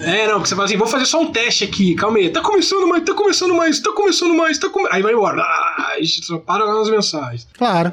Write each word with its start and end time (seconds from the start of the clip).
É, 0.00 0.26
não, 0.26 0.40
que 0.40 0.48
você 0.48 0.54
fala 0.54 0.66
assim, 0.66 0.76
vou 0.76 0.86
fazer 0.86 1.06
só 1.06 1.20
um 1.20 1.32
teste 1.32 1.64
aqui, 1.64 1.94
calma 1.94 2.18
aí. 2.18 2.30
Tá 2.30 2.40
começando 2.40 2.86
mais, 2.86 3.02
tá 3.04 3.14
começando 3.14 3.54
mais, 3.54 3.80
tá 3.80 3.92
começando 3.92 4.34
mais, 4.34 4.58
tá 4.58 4.68
come... 4.68 4.88
Aí 4.90 5.02
vai 5.02 5.12
embora. 5.12 5.42
Ah, 5.42 5.96
só 6.04 6.38
para 6.38 6.64
lá 6.64 6.74
nas 6.74 6.88
mensagens. 6.88 7.46
Claro. 7.56 7.92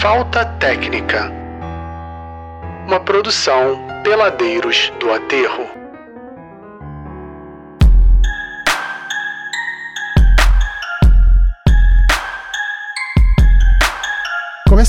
Falta 0.00 0.46
Técnica. 0.58 1.30
Uma 2.86 3.00
produção 3.00 3.78
Peladeiros 4.02 4.90
do 4.98 5.12
Aterro. 5.12 5.79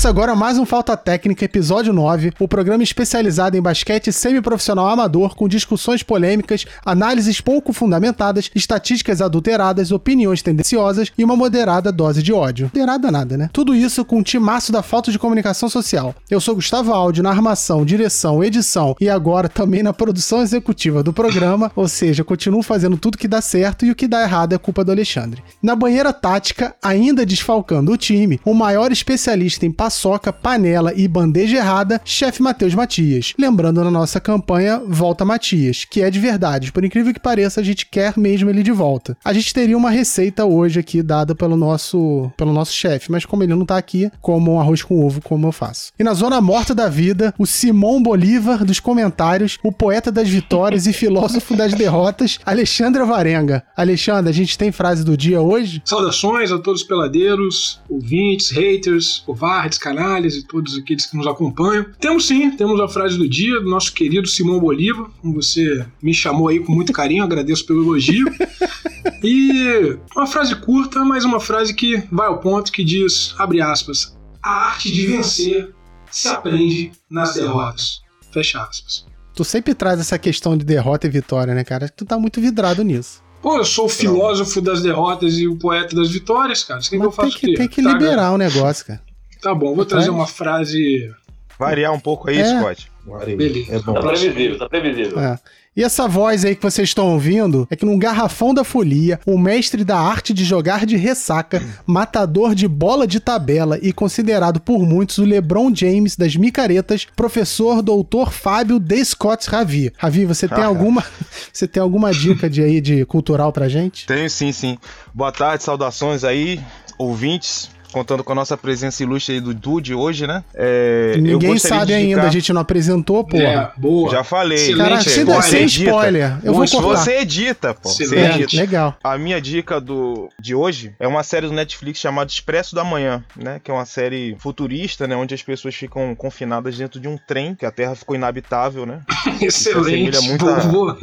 Começa 0.02 0.20
agora 0.20 0.34
mais 0.34 0.58
um 0.58 0.66
Falta 0.66 0.96
Técnica, 0.96 1.44
episódio 1.44 1.92
9, 1.92 2.32
o 2.40 2.48
programa 2.48 2.82
especializado 2.82 3.56
em 3.56 3.62
basquete 3.62 4.10
semiprofissional 4.10 4.88
amador 4.88 5.36
com 5.36 5.46
discussões 5.46 6.02
polêmicas, 6.02 6.66
análises 6.84 7.40
pouco 7.40 7.72
fundamentadas, 7.72 8.50
estatísticas 8.52 9.22
adulteradas, 9.22 9.92
opiniões 9.92 10.42
tendenciosas 10.42 11.12
e 11.16 11.22
uma 11.22 11.36
moderada 11.36 11.92
dose 11.92 12.20
de 12.20 12.32
ódio. 12.32 12.68
Moderada 12.74 13.12
nada, 13.12 13.36
né? 13.36 13.48
Tudo 13.52 13.76
isso 13.76 14.04
com 14.04 14.18
um 14.18 14.22
timaço 14.24 14.72
da 14.72 14.82
falta 14.82 15.12
de 15.12 15.20
comunicação 15.20 15.68
social. 15.68 16.16
Eu 16.28 16.40
sou 16.40 16.56
Gustavo 16.56 16.92
Aldi, 16.92 17.22
na 17.22 17.30
armação, 17.30 17.84
direção, 17.84 18.42
edição 18.42 18.96
e 19.00 19.08
agora 19.08 19.48
também 19.48 19.84
na 19.84 19.92
produção 19.92 20.42
executiva 20.42 21.04
do 21.04 21.12
programa, 21.12 21.70
ou 21.76 21.86
seja, 21.86 22.24
continuo 22.24 22.64
fazendo 22.64 22.96
tudo 22.96 23.16
que 23.16 23.28
dá 23.28 23.40
certo 23.40 23.86
e 23.86 23.92
o 23.92 23.94
que 23.94 24.08
dá 24.08 24.22
errado 24.22 24.52
é 24.52 24.58
culpa 24.58 24.82
do 24.82 24.90
Alexandre. 24.90 25.44
Na 25.62 25.76
banheira 25.76 26.12
tática, 26.12 26.74
ainda 26.82 27.24
desfalcando 27.24 27.92
o 27.92 27.96
time, 27.96 28.40
o 28.44 28.52
maior 28.52 28.90
especialista 28.90 29.64
em 29.64 29.70
paçoca, 29.92 30.32
panela 30.32 30.94
e 30.96 31.06
bandeja 31.06 31.58
errada, 31.58 32.00
chefe 32.02 32.40
Matheus 32.40 32.74
Matias. 32.74 33.34
Lembrando 33.38 33.84
na 33.84 33.90
nossa 33.90 34.18
campanha 34.18 34.80
Volta 34.86 35.22
Matias, 35.22 35.84
que 35.84 36.00
é 36.00 36.10
de 36.10 36.18
verdade, 36.18 36.72
por 36.72 36.82
incrível 36.82 37.12
que 37.12 37.20
pareça, 37.20 37.60
a 37.60 37.62
gente 37.62 37.84
quer 37.84 38.14
mesmo 38.16 38.48
ele 38.48 38.62
de 38.62 38.72
volta. 38.72 39.14
A 39.22 39.34
gente 39.34 39.52
teria 39.52 39.76
uma 39.76 39.90
receita 39.90 40.46
hoje 40.46 40.80
aqui 40.80 41.02
dada 41.02 41.34
pelo 41.34 41.58
nosso 41.58 42.30
pelo 42.38 42.54
nosso 42.54 42.72
chefe, 42.72 43.12
mas 43.12 43.26
como 43.26 43.42
ele 43.42 43.54
não 43.54 43.66
tá 43.66 43.76
aqui, 43.76 44.10
como 44.22 44.54
um 44.54 44.60
arroz 44.60 44.82
com 44.82 45.04
ovo, 45.04 45.20
como 45.20 45.46
eu 45.46 45.52
faço. 45.52 45.92
E 45.98 46.02
na 46.02 46.14
zona 46.14 46.40
morta 46.40 46.74
da 46.74 46.88
vida, 46.88 47.34
o 47.38 47.44
Simão 47.44 48.02
Bolívar 48.02 48.64
dos 48.64 48.80
comentários, 48.80 49.58
o 49.62 49.70
poeta 49.70 50.10
das 50.10 50.28
vitórias 50.28 50.86
e 50.86 50.92
filósofo 50.94 51.54
das 51.54 51.74
derrotas, 51.74 52.38
Alexandre 52.46 53.04
Varenga. 53.04 53.62
Alexandre, 53.76 54.30
a 54.30 54.34
gente 54.34 54.56
tem 54.56 54.72
frase 54.72 55.04
do 55.04 55.18
dia 55.18 55.42
hoje? 55.42 55.82
Saudações 55.84 56.50
a 56.50 56.58
todos 56.58 56.80
os 56.80 56.86
peladeiros, 56.86 57.78
ouvintes, 57.90 58.50
haters, 58.50 59.22
covardes, 59.26 59.81
canalhas 59.82 60.34
e 60.34 60.46
todos 60.46 60.78
aqueles 60.78 61.06
que 61.06 61.16
nos 61.16 61.26
acompanham. 61.26 61.84
Temos 61.98 62.26
sim, 62.26 62.50
temos 62.52 62.80
a 62.80 62.88
frase 62.88 63.18
do 63.18 63.28
dia 63.28 63.60
do 63.60 63.68
nosso 63.68 63.92
querido 63.92 64.28
Simão 64.28 64.60
Bolívar, 64.60 65.06
como 65.20 65.34
você 65.34 65.84
me 66.00 66.14
chamou 66.14 66.48
aí 66.48 66.60
com 66.60 66.72
muito 66.72 66.92
carinho, 66.92 67.24
agradeço 67.24 67.66
pelo 67.66 67.82
elogio. 67.82 68.26
E 69.24 69.96
uma 70.16 70.26
frase 70.26 70.54
curta, 70.56 71.04
mas 71.04 71.24
uma 71.24 71.38
frase 71.38 71.74
que 71.74 72.02
vai 72.10 72.26
ao 72.26 72.38
ponto, 72.38 72.72
que 72.72 72.82
diz, 72.82 73.34
abre 73.38 73.60
aspas, 73.60 74.16
a 74.42 74.50
arte 74.66 74.92
de 74.92 75.06
vencer 75.06 75.72
se 76.10 76.28
aprende 76.28 76.92
nas 77.08 77.34
derrotas. 77.34 78.00
Fecha 78.32 78.62
aspas. 78.62 79.06
Tu 79.34 79.44
sempre 79.44 79.74
traz 79.74 80.00
essa 80.00 80.18
questão 80.18 80.56
de 80.56 80.64
derrota 80.64 81.06
e 81.06 81.10
vitória, 81.10 81.54
né, 81.54 81.62
cara? 81.62 81.88
Tu 81.88 82.04
tá 82.04 82.18
muito 82.18 82.40
vidrado 82.40 82.82
nisso. 82.82 83.22
Pô, 83.40 83.56
eu 83.56 83.64
sou 83.64 83.86
o 83.86 83.88
filósofo 83.88 84.60
das 84.60 84.82
derrotas 84.82 85.38
e 85.38 85.48
o 85.48 85.56
poeta 85.56 85.94
das 85.94 86.10
vitórias, 86.10 86.62
cara. 86.64 86.80
Isso 86.80 86.90
que, 86.90 86.98
que 86.98 87.04
eu 87.04 87.12
faço 87.12 87.40
tem 87.40 87.50
que, 87.50 87.56
tem 87.56 87.68
que 87.68 87.80
liberar 87.80 88.32
o 88.32 88.38
negócio, 88.38 88.86
cara. 88.86 89.02
Tá 89.42 89.54
bom, 89.54 89.74
vou 89.74 89.84
trazer 89.84 90.10
uma 90.10 90.26
frase. 90.26 91.10
Variar 91.58 91.92
um 91.92 92.00
pouco 92.00 92.30
aí, 92.30 92.38
É. 92.38 92.58
Scott. 92.58 92.90
Beleza. 93.36 93.74
É 93.76 93.78
bom. 93.80 93.94
Tá 93.94 94.00
previsível, 94.00 94.58
tá 94.58 94.68
previsível. 94.68 95.18
É. 95.20 95.38
E 95.74 95.82
essa 95.82 96.06
voz 96.06 96.44
aí 96.44 96.54
que 96.54 96.62
vocês 96.62 96.90
estão 96.90 97.12
ouvindo 97.14 97.66
é 97.70 97.74
que 97.76 97.86
num 97.86 97.98
garrafão 97.98 98.52
da 98.52 98.62
folia, 98.62 99.18
o 99.24 99.38
mestre 99.38 99.84
da 99.84 99.98
arte 99.98 100.34
de 100.34 100.44
jogar 100.44 100.84
de 100.84 100.96
ressaca, 100.96 101.62
matador 101.86 102.54
de 102.54 102.68
bola 102.68 103.06
de 103.06 103.18
tabela 103.20 103.78
e 103.80 103.90
considerado 103.90 104.60
por 104.60 104.80
muitos 104.80 105.16
o 105.18 105.24
LeBron 105.24 105.74
James 105.74 106.14
das 106.14 106.36
micaretas, 106.36 107.06
professor 107.16 107.80
doutor 107.80 108.30
Fábio 108.32 108.78
D. 108.78 109.02
Scott 109.04 109.48
Ravi. 109.48 109.90
Ravi, 109.96 110.26
você 110.26 110.46
tem 110.46 110.62
Ah. 110.62 110.66
alguma 110.66 111.02
você 111.50 111.66
tem 111.66 111.82
alguma 111.82 112.12
dica 112.12 112.50
de 112.50 112.62
aí 112.62 112.78
de 112.80 113.04
cultural 113.06 113.50
pra 113.50 113.66
gente? 113.68 114.06
Tenho 114.06 114.28
sim, 114.28 114.52
sim. 114.52 114.76
Boa 115.14 115.32
tarde, 115.32 115.64
saudações 115.64 116.22
aí, 116.22 116.60
ouvintes. 116.98 117.70
Contando 117.92 118.24
com 118.24 118.32
a 118.32 118.34
nossa 118.34 118.56
presença 118.56 119.02
ilustre 119.02 119.34
aí 119.34 119.40
do 119.40 119.52
Dude 119.54 119.94
hoje, 119.94 120.26
né? 120.26 120.42
É, 120.54 121.14
Ninguém 121.18 121.58
sabe 121.58 121.86
de 121.86 121.92
ainda, 121.94 122.06
indicar- 122.12 122.26
a 122.26 122.30
gente 122.30 122.52
não 122.52 122.60
apresentou, 122.60 123.24
porra. 123.24 123.42
É, 123.42 123.70
boa. 123.80 124.10
Já 124.10 124.24
falei. 124.24 124.58
Excelente 124.58 124.78
Cara, 124.88 124.94
spoiler. 125.02 125.36
você 125.42 125.48
sem 125.50 125.62
edita. 125.62 125.90
spoiler. 125.90 126.38
Eu 126.42 126.54
vou 126.54 126.66
Você- 126.66 126.76
cortar. 126.76 126.96
Você 127.04 127.12
edita, 127.18 127.74
pô. 127.74 127.88
Você 127.88 128.04
Excelente. 128.04 128.40
É, 128.40 128.42
edita. 128.44 128.62
legal. 128.62 128.96
A 129.04 129.18
minha 129.18 129.40
dica 129.40 129.80
do, 129.80 130.28
de 130.40 130.54
hoje 130.54 130.94
é 130.98 131.06
uma 131.06 131.22
série 131.22 131.46
do 131.46 131.52
Netflix 131.52 131.98
chamada 132.00 132.30
Expresso 132.30 132.74
da 132.74 132.82
Manhã, 132.84 133.22
né? 133.36 133.60
Que 133.62 133.70
é 133.70 133.74
uma 133.74 133.84
série 133.86 134.36
futurista, 134.38 135.06
né? 135.06 135.14
Onde 135.16 135.34
as 135.34 135.42
pessoas 135.42 135.74
ficam 135.74 136.14
confinadas 136.14 136.76
dentro 136.76 136.98
de 137.00 137.08
um 137.08 137.16
trem, 137.16 137.54
que 137.54 137.66
a 137.66 137.70
Terra 137.70 137.94
ficou 137.94 138.16
inabitável, 138.16 138.86
né? 138.86 139.00
Excelente. 139.40 140.16
Assemelha 140.16 140.20
muito 140.22 140.48
a- 140.48 140.60
Boa. 140.72 140.98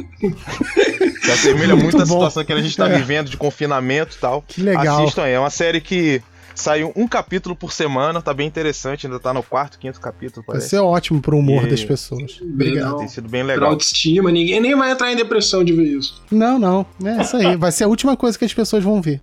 Que 1.22 1.30
assemelha 1.30 1.76
Muito 1.76 1.82
muito, 1.84 1.96
a 2.02 2.06
bom. 2.06 2.14
situação 2.14 2.44
que 2.44 2.52
a 2.52 2.60
gente 2.60 2.76
tá 2.76 2.88
É. 2.88 2.96
vivendo 2.96 3.28
de 3.30 3.36
confinamento 3.36 4.16
e 4.16 4.18
tal. 4.18 4.42
Que 4.46 4.62
legal. 4.62 5.02
Assistam 5.02 5.22
aí, 5.24 5.32
é 5.32 5.38
uma 5.38 5.50
série 5.50 5.80
que 5.80 6.20
saiu 6.60 6.92
um 6.94 7.08
capítulo 7.08 7.56
por 7.56 7.72
semana, 7.72 8.20
tá 8.22 8.32
bem 8.32 8.46
interessante, 8.46 9.06
ainda 9.06 9.18
tá 9.18 9.32
no 9.34 9.42
quarto, 9.42 9.78
quinto 9.78 10.00
capítulo, 10.00 10.44
Vai 10.46 10.54
parece. 10.56 10.70
ser 10.70 10.78
ótimo 10.78 11.20
pro 11.20 11.36
humor 11.38 11.64
E- 11.66 11.70
das 11.70 11.82
pessoas. 11.84 12.38
Obrigado. 12.40 12.98
Tem 12.98 13.08
sido 13.08 13.28
bem 13.28 13.44
Pra 13.44 13.54
legal. 13.54 13.70
autoestima, 13.70 14.30
ninguém 14.30 14.60
nem 14.60 14.76
vai 14.76 14.90
entrar 14.92 15.12
em 15.12 15.16
depressão 15.16 15.64
de 15.64 15.72
ver 15.72 15.84
isso. 15.98 16.22
Não, 16.30 16.58
não. 16.58 16.86
É 17.04 17.22
isso 17.22 17.36
aí. 17.36 17.56
Vai 17.56 17.72
ser 17.72 17.84
a 17.84 17.88
última 17.88 18.16
coisa 18.16 18.38
que 18.38 18.44
as 18.44 18.54
pessoas 18.54 18.84
vão 18.84 19.00
ver. 19.02 19.20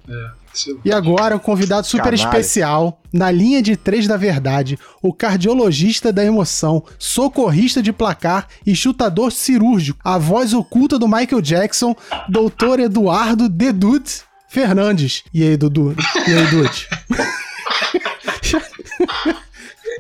Isso- 0.54 0.80
E 0.84 0.92
agora, 0.92 1.36
um 1.36 1.40
convidado 1.40 1.86
super 1.86 2.06
Canalha. 2.06 2.16
especial, 2.24 3.00
na 3.14 3.30
linha 3.30 3.62
de 3.62 3.76
três 3.78 4.08
da 4.08 4.18
verdade, 4.18 4.78
o 5.04 5.14
cardiologista 5.14 6.12
da 6.12 6.26
emoção, 6.26 6.84
socorrista 6.98 7.82
de 7.82 7.94
placar 7.94 8.48
e 8.66 8.76
chutador 8.76 9.32
cirúrgico, 9.32 10.00
a 10.04 10.18
voz 10.18 10.54
oculta 10.56 10.98
do 10.98 11.08
Michael 11.08 11.42
Jackson, 11.42 11.96
doutor 12.28 12.80
Eduardo 12.80 13.48
Dedut 13.48 14.22
Fernandes. 14.50 15.24
E 15.34 15.44
aí, 15.44 15.56
Dudu? 15.58 15.96
E 16.28 16.34
aí, 16.34 16.48
Dude? 16.48 16.88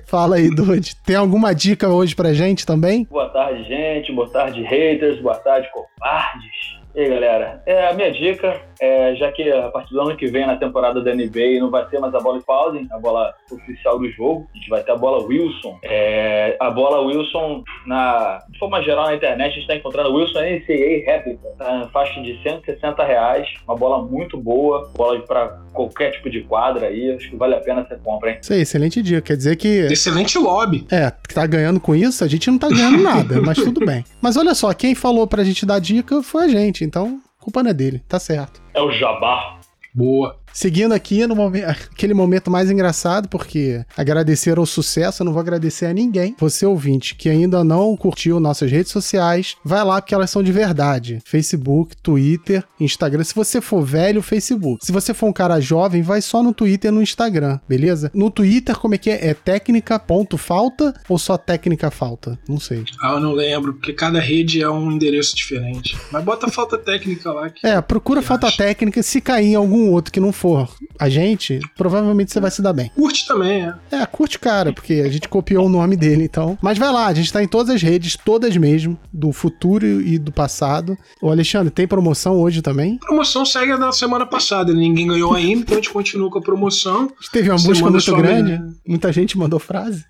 Fala 0.05 0.37
aí, 0.37 0.49
Dude. 0.49 0.95
Tem 1.05 1.15
alguma 1.15 1.53
dica 1.53 1.89
hoje 1.89 2.15
pra 2.15 2.33
gente 2.33 2.65
também? 2.65 3.05
Boa 3.09 3.29
tarde, 3.29 3.63
gente. 3.65 4.13
Boa 4.13 4.29
tarde, 4.29 4.63
haters. 4.63 5.21
Boa 5.21 5.35
tarde, 5.35 5.69
covardes. 5.71 6.76
E 6.97 7.01
aí, 7.01 7.09
galera? 7.09 7.61
É, 7.67 7.89
a 7.89 7.93
minha 7.93 8.11
dica 8.11 8.59
é, 8.79 9.15
já 9.15 9.31
que 9.31 9.49
a 9.51 9.69
partir 9.69 9.93
do 9.93 10.01
ano 10.01 10.15
que 10.15 10.27
vem, 10.27 10.45
na 10.45 10.55
temporada 10.55 11.01
da 11.01 11.13
NBA, 11.13 11.59
não 11.59 11.69
vai 11.69 11.85
ter 11.87 11.99
mais 11.99 12.13
a 12.13 12.19
bola 12.19 12.39
de 12.39 12.45
Paulding, 12.45 12.87
a 12.91 12.99
bola 12.99 13.33
oficial 13.51 13.99
do 13.99 14.09
jogo, 14.11 14.47
a 14.53 14.57
gente 14.57 14.69
vai 14.69 14.83
ter 14.83 14.91
a 14.91 14.95
bola 14.95 15.23
Wilson. 15.23 15.79
É, 15.83 16.55
a 16.59 16.69
bola 16.69 17.01
Wilson, 17.01 17.63
na, 17.85 18.43
de 18.49 18.59
forma 18.59 18.81
geral, 18.83 19.05
na 19.07 19.15
internet, 19.15 19.51
a 19.51 19.53
gente 19.53 19.61
está 19.61 19.75
encontrando 19.75 20.13
Wilson 20.13 20.39
NCAA 20.39 21.05
réplica, 21.05 21.47
tá 21.57 21.79
na 21.79 21.87
faixa 21.89 22.21
de 22.21 22.41
160 22.41 23.03
reais, 23.03 23.47
uma 23.67 23.75
bola 23.75 24.03
muito 24.03 24.37
boa, 24.37 24.91
bola 24.95 25.19
para 25.21 25.59
qualquer 25.73 26.11
tipo 26.11 26.29
de 26.29 26.41
quadra 26.41 26.87
aí, 26.87 27.11
acho 27.13 27.29
que 27.29 27.35
vale 27.35 27.55
a 27.55 27.59
pena 27.59 27.85
você 27.87 27.95
compra, 28.03 28.31
hein? 28.31 28.37
Isso 28.41 28.53
aí, 28.53 28.61
excelente 28.61 29.01
dia. 29.01 29.21
Quer 29.21 29.37
dizer 29.37 29.55
que 29.55 29.67
Excelente 29.67 30.37
lobby. 30.37 30.85
É, 30.91 31.11
que 31.27 31.33
tá 31.33 31.45
ganhando 31.45 31.79
com 31.79 31.95
isso, 31.95 32.23
a 32.23 32.27
gente 32.27 32.49
não 32.49 32.57
tá 32.57 32.69
ganhando 32.69 33.01
nada, 33.01 33.41
mas 33.41 33.57
tudo 33.57 33.85
bem. 33.85 34.03
Mas 34.21 34.37
olha 34.37 34.53
só, 34.53 34.73
quem 34.73 34.95
falou 34.95 35.27
pra 35.27 35.43
gente 35.43 35.65
dar 35.65 35.79
dica 35.79 36.21
foi 36.21 36.45
a 36.45 36.47
gente, 36.47 36.83
então 36.87 37.21
a 37.39 37.43
culpa 37.43 37.61
não 37.61 37.69
é 37.69 37.73
dele, 37.73 37.99
tá 38.07 38.17
certo. 38.17 38.61
É 38.73 38.81
o 38.81 38.91
Jabá. 38.91 39.59
Boa. 39.93 40.39
Seguindo 40.53 40.91
aqui 40.93 41.25
no 41.27 41.35
momen- 41.35 41.63
aquele 41.65 42.13
momento 42.13 42.49
mais 42.49 42.69
engraçado, 42.71 43.29
porque 43.29 43.83
agradecer 43.95 44.57
ao 44.57 44.65
sucesso, 44.65 45.21
eu 45.21 45.25
não 45.25 45.33
vou 45.33 45.39
agradecer 45.41 45.85
a 45.85 45.93
ninguém. 45.93 46.35
Você 46.39 46.65
ouvinte 46.65 47.15
que 47.15 47.29
ainda 47.29 47.63
não 47.63 47.95
curtiu 47.95 48.39
nossas 48.39 48.71
redes 48.71 48.91
sociais, 48.91 49.55
vai 49.63 49.83
lá 49.83 50.01
porque 50.01 50.15
elas 50.15 50.29
são 50.29 50.41
de 50.41 50.51
verdade. 50.51 51.19
Facebook, 51.25 51.95
Twitter, 52.01 52.63
Instagram. 52.79 53.23
Se 53.23 53.35
você 53.35 53.61
for 53.61 53.83
velho, 53.83 54.21
Facebook. 54.21 54.85
Se 54.85 54.91
você 54.91 55.13
for 55.13 55.27
um 55.27 55.33
cara 55.33 55.59
jovem, 55.59 56.01
vai 56.01 56.21
só 56.21 56.41
no 56.41 56.53
Twitter 56.53 56.89
e 56.91 56.93
no 56.93 57.01
Instagram, 57.01 57.59
beleza? 57.67 58.09
No 58.13 58.31
Twitter, 58.31 58.75
como 58.77 58.95
é 58.95 58.97
que 58.97 59.09
é? 59.09 59.27
É 59.27 59.33
técnica.falta 59.33 60.93
ou 61.07 61.17
só 61.17 61.37
técnica 61.37 61.89
falta? 61.91 62.37
Não 62.47 62.59
sei. 62.59 62.83
Ah, 63.01 63.13
eu 63.13 63.19
não 63.19 63.33
lembro, 63.33 63.73
porque 63.73 63.93
cada 63.93 64.19
rede 64.19 64.61
é 64.61 64.69
um 64.69 64.91
endereço 64.91 65.35
diferente. 65.35 65.97
Mas 66.11 66.23
bota 66.23 66.47
falta 66.49 66.77
técnica 66.77 67.31
lá. 67.31 67.51
É, 67.63 67.79
procura 67.81 68.21
falta 68.21 68.47
acho. 68.47 68.57
técnica. 68.57 69.01
Se 69.03 69.21
cair 69.21 69.47
em 69.47 69.55
algum 69.55 69.89
outro 69.91 70.11
que 70.11 70.19
não 70.19 70.31
for 70.37 70.69
a 70.99 71.09
gente, 71.09 71.59
provavelmente 71.75 72.31
você 72.31 72.39
vai 72.39 72.51
se 72.51 72.61
dar 72.61 72.73
bem. 72.73 72.91
Curte 72.95 73.27
também, 73.27 73.65
é. 73.65 73.73
É, 73.91 74.05
curte 74.05 74.39
cara, 74.39 74.71
porque 74.71 74.93
a 75.05 75.09
gente 75.09 75.27
copiou 75.27 75.65
o 75.65 75.69
nome 75.69 75.95
dele, 75.95 76.23
então. 76.23 76.57
Mas 76.61 76.77
vai 76.77 76.91
lá, 76.91 77.07
a 77.07 77.13
gente 77.13 77.33
tá 77.33 77.43
em 77.43 77.47
todas 77.47 77.73
as 77.75 77.81
redes, 77.81 78.17
todas 78.23 78.55
mesmo, 78.55 78.97
do 79.11 79.31
futuro 79.31 79.85
e 79.85 80.17
do 80.17 80.31
passado. 80.31 80.97
Ô, 81.21 81.29
Alexandre, 81.29 81.71
tem 81.71 81.87
promoção 81.87 82.39
hoje 82.39 82.61
também? 82.61 82.99
A 83.01 83.05
promoção 83.07 83.45
segue 83.45 83.71
a 83.71 83.77
da 83.77 83.91
semana 83.91 84.25
passada. 84.25 84.73
Ninguém 84.73 85.07
ganhou 85.07 85.33
ainda, 85.33 85.61
então 85.61 85.73
a 85.73 85.81
gente 85.81 85.89
continua 85.91 86.29
com 86.29 86.39
a 86.39 86.41
promoção. 86.41 87.11
Teve 87.31 87.49
uma 87.49 87.57
busca 87.57 87.85
manda 87.85 87.97
muito 87.97 88.15
grande, 88.15 88.51
menina. 88.51 88.75
muita 88.87 89.11
gente 89.11 89.37
mandou 89.37 89.59
frase. 89.59 90.05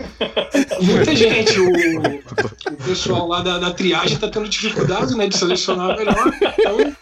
Muita 0.82 1.14
gente, 1.14 1.60
o, 1.60 1.70
o 2.72 2.76
pessoal 2.84 3.26
lá 3.28 3.42
da, 3.42 3.58
da 3.58 3.70
triagem 3.72 4.16
tá 4.18 4.28
tendo 4.28 4.48
dificuldade 4.48 5.14
né, 5.16 5.28
de 5.28 5.36
selecionar 5.36 5.96
melhor. 5.96 6.32
Então, 6.58 6.96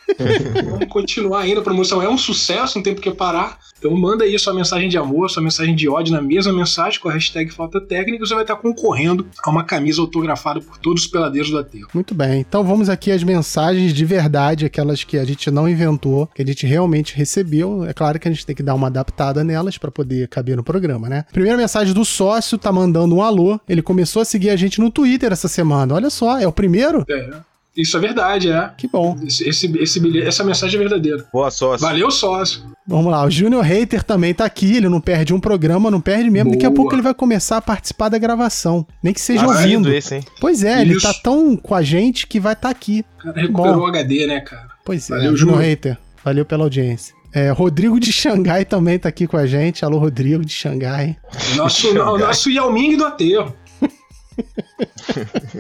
vamos 0.70 0.88
continuar 0.88 1.40
ainda. 1.40 1.60
A 1.60 1.64
promoção 1.64 2.02
é 2.02 2.08
um 2.08 2.18
sucesso, 2.18 2.76
não 2.76 2.82
tem 2.82 2.94
por 2.94 3.02
que 3.02 3.10
parar. 3.10 3.58
Então 3.78 3.94
manda 3.96 4.24
aí 4.24 4.36
sua 4.38 4.52
mensagem 4.52 4.88
de 4.88 4.98
amor, 4.98 5.30
sua 5.30 5.42
mensagem 5.42 5.74
de 5.74 5.88
ódio 5.88 6.12
na 6.12 6.20
mesma 6.20 6.52
mensagem 6.52 6.98
com 6.98 7.08
a 7.08 7.12
hashtag 7.12 7.52
Falta 7.52 7.80
Técnica. 7.80 8.26
Você 8.26 8.34
vai 8.34 8.42
estar 8.42 8.56
concorrendo 8.56 9.26
a 9.42 9.50
uma 9.50 9.62
camisa 9.62 10.00
autografada 10.00 10.60
por 10.60 10.78
todos 10.78 11.02
os 11.02 11.08
peladeiros 11.08 11.50
do 11.50 11.58
aterro. 11.58 11.88
Muito 11.94 12.12
bem, 12.12 12.40
então 12.40 12.64
vamos 12.64 12.88
aqui 12.88 13.12
às 13.12 13.22
mensagens 13.22 13.94
de 13.94 14.04
verdade, 14.04 14.66
aquelas 14.66 15.04
que 15.04 15.16
a 15.16 15.24
gente 15.24 15.48
não 15.50 15.68
inventou, 15.68 16.26
que 16.34 16.42
a 16.42 16.46
gente 16.46 16.66
realmente 16.66 17.14
recebeu. 17.14 17.84
É 17.84 17.92
claro 17.92 18.18
que 18.18 18.26
a 18.26 18.32
gente 18.32 18.44
tem 18.44 18.56
que 18.56 18.62
dar 18.62 18.74
uma 18.74 18.88
adaptada 18.88 19.44
nelas 19.44 19.78
para 19.78 19.90
poder 19.90 20.26
caber 20.26 20.56
no 20.56 20.64
programa, 20.64 21.08
né? 21.08 21.24
Primeira 21.32 21.56
mensagem 21.56 21.94
do 21.94 22.04
sócio 22.04 22.58
tá 22.58 22.67
mandando 22.72 23.14
um 23.16 23.22
alô. 23.22 23.58
Ele 23.68 23.82
começou 23.82 24.22
a 24.22 24.24
seguir 24.24 24.50
a 24.50 24.56
gente 24.56 24.80
no 24.80 24.90
Twitter 24.90 25.32
essa 25.32 25.48
semana. 25.48 25.94
Olha 25.94 26.10
só, 26.10 26.38
é 26.38 26.46
o 26.46 26.52
primeiro? 26.52 27.04
É. 27.08 27.48
Isso 27.76 27.96
é 27.96 28.00
verdade, 28.00 28.50
é. 28.50 28.70
Que 28.76 28.88
bom. 28.88 29.16
Esse, 29.24 29.48
esse, 29.48 29.78
esse 29.78 30.18
essa 30.22 30.42
mensagem 30.42 30.76
é 30.76 30.78
verdadeira. 30.80 31.24
Boa 31.32 31.48
sócio. 31.48 31.86
Valeu, 31.86 32.10
sócio. 32.10 32.62
Vamos 32.84 33.12
lá, 33.12 33.24
o 33.24 33.30
Junior 33.30 33.62
Hater 33.62 34.02
também 34.02 34.32
tá 34.34 34.44
aqui, 34.46 34.78
ele 34.78 34.88
não 34.88 35.00
perde 35.00 35.32
um 35.34 35.38
programa, 35.38 35.90
não 35.90 36.00
perde 36.00 36.28
mesmo. 36.28 36.50
Daqui 36.50 36.64
a 36.66 36.70
Boa. 36.70 36.76
pouco 36.76 36.94
ele 36.94 37.02
vai 37.02 37.14
começar 37.14 37.58
a 37.58 37.60
participar 37.60 38.08
da 38.08 38.18
gravação. 38.18 38.84
Nem 39.02 39.12
que 39.12 39.20
seja 39.20 39.42
Tá 39.42 39.46
ouvindo. 39.46 39.92
esse, 39.92 40.16
hein? 40.16 40.24
Pois 40.40 40.64
é, 40.64 40.80
ele 40.80 40.94
Isso. 40.94 41.06
tá 41.06 41.14
tão 41.22 41.54
com 41.54 41.74
a 41.74 41.82
gente 41.82 42.26
que 42.26 42.40
vai 42.40 42.54
estar 42.54 42.68
tá 42.68 42.72
aqui. 42.72 43.04
O 43.20 43.22
cara 43.22 43.40
recuperou 43.40 43.74
Bom. 43.74 43.80
o 43.82 43.86
HD, 43.86 44.26
né, 44.26 44.40
cara? 44.40 44.68
Pois 44.84 45.08
é, 45.10 45.14
Valeu, 45.14 45.36
Junior 45.36 45.56
Júnior. 45.56 45.70
Hater. 45.70 45.98
Valeu 46.24 46.44
pela 46.44 46.64
audiência. 46.64 47.14
É, 47.32 47.50
Rodrigo 47.50 48.00
de 48.00 48.12
Xangai 48.12 48.64
também 48.64 48.98
tá 48.98 49.08
aqui 49.08 49.26
com 49.26 49.36
a 49.36 49.46
gente. 49.46 49.84
Alô, 49.84 49.98
Rodrigo 49.98 50.44
de 50.44 50.52
Xangai. 50.52 51.16
Nosso, 51.56 51.88
o 51.90 52.18
nosso 52.18 52.50
Yao 52.50 52.72
Ming 52.72 52.96
do 52.96 53.04
aterro. 53.04 53.54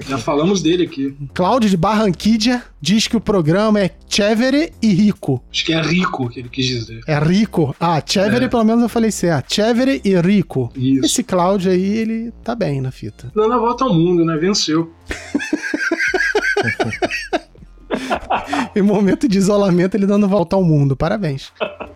Já 0.08 0.16
falamos 0.18 0.62
dele 0.62 0.84
aqui. 0.84 1.16
Cláudio 1.34 1.68
de 1.68 1.76
Barranquilla 1.76 2.62
diz 2.80 3.08
que 3.08 3.16
o 3.16 3.20
programa 3.20 3.80
é 3.80 3.90
Chévere 4.08 4.72
e 4.80 4.92
Rico. 4.94 5.42
Acho 5.52 5.64
que 5.64 5.72
é 5.72 5.80
rico 5.82 6.28
que 6.28 6.38
ele 6.40 6.48
quis 6.48 6.66
dizer. 6.66 7.00
É 7.06 7.18
rico. 7.18 7.74
Ah, 7.80 8.00
Chévere, 8.04 8.44
É. 8.44 8.48
pelo 8.48 8.64
menos 8.64 8.82
eu 8.82 8.88
falei 8.88 9.10
certo. 9.10 9.52
Chévere 9.52 10.00
e 10.04 10.14
Rico. 10.20 10.70
Isso. 10.76 11.04
Esse 11.06 11.24
Cláudio 11.24 11.72
aí, 11.72 11.96
ele 11.98 12.32
tá 12.44 12.54
bem 12.54 12.80
na 12.80 12.92
fita. 12.92 13.32
Dando 13.34 13.52
a 13.54 13.58
volta 13.58 13.84
ao 13.84 13.92
mundo, 13.92 14.24
né? 14.24 14.36
Venceu. 14.36 14.92
Em 18.74 18.82
momento 18.82 19.28
de 19.28 19.38
isolamento, 19.38 19.96
ele 19.96 20.06
dando 20.06 20.28
volta 20.28 20.56
ao 20.56 20.62
mundo. 20.62 20.96
Parabéns. 20.96 21.52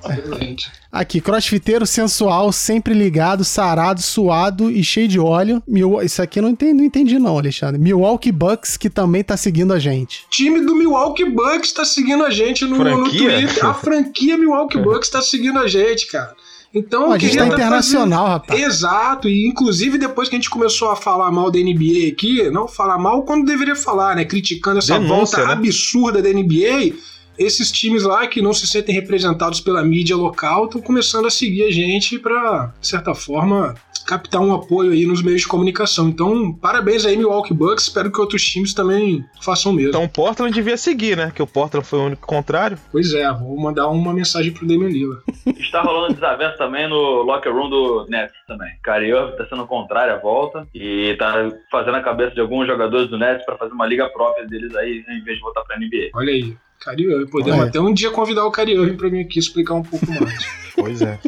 Excelente. 0.09 0.71
Aqui, 0.91 1.21
crossfiteiro 1.21 1.87
sensual, 1.87 2.53
sempre 2.53 2.93
ligado, 2.93 3.45
sarado, 3.45 4.03
suado 4.03 4.71
e 4.71 4.83
cheio 4.83 5.09
de 5.09 5.19
óleo. 5.19 5.63
Mil... 5.67 6.03
Isso 6.03 6.21
aqui 6.21 6.39
eu 6.39 6.43
não 6.43 6.51
entendi, 6.51 6.75
não 6.75 6.85
entendi 6.85 7.19
não, 7.19 7.39
Alexandre. 7.39 7.81
Milwaukee 7.81 8.33
Bucks, 8.33 8.77
que 8.77 8.91
também 8.91 9.23
tá 9.23 9.37
seguindo 9.37 9.73
a 9.73 9.79
gente. 9.79 10.27
time 10.29 10.61
do 10.61 10.75
Milwaukee 10.75 11.25
Bucks 11.25 11.73
tá 11.73 11.85
seguindo 11.85 12.25
a 12.25 12.31
gente 12.31 12.65
no, 12.65 12.79
no? 12.79 13.09
Twitter. 13.09 13.65
A 13.65 13.75
franquia 13.75 14.37
Milwaukee 14.37 14.79
Bucks 14.79 15.09
tá 15.09 15.23
seguindo 15.23 15.59
a 15.59 15.67
gente, 15.67 16.07
cara. 16.09 16.35
Então, 16.75 17.05
Pô, 17.07 17.13
a 17.13 17.19
gente 17.19 17.37
tá 17.37 17.47
internacional, 17.47 18.25
fazendo- 18.27 18.33
rapaz. 18.33 18.61
Exato, 18.63 19.29
e 19.29 19.47
inclusive 19.47 19.99
depois 19.99 20.29
que 20.29 20.35
a 20.35 20.39
gente 20.39 20.49
começou 20.49 20.91
a 20.91 20.97
falar 20.97 21.31
mal 21.31 21.51
da 21.51 21.59
NBA 21.59 22.09
aqui, 22.11 22.51
não 22.51 22.67
falar 22.67 22.97
mal 22.99 23.23
quando 23.25 23.45
deveria 23.45 23.77
falar, 23.77 24.17
né? 24.17 24.25
Criticando 24.25 24.79
essa 24.79 24.99
Denúncia, 24.99 25.39
volta 25.39 25.47
né? 25.47 25.53
absurda 25.53 26.23
da 26.23 26.31
NBA, 26.31 26.95
esses 27.39 27.71
times 27.71 28.05
lá 28.05 28.27
que 28.27 28.41
não 28.41 28.53
se 28.55 28.67
sentem 28.67 28.95
representados 28.95 29.61
pela 29.61 29.83
mídia 29.85 30.17
local 30.17 30.65
estão 30.65 30.81
começando 30.81 31.27
a 31.27 31.31
seguir 31.31 31.65
a 31.65 31.71
gente 31.71 32.19
pra, 32.19 32.73
de 32.81 32.87
certa 32.89 33.15
forma, 33.15 33.75
captar 34.13 34.43
um 34.43 34.53
apoio 34.53 34.93
aí 34.93 35.07
nos 35.07 35.23
meios 35.23 35.41
de 35.41 35.49
comunicação. 35.49 36.09
Então, 36.09 36.53
parabéns 36.53 37.07
aí, 37.07 37.17
Milwaukee 37.17 37.55
Bucks. 37.55 37.85
Espero 37.85 38.13
que 38.13 38.21
outros 38.21 38.45
times 38.45 38.75
também 38.75 39.25
façam 39.41 39.73
o 39.73 39.75
mesmo. 39.75 39.89
Então 39.89 40.05
o 40.05 40.09
Portland 40.09 40.53
devia 40.53 40.77
seguir, 40.77 41.17
né? 41.17 41.33
Que 41.35 41.43
o 41.43 41.47
Portland 41.47 41.87
foi 41.87 41.99
o 41.99 42.05
único 42.05 42.27
contrário. 42.27 42.77
Pois 42.91 43.15
é, 43.15 43.31
vou 43.33 43.59
mandar 43.59 43.89
uma 43.89 44.13
mensagem 44.13 44.53
pro 44.53 44.67
Damian 44.67 44.89
Lillard. 44.89 45.23
Está 45.59 45.81
rolando 45.81 46.15
desavença 46.15 46.59
também 46.59 46.87
no 46.89 47.23
locker 47.23 47.53
room 47.53 47.71
do 47.71 48.07
Nets 48.09 48.35
também. 48.47 48.71
Irving 48.87 49.37
tá 49.37 49.47
sendo 49.49 49.67
contrário 49.67 50.15
à 50.15 50.19
volta 50.19 50.67
e 50.75 51.17
tá 51.19 51.51
fazendo 51.71 51.97
a 51.97 52.03
cabeça 52.03 52.35
de 52.35 52.41
alguns 52.41 52.67
jogadores 52.67 53.09
do 53.09 53.17
Nets 53.17 53.47
para 53.47 53.57
fazer 53.57 53.73
uma 53.73 53.87
liga 53.87 54.09
própria 54.11 54.47
deles 54.47 54.75
aí, 54.77 55.03
em 55.09 55.25
vez 55.25 55.39
de 55.39 55.43
voltar 55.43 55.63
pra 55.63 55.79
NBA. 55.79 56.11
Olha 56.15 56.33
aí, 56.33 56.55
Irving. 56.91 57.27
Podemos 57.27 57.61
Olha. 57.61 57.69
até 57.69 57.81
um 57.81 57.93
dia 57.93 58.11
convidar 58.11 58.47
o 58.47 58.53
Irving 58.57 58.97
pra 58.97 59.11
mim 59.11 59.21
aqui 59.21 59.39
explicar 59.39 59.75
um 59.75 59.83
pouco 59.83 60.07
mais. 60.11 60.63
Pois 60.75 61.03
é. 61.03 61.19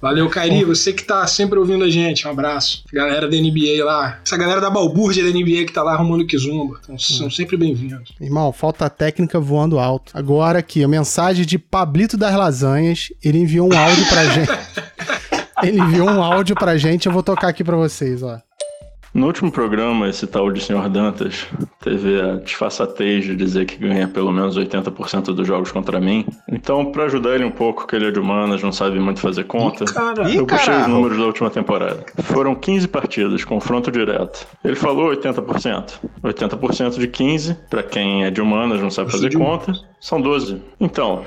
Valeu, 0.00 0.28
Kyrie. 0.28 0.64
Você 0.64 0.92
que 0.92 1.04
tá 1.04 1.24
sempre 1.28 1.58
ouvindo 1.60 1.84
a 1.84 1.88
gente. 1.88 2.26
Um 2.26 2.30
abraço. 2.32 2.84
Galera 2.92 3.28
da 3.28 3.36
NBA 3.36 3.84
lá. 3.84 4.18
Essa 4.26 4.36
galera 4.36 4.60
da 4.60 4.68
balbúrdia 4.68 5.22
da 5.22 5.30
NBA 5.30 5.66
que 5.66 5.72
tá 5.72 5.82
lá 5.82 5.92
arrumando 5.92 6.26
Kizumba. 6.26 6.80
Então, 6.82 6.98
são 6.98 7.30
sempre 7.30 7.56
bem-vindos. 7.56 8.12
Irmão, 8.20 8.52
falta 8.52 8.90
técnica 8.90 9.38
voando 9.38 9.78
alto. 9.78 10.10
Agora 10.12 10.58
aqui, 10.58 10.82
a 10.82 10.88
mensagem 10.88 11.46
de 11.46 11.56
Pablito 11.56 12.16
das 12.16 12.34
Lasanhas. 12.34 13.12
Ele 13.22 13.38
enviou 13.38 13.72
um 13.72 13.78
áudio 13.78 14.06
pra 14.08 14.24
gente. 14.24 14.52
Ele 15.62 15.78
enviou 15.78 16.10
um 16.10 16.20
áudio 16.20 16.56
pra 16.56 16.76
gente, 16.76 17.06
eu 17.06 17.12
vou 17.12 17.22
tocar 17.22 17.46
aqui 17.46 17.62
pra 17.62 17.76
vocês, 17.76 18.20
ó. 18.20 18.40
No 19.14 19.26
último 19.26 19.52
programa, 19.52 20.08
esse 20.08 20.26
tal 20.26 20.50
de 20.50 20.58
Sr. 20.62 20.88
Dantas 20.88 21.46
teve 21.80 22.18
a 22.18 22.36
disfarçatez 22.36 23.26
de 23.26 23.36
dizer 23.36 23.66
que 23.66 23.76
ganha 23.76 24.08
pelo 24.08 24.32
menos 24.32 24.56
80% 24.56 25.34
dos 25.34 25.46
jogos 25.46 25.70
contra 25.70 26.00
mim. 26.00 26.24
Então, 26.48 26.90
pra 26.90 27.04
ajudar 27.04 27.34
ele 27.34 27.44
um 27.44 27.50
pouco, 27.50 27.86
que 27.86 27.94
ele 27.94 28.06
é 28.06 28.10
de 28.10 28.18
humanas, 28.18 28.62
não 28.62 28.72
sabe 28.72 28.98
muito 28.98 29.20
fazer 29.20 29.44
conta, 29.44 29.84
Cara, 29.84 30.30
eu 30.30 30.46
puxei 30.46 30.74
os 30.74 30.86
números 30.86 31.18
da 31.18 31.26
última 31.26 31.50
temporada. 31.50 32.06
Foram 32.22 32.54
15 32.54 32.88
partidas, 32.88 33.44
confronto 33.44 33.90
direto. 33.92 34.46
Ele 34.64 34.76
falou 34.76 35.10
80%. 35.10 35.92
80% 36.24 36.98
de 36.98 37.06
15, 37.06 37.54
pra 37.68 37.82
quem 37.82 38.24
é 38.24 38.30
de 38.30 38.40
humanas, 38.40 38.80
não 38.80 38.90
sabe 38.90 39.12
fazer 39.12 39.36
conta, 39.36 39.74
são 40.00 40.22
12. 40.22 40.62
Então, 40.80 41.22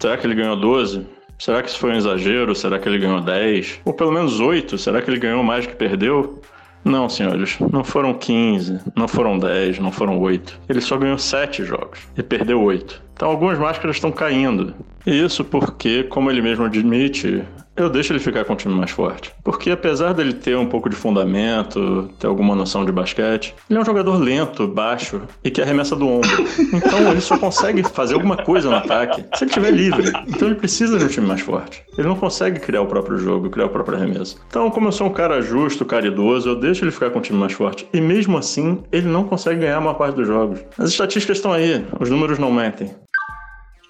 será 0.00 0.16
que 0.16 0.26
ele 0.26 0.34
ganhou 0.34 0.56
12? 0.56 1.06
Será 1.38 1.62
que 1.62 1.68
isso 1.68 1.78
foi 1.78 1.92
um 1.92 1.96
exagero? 1.96 2.52
Será 2.52 2.80
que 2.80 2.88
ele 2.88 2.98
ganhou 2.98 3.20
10? 3.20 3.82
Ou 3.84 3.92
pelo 3.94 4.10
menos 4.10 4.40
8? 4.40 4.76
Será 4.76 5.00
que 5.00 5.08
ele 5.08 5.20
ganhou 5.20 5.44
mais 5.44 5.64
que 5.66 5.76
perdeu? 5.76 6.42
Não, 6.84 7.08
senhores, 7.08 7.58
não 7.72 7.84
foram 7.84 8.14
15, 8.14 8.80
não 8.94 9.08
foram 9.08 9.38
10, 9.38 9.78
não 9.78 9.92
foram 9.92 10.18
8. 10.18 10.60
Ele 10.68 10.80
só 10.80 10.96
ganhou 10.96 11.18
7 11.18 11.64
jogos 11.64 12.00
e 12.16 12.22
perdeu 12.22 12.62
8. 12.62 13.02
Então 13.12 13.28
algumas 13.28 13.58
máscaras 13.58 13.96
estão 13.96 14.12
caindo. 14.12 14.74
Isso 15.04 15.44
porque, 15.44 16.04
como 16.04 16.30
ele 16.30 16.40
mesmo 16.40 16.64
admite, 16.64 17.42
eu 17.78 17.88
deixo 17.88 18.12
ele 18.12 18.18
ficar 18.18 18.44
com 18.44 18.52
o 18.52 18.56
time 18.56 18.74
mais 18.74 18.90
forte. 18.90 19.32
Porque 19.42 19.70
apesar 19.70 20.12
dele 20.12 20.32
ter 20.32 20.56
um 20.56 20.66
pouco 20.66 20.88
de 20.88 20.96
fundamento, 20.96 22.10
ter 22.18 22.26
alguma 22.26 22.54
noção 22.54 22.84
de 22.84 22.92
basquete, 22.92 23.54
ele 23.68 23.78
é 23.78 23.82
um 23.82 23.84
jogador 23.84 24.16
lento, 24.16 24.66
baixo 24.66 25.22
e 25.44 25.50
que 25.50 25.62
arremessa 25.62 25.94
do 25.96 26.08
ombro. 26.08 26.28
Então 26.78 27.10
ele 27.10 27.20
só 27.20 27.36
consegue 27.38 27.82
fazer 27.82 28.14
alguma 28.14 28.36
coisa 28.36 28.68
no 28.68 28.76
ataque 28.76 29.24
se 29.34 29.44
ele 29.44 29.50
estiver 29.50 29.70
livre. 29.70 30.12
Então 30.26 30.48
ele 30.48 30.54
precisa 30.54 30.98
de 30.98 31.04
um 31.04 31.08
time 31.08 31.26
mais 31.26 31.40
forte. 31.40 31.82
Ele 31.96 32.06
não 32.06 32.16
consegue 32.16 32.60
criar 32.60 32.82
o 32.82 32.86
próprio 32.86 33.18
jogo, 33.18 33.50
criar 33.50 33.66
o 33.66 33.70
próprio 33.70 33.96
arremesso. 33.96 34.38
Então, 34.48 34.70
como 34.70 34.88
eu 34.88 34.92
sou 34.92 35.06
um 35.06 35.12
cara 35.12 35.40
justo, 35.40 35.84
caridoso, 35.84 36.50
eu 36.50 36.56
deixo 36.56 36.84
ele 36.84 36.90
ficar 36.90 37.10
com 37.10 37.18
um 37.18 37.22
time 37.22 37.38
mais 37.38 37.52
forte. 37.52 37.88
E 37.92 38.00
mesmo 38.00 38.38
assim, 38.38 38.82
ele 38.92 39.08
não 39.08 39.24
consegue 39.24 39.60
ganhar 39.60 39.78
a 39.78 39.80
maior 39.80 39.94
parte 39.94 40.14
dos 40.14 40.26
jogos. 40.26 40.60
As 40.78 40.90
estatísticas 40.90 41.38
estão 41.38 41.52
aí, 41.52 41.84
os 41.98 42.10
números 42.10 42.38
não 42.38 42.52
mentem. 42.52 42.90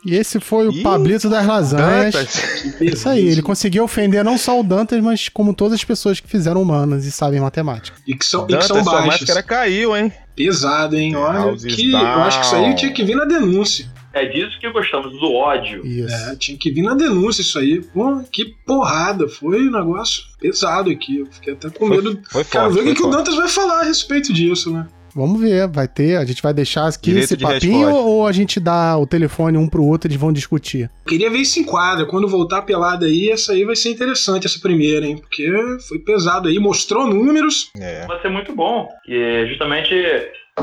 E 0.04 0.14
esse 0.14 0.38
foi 0.38 0.68
o 0.68 0.72
Ih, 0.72 0.82
Pablito 0.82 1.28
das 1.28 1.46
Lasanhas. 1.46 2.14
Dantas. 2.14 2.80
Isso 2.80 3.08
aí, 3.08 3.26
ele 3.28 3.42
conseguiu 3.42 3.84
ofender 3.84 4.24
não 4.24 4.38
só 4.38 4.58
o 4.58 4.62
Dantas, 4.62 5.02
mas 5.02 5.28
como 5.28 5.52
todas 5.52 5.74
as 5.74 5.84
pessoas 5.84 6.20
que 6.20 6.28
fizeram 6.28 6.62
humanas 6.62 7.04
e 7.04 7.10
sabem 7.10 7.40
matemática. 7.40 7.96
E 8.06 8.14
que 8.14 8.24
são, 8.24 8.44
e 8.44 8.46
que 8.46 8.52
Dantas, 8.52 8.68
são 8.68 8.84
máscara 8.84 9.42
caiu, 9.42 9.96
hein? 9.96 10.12
Pesado, 10.36 10.96
hein? 10.96 11.16
Olha, 11.16 11.56
que, 11.56 11.92
eu 11.92 11.98
acho 11.98 12.40
que 12.40 12.46
isso 12.46 12.54
aí 12.54 12.74
tinha 12.74 12.92
que 12.92 13.02
vir 13.02 13.16
na 13.16 13.24
denúncia. 13.24 13.90
É 14.12 14.24
disso 14.24 14.58
que 14.58 14.70
gostamos, 14.70 15.12
do 15.20 15.32
ódio. 15.32 15.86
Isso. 15.86 16.14
É, 16.14 16.36
tinha 16.36 16.56
que 16.56 16.70
vir 16.70 16.82
na 16.82 16.94
denúncia 16.94 17.42
isso 17.42 17.58
aí. 17.58 17.80
Pô, 17.82 18.20
que 18.32 18.54
porrada. 18.66 19.28
Foi 19.28 19.68
um 19.68 19.70
negócio 19.70 20.22
pesado 20.40 20.90
aqui. 20.90 21.18
Eu 21.18 21.26
fiquei 21.26 21.52
até 21.52 21.70
com 21.70 21.86
medo. 21.86 22.18
Foi 22.30 22.42
Quero 22.44 22.64
forte. 22.64 22.74
ver 22.74 22.80
o 22.80 22.94
que, 22.94 22.94
foi 23.00 23.02
que 23.02 23.02
o. 23.02 23.10
Dantas 23.10 23.36
vai 23.36 23.48
falar 23.48 23.80
a 23.80 23.84
respeito 23.84 24.32
disso, 24.32 24.72
né? 24.72 24.86
Vamos 25.18 25.40
ver, 25.40 25.66
vai 25.66 25.88
ter. 25.88 26.16
A 26.16 26.24
gente 26.24 26.40
vai 26.40 26.54
deixar 26.54 26.86
aqui 26.86 27.10
Direito 27.10 27.24
esse 27.24 27.36
de 27.36 27.42
papinho 27.44 27.86
resposta. 27.86 28.08
ou 28.08 28.26
a 28.26 28.30
gente 28.32 28.60
dá 28.60 28.96
o 28.96 29.04
telefone 29.06 29.58
um 29.58 29.68
pro 29.68 29.84
outro 29.84 30.06
e 30.06 30.08
eles 30.12 30.20
vão 30.20 30.32
discutir? 30.32 30.88
Queria 31.06 31.28
ver 31.28 31.38
isso 31.38 31.58
em 31.58 31.64
quadra. 31.64 32.06
Quando 32.06 32.28
voltar 32.28 32.58
a 32.58 32.62
pelada 32.62 33.06
aí, 33.06 33.28
essa 33.30 33.52
aí 33.52 33.64
vai 33.64 33.74
ser 33.74 33.90
interessante, 33.90 34.46
essa 34.46 34.60
primeira, 34.60 35.04
hein? 35.04 35.18
Porque 35.18 35.50
foi 35.88 35.98
pesado 35.98 36.48
aí, 36.48 36.58
mostrou 36.60 37.06
números. 37.06 37.70
É. 37.76 38.06
Vai 38.06 38.20
ser 38.22 38.28
muito 38.28 38.54
bom. 38.54 38.88
E 39.08 39.46
justamente 39.48 39.92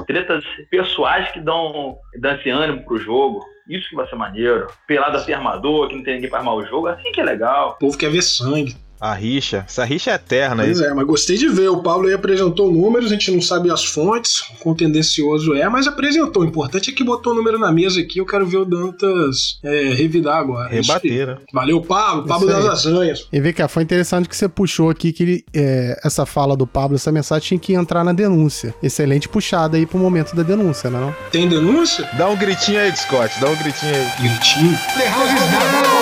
tretas 0.07 0.43
pessoais 0.69 1.31
que 1.31 1.39
dão, 1.41 1.97
dão 2.19 2.35
esse 2.35 2.49
ânimo 2.49 2.83
pro 2.85 2.97
jogo. 2.97 3.43
Isso 3.69 3.89
que 3.89 3.95
vai 3.95 4.07
ser 4.07 4.15
maneiro. 4.15 4.67
Pelada 4.87 5.19
sem 5.19 5.33
armador, 5.33 5.89
que 5.89 5.95
não 5.95 6.03
tem 6.03 6.15
ninguém 6.15 6.29
pra 6.29 6.39
armar 6.39 6.55
o 6.55 6.65
jogo. 6.65 6.87
Assim 6.87 7.11
que 7.11 7.19
é 7.19 7.23
legal. 7.23 7.71
O 7.71 7.79
povo 7.79 7.97
quer 7.97 8.11
ver 8.11 8.21
sangue. 8.21 8.75
A 8.99 9.13
rixa. 9.13 9.65
Essa 9.67 9.83
rixa 9.83 10.11
é 10.11 10.15
eterna 10.15 10.63
aí. 10.63 10.69
Pois 10.69 10.81
é, 10.81 10.93
mas 10.93 11.05
gostei 11.05 11.37
de 11.37 11.47
ver. 11.47 11.69
O 11.69 11.81
Pablo 11.81 12.07
aí 12.07 12.13
apresentou 12.13 12.71
números, 12.71 13.11
a 13.11 13.13
gente 13.13 13.31
não 13.31 13.41
sabe 13.41 13.71
as 13.71 13.83
fontes, 13.83 14.41
quão 14.59 14.75
tendencioso 14.75 15.53
é, 15.53 15.67
mas 15.69 15.87
apresentou. 15.87 16.43
O 16.43 16.45
importante 16.45 16.89
é 16.89 16.93
que 16.93 17.03
botou 17.03 17.33
o 17.33 17.35
número 17.35 17.59
na 17.59 17.71
mesa 17.71 17.99
aqui. 17.99 18.19
Eu 18.19 18.25
quero 18.25 18.45
ver 18.45 18.57
o 18.57 18.65
Dantas 18.65 19.59
é, 19.63 19.93
revidar 19.93 20.37
agora. 20.37 20.69
Rebater, 20.69 21.27
né? 21.27 21.37
Valeu, 21.53 21.81
Pablo. 21.81 22.25
Pablo 22.25 22.47
das 22.47 22.63
lasanhas. 22.63 23.27
E 23.31 23.39
vê 23.39 23.53
que 23.53 23.65
foi 23.67 23.83
interessante 23.83 24.29
que 24.29 24.35
você 24.35 24.47
puxou 24.47 24.89
aqui 24.89 25.11
que 25.11 25.23
ele, 25.23 25.45
é, 25.53 25.99
essa 26.03 26.25
fala 26.25 26.55
do 26.55 26.65
Pablo, 26.65 26.95
essa 26.95 27.11
mensagem 27.11 27.47
tinha 27.47 27.59
que 27.59 27.73
entrar 27.73 28.03
na 28.03 28.13
denúncia. 28.13 28.73
Excelente 28.81 29.27
puxada 29.27 29.77
aí 29.77 29.85
pro 29.85 29.97
momento 29.97 30.35
da 30.35 30.43
denúncia, 30.43 30.89
né? 30.89 30.99
Não? 30.99 31.15
Tem 31.31 31.47
denúncia? 31.47 32.07
Dá 32.17 32.27
um 32.27 32.37
gritinho 32.37 32.79
aí, 32.79 32.95
Scott. 32.95 33.39
Dá 33.39 33.49
um 33.49 33.55
gritinho 33.55 33.93
aí. 33.93 34.29
Gritinho. 34.29 35.94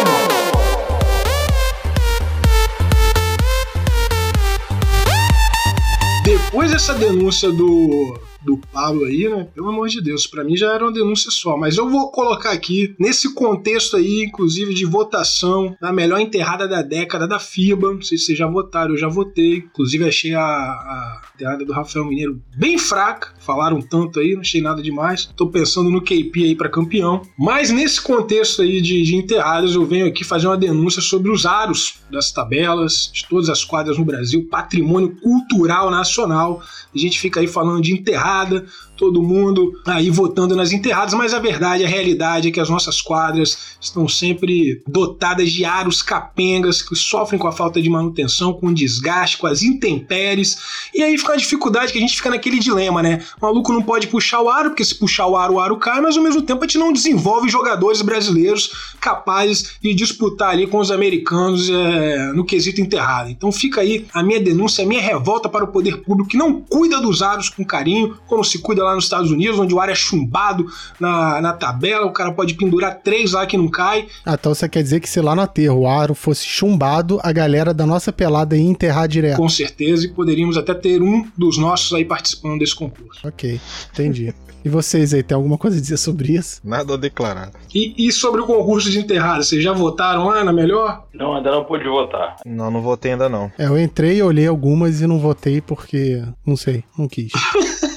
Dessa 6.83 6.95
denúncia 6.95 7.49
do, 7.49 8.19
do 8.43 8.57
Pablo 8.57 9.05
aí, 9.05 9.27
né? 9.29 9.47
Pelo 9.53 9.69
amor 9.69 9.87
de 9.87 10.01
Deus, 10.01 10.27
pra 10.27 10.43
mim 10.43 10.55
já 10.55 10.73
era 10.73 10.83
uma 10.83 10.91
denúncia 10.91 11.31
só. 11.31 11.57
Mas 11.57 11.77
eu 11.77 11.89
vou 11.89 12.11
colocar 12.11 12.51
aqui, 12.51 12.95
nesse 12.99 13.33
contexto 13.33 13.97
aí, 13.97 14.23
inclusive 14.23 14.73
de 14.73 14.85
votação 14.85 15.75
da 15.81 15.91
melhor 15.91 16.19
enterrada 16.19 16.67
da 16.67 16.81
década 16.81 17.27
da 17.27 17.39
FIBA. 17.39 17.93
Não 17.93 18.01
sei 18.01 18.17
se 18.17 18.25
vocês 18.25 18.37
já 18.37 18.47
votaram, 18.47 18.91
eu 18.91 18.97
já 18.97 19.07
votei. 19.07 19.57
Inclusive 19.57 20.07
achei 20.07 20.33
a, 20.33 20.43
a 20.43 21.21
enterrada 21.35 21.65
do 21.65 21.73
Rafael 21.73 22.05
Mineiro 22.05 22.41
bem 22.55 22.77
fraca. 22.77 23.33
Falaram 23.39 23.81
tanto 23.81 24.19
aí, 24.19 24.33
não 24.33 24.41
achei 24.41 24.61
nada 24.61 24.81
demais. 24.81 25.25
Tô 25.35 25.47
pensando 25.47 25.89
no 25.89 26.01
KP 26.01 26.43
aí 26.43 26.55
pra 26.55 26.69
campeão. 26.69 27.21
Mas 27.37 27.69
nesse 27.69 28.01
contexto 28.01 28.61
aí 28.61 28.81
de, 28.81 29.01
de 29.01 29.15
enterradas, 29.15 29.75
eu 29.75 29.85
venho 29.85 30.07
aqui 30.07 30.23
fazer 30.23 30.47
uma 30.47 30.57
denúncia 30.57 31.01
sobre 31.01 31.31
os 31.31 31.45
aros 31.45 31.95
das 32.11 32.31
tabelas, 32.31 33.09
de 33.11 33.25
todas 33.27 33.49
as 33.49 33.63
quadras 33.63 33.97
no 33.97 34.05
Brasil, 34.05 34.47
patrimônio 34.49 35.15
cultural 35.21 35.89
nacional. 35.89 36.61
A 36.93 36.97
gente 36.97 37.19
fica 37.19 37.39
aí 37.39 37.47
falando 37.47 37.81
de 37.81 37.93
enterrada, 38.33 38.65
todo 38.97 39.21
mundo 39.21 39.73
aí 39.85 40.09
votando 40.09 40.55
nas 40.55 40.71
enterradas, 40.71 41.13
mas 41.13 41.33
a 41.33 41.39
verdade, 41.39 41.83
a 41.83 41.87
realidade 41.87 42.47
é 42.47 42.51
que 42.51 42.59
as 42.59 42.69
nossas 42.69 43.01
quadras 43.01 43.75
estão 43.79 44.07
sempre 44.07 44.81
dotadas 44.87 45.51
de 45.51 45.65
aros 45.65 46.01
capengas 46.01 46.81
que 46.81 46.95
sofrem 46.95 47.39
com 47.39 47.47
a 47.47 47.51
falta 47.51 47.81
de 47.81 47.89
manutenção, 47.89 48.53
com 48.53 48.67
o 48.67 48.73
desgaste, 48.73 49.37
com 49.37 49.47
as 49.47 49.61
intempéries. 49.61 50.57
E 50.93 51.03
aí 51.03 51.17
fica 51.17 51.33
a 51.33 51.37
dificuldade 51.37 51.91
que 51.91 51.97
a 51.97 52.01
gente 52.01 52.15
fica 52.15 52.29
naquele 52.29 52.59
dilema, 52.59 53.01
né? 53.01 53.23
O 53.41 53.45
maluco 53.45 53.73
não 53.73 53.81
pode 53.81 54.07
puxar 54.07 54.41
o 54.41 54.49
aro, 54.49 54.69
porque 54.69 54.85
se 54.85 54.95
puxar 54.95 55.27
o 55.27 55.35
aro, 55.35 55.55
o 55.55 55.59
aro 55.59 55.77
cai, 55.77 55.99
mas 55.99 56.15
ao 56.15 56.23
mesmo 56.23 56.41
tempo 56.41 56.63
a 56.63 56.67
gente 56.67 56.77
não 56.77 56.93
desenvolve 56.93 57.49
jogadores 57.49 58.01
brasileiros 58.01 58.93
capazes 58.99 59.75
de 59.81 59.93
disputar 59.93 60.51
ali 60.51 60.67
com 60.67 60.77
os 60.77 60.91
americanos 60.91 61.69
é, 61.69 62.31
no 62.33 62.45
quesito 62.45 62.79
enterrado. 62.79 63.29
Então 63.29 63.51
fica 63.51 63.81
aí 63.81 64.05
a 64.13 64.23
minha 64.23 64.39
denúncia, 64.39 64.83
a 64.83 64.87
minha 64.87 65.01
revolta 65.01 65.49
para 65.49 65.65
o 65.65 65.67
poder 65.67 65.97
público 66.03 66.29
que 66.29 66.37
não 66.37 66.61
cuida 66.61 67.01
dos 67.01 67.21
aros 67.21 67.49
com 67.49 67.65
carinho, 67.65 68.17
como 68.27 68.43
se 68.43 68.59
cuida 68.59 68.83
lá 68.83 68.95
nos 68.95 69.05
Estados 69.05 69.31
Unidos, 69.31 69.59
onde 69.59 69.73
o 69.73 69.79
ar 69.79 69.89
é 69.89 69.95
chumbado 69.95 70.65
na, 70.99 71.41
na 71.41 71.53
tabela, 71.53 72.05
o 72.05 72.11
cara 72.11 72.31
pode 72.31 72.55
pendurar 72.55 72.99
três 73.03 73.33
lá 73.33 73.45
que 73.45 73.57
não 73.57 73.67
cai. 73.67 74.07
Ah, 74.25 74.35
então 74.39 74.53
você 74.53 74.67
quer 74.67 74.83
dizer 74.83 74.99
que 74.99 75.09
se 75.09 75.21
lá 75.21 75.35
no 75.35 75.41
aterro 75.41 75.81
o 75.81 75.87
aro 75.87 76.13
fosse 76.13 76.45
chumbado, 76.45 77.19
a 77.23 77.31
galera 77.31 77.73
da 77.73 77.85
nossa 77.85 78.11
pelada 78.11 78.55
ia 78.55 78.63
enterrar 78.63 79.07
direto. 79.07 79.37
Com 79.37 79.49
certeza, 79.49 80.05
e 80.05 80.09
poderíamos 80.09 80.57
até 80.57 80.73
ter 80.73 81.01
um 81.01 81.25
dos 81.37 81.57
nossos 81.57 81.93
aí 81.93 82.05
participando 82.05 82.59
desse 82.59 82.75
concurso. 82.75 83.27
Ok, 83.27 83.59
entendi. 83.91 84.33
E 84.65 84.69
vocês 84.69 85.13
aí, 85.13 85.21
tem 85.21 85.35
alguma 85.35 85.57
coisa 85.57 85.77
a 85.77 85.81
dizer 85.81 85.97
sobre 85.97 86.33
isso? 86.33 86.61
Nada 86.63 86.93
a 86.93 86.97
declarar. 86.97 87.51
E, 87.75 88.07
e 88.07 88.11
sobre 88.13 88.39
o 88.39 88.45
concurso 88.45 88.89
de 88.89 88.97
enterrada, 88.97 89.43
vocês 89.43 89.61
já 89.61 89.73
votaram 89.73 90.27
lá 90.27 90.41
na 90.41 90.53
melhor? 90.53 91.05
Não, 91.13 91.35
ainda 91.35 91.51
não 91.51 91.65
pude 91.65 91.83
votar. 91.83 92.37
Não, 92.45 92.71
não 92.71 92.81
votei 92.81 93.11
ainda 93.11 93.27
não. 93.27 93.51
É, 93.57 93.65
eu 93.65 93.77
entrei, 93.77 94.21
olhei 94.21 94.47
algumas 94.47 95.01
e 95.01 95.07
não 95.07 95.19
votei 95.19 95.59
porque, 95.59 96.23
não 96.45 96.55
sei, 96.55 96.85
não 96.97 97.09
quis. 97.09 97.33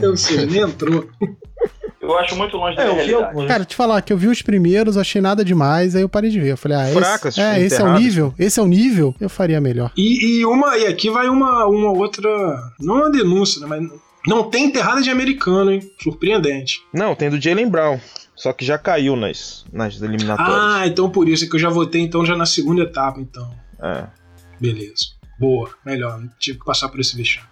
Eu 0.00 0.16
sei, 0.16 0.46
nem 0.46 0.60
entrou. 0.62 1.08
Eu 2.00 2.18
acho 2.18 2.34
muito 2.36 2.56
longe 2.56 2.76
da 2.76 2.82
É, 2.82 2.92
realidade. 2.92 3.14
algumas. 3.14 3.46
Cara, 3.46 3.64
te 3.64 3.76
falar 3.76 4.00
que 4.02 4.12
eu 4.12 4.16
vi 4.16 4.26
os 4.28 4.42
primeiros, 4.42 4.96
achei 4.96 5.20
nada 5.20 5.44
demais, 5.44 5.94
aí 5.94 6.02
eu 6.02 6.08
parei 6.08 6.30
de 6.30 6.40
ver. 6.40 6.52
Eu 6.52 6.56
falei, 6.56 6.78
ah, 6.78 6.86
Fracas, 6.92 7.36
esse, 7.36 7.40
é, 7.40 7.60
esse 7.62 7.80
é 7.80 7.84
o 7.84 7.92
nível? 7.98 8.34
Esse 8.38 8.58
é 8.58 8.62
o 8.62 8.66
nível? 8.66 9.14
Eu 9.20 9.28
faria 9.28 9.60
melhor. 9.60 9.92
E, 9.96 10.38
e 10.40 10.46
uma, 10.46 10.76
e 10.78 10.86
aqui 10.86 11.10
vai 11.10 11.28
uma, 11.28 11.66
uma 11.66 11.92
outra, 11.92 12.28
não 12.80 12.96
uma 12.96 13.10
denúncia, 13.10 13.60
né, 13.60 13.66
mas 13.68 13.82
não 14.26 14.44
tem 14.50 14.66
enterrada 14.66 15.02
de 15.02 15.10
americano, 15.10 15.70
hein? 15.70 15.80
Surpreendente. 16.02 16.80
Não, 16.92 17.14
tem 17.14 17.30
do 17.30 17.40
Jalen 17.40 17.68
Brown. 17.68 18.00
Só 18.34 18.52
que 18.54 18.64
já 18.64 18.78
caiu 18.78 19.14
nas, 19.16 19.66
nas 19.70 20.00
eliminatórias. 20.00 20.56
Ah, 20.58 20.86
então 20.86 21.10
por 21.10 21.28
isso 21.28 21.44
é 21.44 21.46
que 21.46 21.56
eu 21.56 21.60
já 21.60 21.68
votei 21.68 22.00
então 22.00 22.24
já 22.24 22.34
na 22.34 22.46
segunda 22.46 22.82
etapa, 22.82 23.20
então. 23.20 23.48
É. 23.82 24.04
Beleza. 24.58 25.19
Boa, 25.40 25.70
melhor, 25.86 26.20
não 26.20 26.28
tive 26.38 26.58
que 26.58 26.64
passar 26.66 26.90
por 26.90 27.00
esse 27.00 27.16
vexame. 27.16 27.46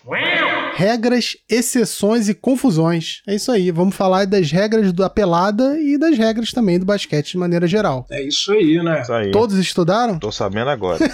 Regras, 0.74 1.36
exceções 1.46 2.30
e 2.30 2.34
confusões. 2.34 3.20
É 3.28 3.34
isso 3.34 3.52
aí, 3.52 3.70
vamos 3.70 3.94
falar 3.94 4.24
das 4.24 4.50
regras 4.50 4.90
da 4.94 5.10
pelada 5.10 5.78
e 5.78 5.98
das 5.98 6.16
regras 6.16 6.52
também 6.52 6.78
do 6.78 6.86
basquete 6.86 7.32
de 7.32 7.36
maneira 7.36 7.66
geral. 7.66 8.06
É 8.10 8.22
isso 8.22 8.50
aí, 8.50 8.82
né? 8.82 9.02
Isso 9.02 9.12
aí. 9.12 9.30
Todos 9.30 9.58
estudaram? 9.58 10.18
Tô 10.18 10.32
sabendo 10.32 10.70
agora. 10.70 11.00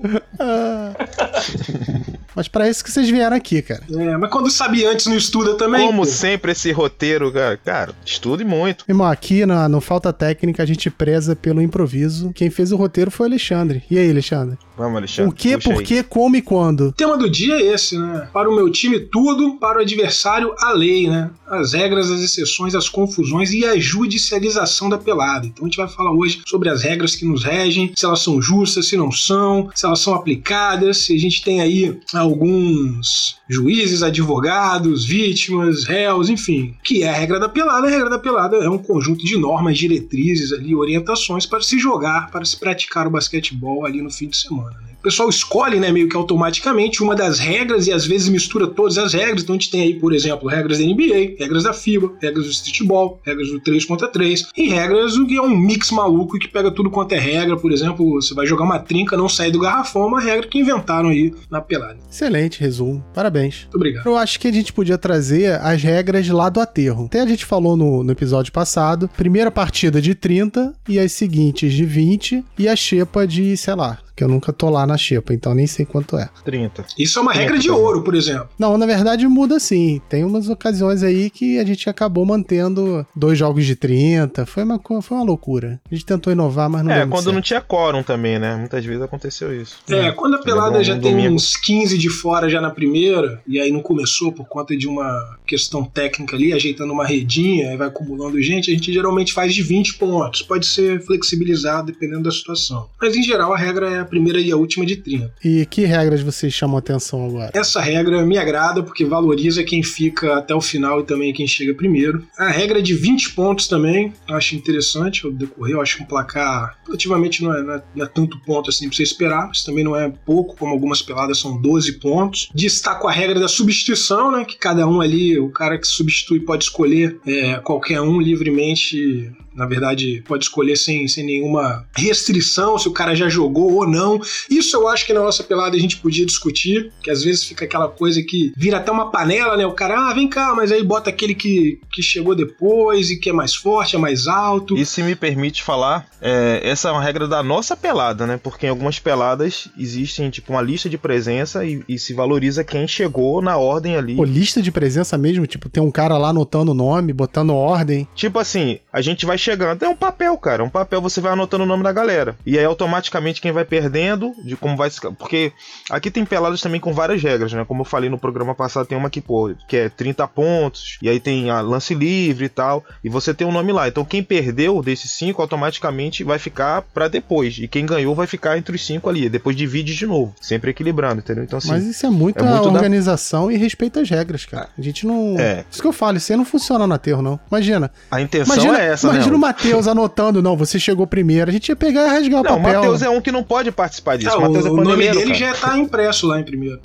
Mas 2.34 2.48
pra 2.48 2.68
isso 2.68 2.84
que 2.84 2.90
vocês 2.90 3.08
vieram 3.08 3.36
aqui, 3.36 3.62
cara. 3.62 3.82
É, 3.90 4.16
mas 4.16 4.30
quando 4.30 4.50
sabe 4.50 4.84
antes 4.84 5.06
não 5.06 5.16
estuda 5.16 5.54
também. 5.54 5.86
Como 5.86 6.02
pô. 6.02 6.08
sempre, 6.08 6.52
esse 6.52 6.70
roteiro, 6.72 7.32
cara, 7.32 7.56
cara, 7.56 7.94
estude 8.04 8.44
muito. 8.44 8.84
Irmão, 8.88 9.06
aqui 9.06 9.44
na, 9.44 9.68
no 9.68 9.80
Falta 9.80 10.12
Técnica 10.12 10.62
a 10.62 10.66
gente 10.66 10.90
preza 10.90 11.34
pelo 11.34 11.60
improviso. 11.60 12.32
Quem 12.34 12.50
fez 12.50 12.72
o 12.72 12.76
roteiro 12.76 13.10
foi 13.10 13.26
o 13.26 13.30
Alexandre. 13.30 13.82
E 13.90 13.98
aí, 13.98 14.10
Alexandre? 14.10 14.58
Vamos, 14.76 14.96
Alexandre. 14.96 15.30
o 15.30 15.34
que, 15.34 15.58
puxa 15.58 15.70
por 15.70 15.82
que, 15.82 16.02
como 16.02 16.36
e 16.36 16.42
quando? 16.42 16.88
O 16.88 16.92
tema 16.92 17.16
do 17.18 17.28
dia 17.28 17.56
é 17.56 17.74
esse, 17.74 17.98
né? 17.98 18.28
Para 18.32 18.48
o 18.48 18.54
meu 18.54 18.70
time, 18.70 18.98
tudo, 18.98 19.58
para 19.58 19.78
o 19.78 19.82
adversário, 19.82 20.54
a 20.58 20.72
lei, 20.72 21.06
né? 21.06 21.30
As 21.46 21.74
regras, 21.74 22.10
as 22.10 22.20
exceções, 22.20 22.74
as 22.74 22.88
confusões 22.88 23.52
e 23.52 23.64
a 23.66 23.78
judicialização 23.78 24.88
da 24.88 24.96
pelada. 24.96 25.46
Então 25.46 25.64
a 25.64 25.68
gente 25.68 25.76
vai 25.76 25.88
falar 25.88 26.12
hoje 26.12 26.40
sobre 26.46 26.70
as 26.70 26.82
regras 26.82 27.14
que 27.14 27.26
nos 27.26 27.44
regem, 27.44 27.92
se 27.94 28.06
elas 28.06 28.20
são 28.20 28.40
justas, 28.40 28.86
se 28.86 28.96
não 28.96 29.12
são, 29.12 29.68
se 29.74 29.84
elas 29.84 30.00
são 30.00 30.14
aplicadas, 30.14 30.98
se 30.98 31.14
a 31.14 31.18
gente 31.18 31.42
tem 31.42 31.60
aí 31.60 31.98
alguns 32.20 33.38
juízes, 33.48 34.02
advogados, 34.02 35.04
vítimas, 35.04 35.84
réus, 35.84 36.28
enfim. 36.28 36.74
Que 36.82 37.02
é 37.02 37.08
a 37.08 37.14
regra 37.14 37.40
da 37.40 37.48
pelada? 37.48 37.86
A 37.86 37.90
regra 37.90 38.10
da 38.10 38.18
pelada 38.18 38.56
é 38.56 38.68
um 38.68 38.78
conjunto 38.78 39.24
de 39.24 39.36
normas, 39.38 39.78
diretrizes 39.78 40.52
ali, 40.52 40.74
orientações 40.74 41.46
para 41.46 41.60
se 41.60 41.78
jogar, 41.78 42.30
para 42.30 42.44
se 42.44 42.58
praticar 42.58 43.06
o 43.06 43.10
basquetebol 43.10 43.84
ali 43.84 44.02
no 44.02 44.10
fim 44.10 44.28
de 44.28 44.36
semana, 44.36 44.76
né? 44.82 44.89
O 45.00 45.02
pessoal 45.02 45.30
escolhe, 45.30 45.80
né, 45.80 45.90
meio 45.90 46.10
que 46.10 46.16
automaticamente 46.16 47.02
uma 47.02 47.16
das 47.16 47.38
regras 47.38 47.86
e 47.86 47.92
às 47.92 48.04
vezes 48.04 48.28
mistura 48.28 48.66
todas 48.66 48.98
as 48.98 49.14
regras. 49.14 49.42
Então 49.42 49.54
a 49.54 49.58
gente 49.58 49.70
tem 49.70 49.80
aí, 49.80 49.94
por 49.94 50.12
exemplo, 50.12 50.46
regras 50.46 50.78
da 50.78 50.84
NBA, 50.84 51.36
regras 51.38 51.62
da 51.62 51.72
FIBA, 51.72 52.12
regras 52.20 52.44
do 52.44 52.50
streetball, 52.50 53.18
regras 53.24 53.48
do 53.48 53.58
3 53.60 53.82
contra 53.86 54.08
3 54.08 54.50
e 54.54 54.68
regras 54.68 55.14
do 55.14 55.26
que 55.26 55.36
é 55.36 55.42
um 55.42 55.56
mix 55.56 55.90
maluco 55.90 56.38
que 56.38 56.46
pega 56.46 56.70
tudo 56.70 56.90
quanto 56.90 57.12
é 57.12 57.18
regra. 57.18 57.56
Por 57.56 57.72
exemplo, 57.72 58.12
você 58.12 58.34
vai 58.34 58.46
jogar 58.46 58.64
uma 58.64 58.78
trinca, 58.78 59.16
não 59.16 59.26
sair 59.26 59.50
do 59.50 59.60
garrafão, 59.60 60.02
é 60.02 60.06
uma 60.06 60.20
regra 60.20 60.46
que 60.46 60.58
inventaram 60.58 61.08
aí 61.08 61.32
na 61.50 61.62
pelada. 61.62 61.98
Excelente 62.10 62.60
resumo. 62.60 63.02
Parabéns. 63.14 63.62
Muito 63.62 63.76
obrigado. 63.76 64.06
Eu 64.06 64.18
acho 64.18 64.38
que 64.38 64.48
a 64.48 64.52
gente 64.52 64.70
podia 64.70 64.98
trazer 64.98 65.58
as 65.62 65.82
regras 65.82 66.28
lá 66.28 66.50
do 66.50 66.60
aterro. 66.60 67.06
Até 67.06 67.22
a 67.22 67.26
gente 67.26 67.46
falou 67.46 67.74
no, 67.74 68.04
no 68.04 68.12
episódio 68.12 68.52
passado: 68.52 69.08
primeira 69.16 69.50
partida 69.50 69.98
de 69.98 70.14
30 70.14 70.74
e 70.86 70.98
as 70.98 71.12
seguintes 71.12 71.72
de 71.72 71.86
20 71.86 72.44
e 72.58 72.68
a 72.68 72.76
xepa 72.76 73.26
de, 73.26 73.56
sei 73.56 73.74
lá, 73.74 73.98
que 74.20 74.24
eu 74.24 74.28
nunca 74.28 74.52
tô 74.52 74.68
lá 74.68 74.86
na 74.86 74.98
xepa, 74.98 75.32
então 75.32 75.54
nem 75.54 75.66
sei 75.66 75.86
quanto 75.86 76.18
é. 76.18 76.28
30. 76.44 76.84
Isso 76.98 77.18
é 77.18 77.22
uma 77.22 77.32
regra 77.32 77.58
de 77.58 77.70
ouro, 77.70 78.02
por 78.02 78.14
exemplo. 78.14 78.50
Não, 78.58 78.76
na 78.76 78.84
verdade 78.84 79.26
muda 79.26 79.58
sim. 79.58 79.98
Tem 80.10 80.22
umas 80.24 80.46
ocasiões 80.50 81.02
aí 81.02 81.30
que 81.30 81.58
a 81.58 81.64
gente 81.64 81.88
acabou 81.88 82.26
mantendo 82.26 83.06
dois 83.16 83.38
jogos 83.38 83.64
de 83.64 83.74
30. 83.74 84.44
Foi 84.44 84.62
uma, 84.62 84.78
foi 85.00 85.16
uma 85.16 85.24
loucura. 85.24 85.80
A 85.90 85.94
gente 85.94 86.04
tentou 86.04 86.30
inovar, 86.30 86.68
mas 86.68 86.84
não 86.84 86.92
é, 86.92 87.06
quando 87.06 87.24
certo. 87.24 87.34
não 87.34 87.40
tinha 87.40 87.62
quórum 87.62 88.02
também, 88.02 88.38
né? 88.38 88.56
Muitas 88.56 88.84
vezes 88.84 89.00
aconteceu 89.00 89.58
isso. 89.58 89.78
É, 89.88 90.12
quando 90.12 90.34
a 90.34 90.42
pelada 90.42 90.80
um 90.80 90.84
já 90.84 90.98
tem 90.98 91.12
domingo. 91.12 91.36
uns 91.36 91.56
15 91.56 91.96
de 91.96 92.10
fora 92.10 92.50
já 92.50 92.60
na 92.60 92.70
primeira, 92.70 93.40
e 93.48 93.58
aí 93.58 93.72
não 93.72 93.80
começou 93.80 94.30
por 94.30 94.46
conta 94.46 94.76
de 94.76 94.86
uma 94.86 95.38
questão 95.46 95.82
técnica 95.82 96.36
ali, 96.36 96.52
ajeitando 96.52 96.92
uma 96.92 97.06
redinha, 97.06 97.72
e 97.72 97.76
vai 97.78 97.88
acumulando 97.88 98.40
gente, 98.42 98.70
a 98.70 98.74
gente 98.74 98.92
geralmente 98.92 99.32
faz 99.32 99.54
de 99.54 99.62
20 99.62 99.94
pontos. 99.94 100.42
Pode 100.42 100.66
ser 100.66 101.00
flexibilizado 101.06 101.86
dependendo 101.86 102.24
da 102.24 102.30
situação. 102.30 102.90
Mas 103.00 103.16
em 103.16 103.22
geral 103.22 103.54
a 103.54 103.56
regra 103.56 103.88
é 103.88 104.04
primeira 104.10 104.40
e 104.40 104.50
a 104.52 104.56
última 104.56 104.84
de 104.84 104.96
30. 104.96 105.32
E 105.44 105.64
que 105.66 105.84
regras 105.86 106.20
vocês 106.20 106.52
chamam 106.52 106.76
atenção 106.76 107.24
agora? 107.24 107.50
Essa 107.54 107.80
regra 107.80 108.22
me 108.26 108.36
agrada 108.36 108.82
porque 108.82 109.04
valoriza 109.04 109.64
quem 109.64 109.82
fica 109.82 110.36
até 110.36 110.54
o 110.54 110.60
final 110.60 111.00
e 111.00 111.04
também 111.04 111.32
quem 111.32 111.46
chega 111.46 111.72
primeiro. 111.74 112.26
A 112.38 112.50
regra 112.50 112.82
de 112.82 112.92
20 112.94 113.30
pontos 113.34 113.66
também, 113.68 114.12
eu 114.28 114.34
acho 114.34 114.54
interessante 114.56 115.24
ao 115.24 115.32
decorrer. 115.32 115.74
Eu 115.76 115.80
acho 115.80 115.96
que 115.96 116.02
um 116.02 116.06
placar 116.06 116.76
relativamente 116.86 117.42
não 117.42 117.54
é, 117.54 117.62
não 117.62 117.74
é- 117.74 117.82
não 117.94 118.04
é 118.04 118.08
tanto 118.08 118.38
ponto 118.40 118.68
assim 118.70 118.88
pra 118.88 118.96
você 118.96 119.02
esperar, 119.02 119.46
mas 119.48 119.62
também 119.64 119.84
não 119.84 119.94
é 119.96 120.12
pouco, 120.26 120.56
como 120.56 120.72
algumas 120.72 121.00
peladas 121.00 121.38
são 121.38 121.60
12 121.60 121.92
pontos. 122.00 122.48
Destaco 122.54 123.06
a 123.08 123.12
regra 123.12 123.38
da 123.38 123.48
substituição, 123.48 124.32
né? 124.32 124.44
Que 124.44 124.58
cada 124.58 124.86
um 124.86 125.00
ali, 125.00 125.38
o 125.38 125.48
cara 125.50 125.78
que 125.78 125.86
substitui 125.86 126.40
pode 126.40 126.64
escolher 126.64 127.18
é, 127.26 127.54
qualquer 127.56 128.00
um 128.00 128.20
livremente 128.20 129.30
na 129.60 129.66
verdade, 129.66 130.24
pode 130.26 130.44
escolher 130.44 130.74
sem, 130.74 131.06
sem 131.06 131.22
nenhuma 131.22 131.84
restrição 131.94 132.78
se 132.78 132.88
o 132.88 132.92
cara 132.92 133.14
já 133.14 133.28
jogou 133.28 133.74
ou 133.74 133.86
não. 133.86 134.18
Isso 134.48 134.74
eu 134.74 134.88
acho 134.88 135.04
que 135.04 135.12
na 135.12 135.20
nossa 135.20 135.44
pelada 135.44 135.76
a 135.76 135.78
gente 135.78 135.98
podia 135.98 136.24
discutir, 136.24 136.90
que 137.02 137.10
às 137.10 137.22
vezes 137.22 137.44
fica 137.44 137.66
aquela 137.66 137.86
coisa 137.86 138.22
que 138.22 138.54
vira 138.56 138.78
até 138.78 138.90
uma 138.90 139.10
panela, 139.10 139.58
né? 139.58 139.66
O 139.66 139.72
cara, 139.72 140.08
ah, 140.08 140.14
vem 140.14 140.30
cá, 140.30 140.54
mas 140.54 140.72
aí 140.72 140.82
bota 140.82 141.10
aquele 141.10 141.34
que, 141.34 141.78
que 141.92 142.02
chegou 142.02 142.34
depois 142.34 143.10
e 143.10 143.18
que 143.20 143.28
é 143.28 143.34
mais 143.34 143.54
forte, 143.54 143.96
é 143.96 143.98
mais 143.98 144.26
alto. 144.26 144.78
E 144.78 144.86
se 144.86 145.02
me 145.02 145.14
permite 145.14 145.62
falar, 145.62 146.08
é, 146.22 146.62
essa 146.64 146.88
é 146.88 146.92
uma 146.92 147.02
regra 147.02 147.28
da 147.28 147.42
nossa 147.42 147.76
pelada, 147.76 148.26
né? 148.26 148.40
Porque 148.42 148.64
em 148.64 148.70
algumas 148.70 148.98
peladas 148.98 149.68
existem, 149.78 150.30
tipo, 150.30 150.54
uma 150.54 150.62
lista 150.62 150.88
de 150.88 150.96
presença 150.96 151.66
e, 151.66 151.84
e 151.86 151.98
se 151.98 152.14
valoriza 152.14 152.64
quem 152.64 152.88
chegou 152.88 153.42
na 153.42 153.58
ordem 153.58 153.96
ali. 153.96 154.16
Pô, 154.16 154.24
lista 154.24 154.62
de 154.62 154.72
presença 154.72 155.18
mesmo? 155.18 155.46
Tipo, 155.46 155.68
tem 155.68 155.82
um 155.82 155.90
cara 155.90 156.16
lá 156.16 156.30
anotando 156.30 156.72
o 156.72 156.74
nome, 156.74 157.12
botando 157.12 157.54
ordem. 157.54 158.08
Tipo 158.14 158.38
assim, 158.38 158.78
a 158.90 159.02
gente 159.02 159.26
vai 159.26 159.36
chegando. 159.50 159.82
É 159.82 159.88
um 159.88 159.96
papel, 159.96 160.36
cara. 160.38 160.62
Um 160.62 160.70
papel, 160.70 161.00
você 161.00 161.20
vai 161.20 161.32
anotando 161.32 161.64
o 161.64 161.66
nome 161.66 161.82
da 161.82 161.92
galera. 161.92 162.36
E 162.46 162.58
aí, 162.58 162.64
automaticamente, 162.64 163.40
quem 163.40 163.52
vai 163.52 163.64
perdendo, 163.64 164.32
de 164.44 164.56
como 164.56 164.76
vai 164.76 164.90
se. 164.90 165.00
Porque 165.00 165.52
aqui 165.90 166.10
tem 166.10 166.24
peladas 166.24 166.60
também 166.60 166.80
com 166.80 166.92
várias 166.92 167.22
regras, 167.22 167.52
né? 167.52 167.64
Como 167.64 167.80
eu 167.82 167.84
falei 167.84 168.08
no 168.08 168.18
programa 168.18 168.54
passado, 168.54 168.86
tem 168.86 168.96
uma 168.96 169.10
que, 169.10 169.20
pô, 169.20 169.52
que 169.68 169.76
é 169.76 169.88
30 169.88 170.26
pontos. 170.28 170.98
E 171.02 171.08
aí 171.08 171.18
tem 171.18 171.50
a 171.50 171.60
lance 171.60 171.94
livre 171.94 172.46
e 172.46 172.48
tal. 172.48 172.84
E 173.02 173.08
você 173.08 173.34
tem 173.34 173.46
o 173.46 173.50
um 173.50 173.52
nome 173.52 173.72
lá. 173.72 173.88
Então, 173.88 174.04
quem 174.04 174.22
perdeu 174.22 174.82
desses 174.82 175.10
cinco, 175.10 175.42
automaticamente 175.42 176.22
vai 176.22 176.38
ficar 176.38 176.82
para 176.82 177.08
depois. 177.08 177.58
E 177.58 177.66
quem 177.66 177.84
ganhou 177.84 178.14
vai 178.14 178.26
ficar 178.26 178.56
entre 178.56 178.76
os 178.76 178.84
cinco 178.84 179.08
ali. 179.08 179.28
Depois 179.28 179.56
divide 179.56 179.94
de 179.94 180.06
novo. 180.06 180.34
Sempre 180.40 180.70
equilibrando, 180.70 181.20
entendeu? 181.20 181.44
Então, 181.44 181.58
assim. 181.58 181.68
Mas 181.68 181.84
isso 181.84 182.06
é 182.06 182.10
muita 182.10 182.44
é 182.44 182.48
muito 182.48 182.68
organização 182.68 183.48
da... 183.48 183.54
e 183.54 183.56
respeito 183.56 183.98
às 183.98 184.08
regras, 184.08 184.44
cara. 184.44 184.68
A 184.78 184.82
gente 184.82 185.06
não. 185.06 185.38
É. 185.38 185.64
Isso 185.70 185.80
que 185.80 185.88
eu 185.88 185.92
falo, 185.92 186.16
isso 186.16 186.32
aí 186.32 186.36
não 186.36 186.44
funciona 186.44 186.86
no 186.86 186.94
aterro, 186.94 187.22
não. 187.22 187.38
Imagina. 187.50 187.90
A 188.10 188.20
intenção 188.20 188.54
imagina, 188.54 188.80
é 188.80 188.92
essa, 188.92 189.06
Imagina 189.06 189.26
né? 189.26 189.29
O 189.34 189.38
Matheus 189.38 189.86
anotando, 189.86 190.42
não, 190.42 190.56
você 190.56 190.78
chegou 190.78 191.06
primeiro. 191.06 191.50
A 191.50 191.52
gente 191.52 191.68
ia 191.68 191.76
pegar 191.76 192.06
e 192.06 192.10
rasgar 192.10 192.30
não, 192.30 192.40
o 192.40 192.44
papel. 192.44 192.58
o 192.58 192.62
Matheus 192.62 193.02
é 193.02 193.10
um 193.10 193.20
que 193.20 193.32
não 193.32 193.42
pode 193.42 193.70
participar 193.72 194.16
disso. 194.16 194.36
o 194.36 194.40
Matheus 194.40 194.66
é 194.66 194.68
paneleiro. 194.68 194.90
O 194.90 195.14
nome 195.14 195.24
dele 195.24 195.38
cara. 195.38 195.54
já 195.54 195.54
tá 195.54 195.78
impresso 195.78 196.26
lá 196.26 196.40
em 196.40 196.44
primeiro. 196.44 196.80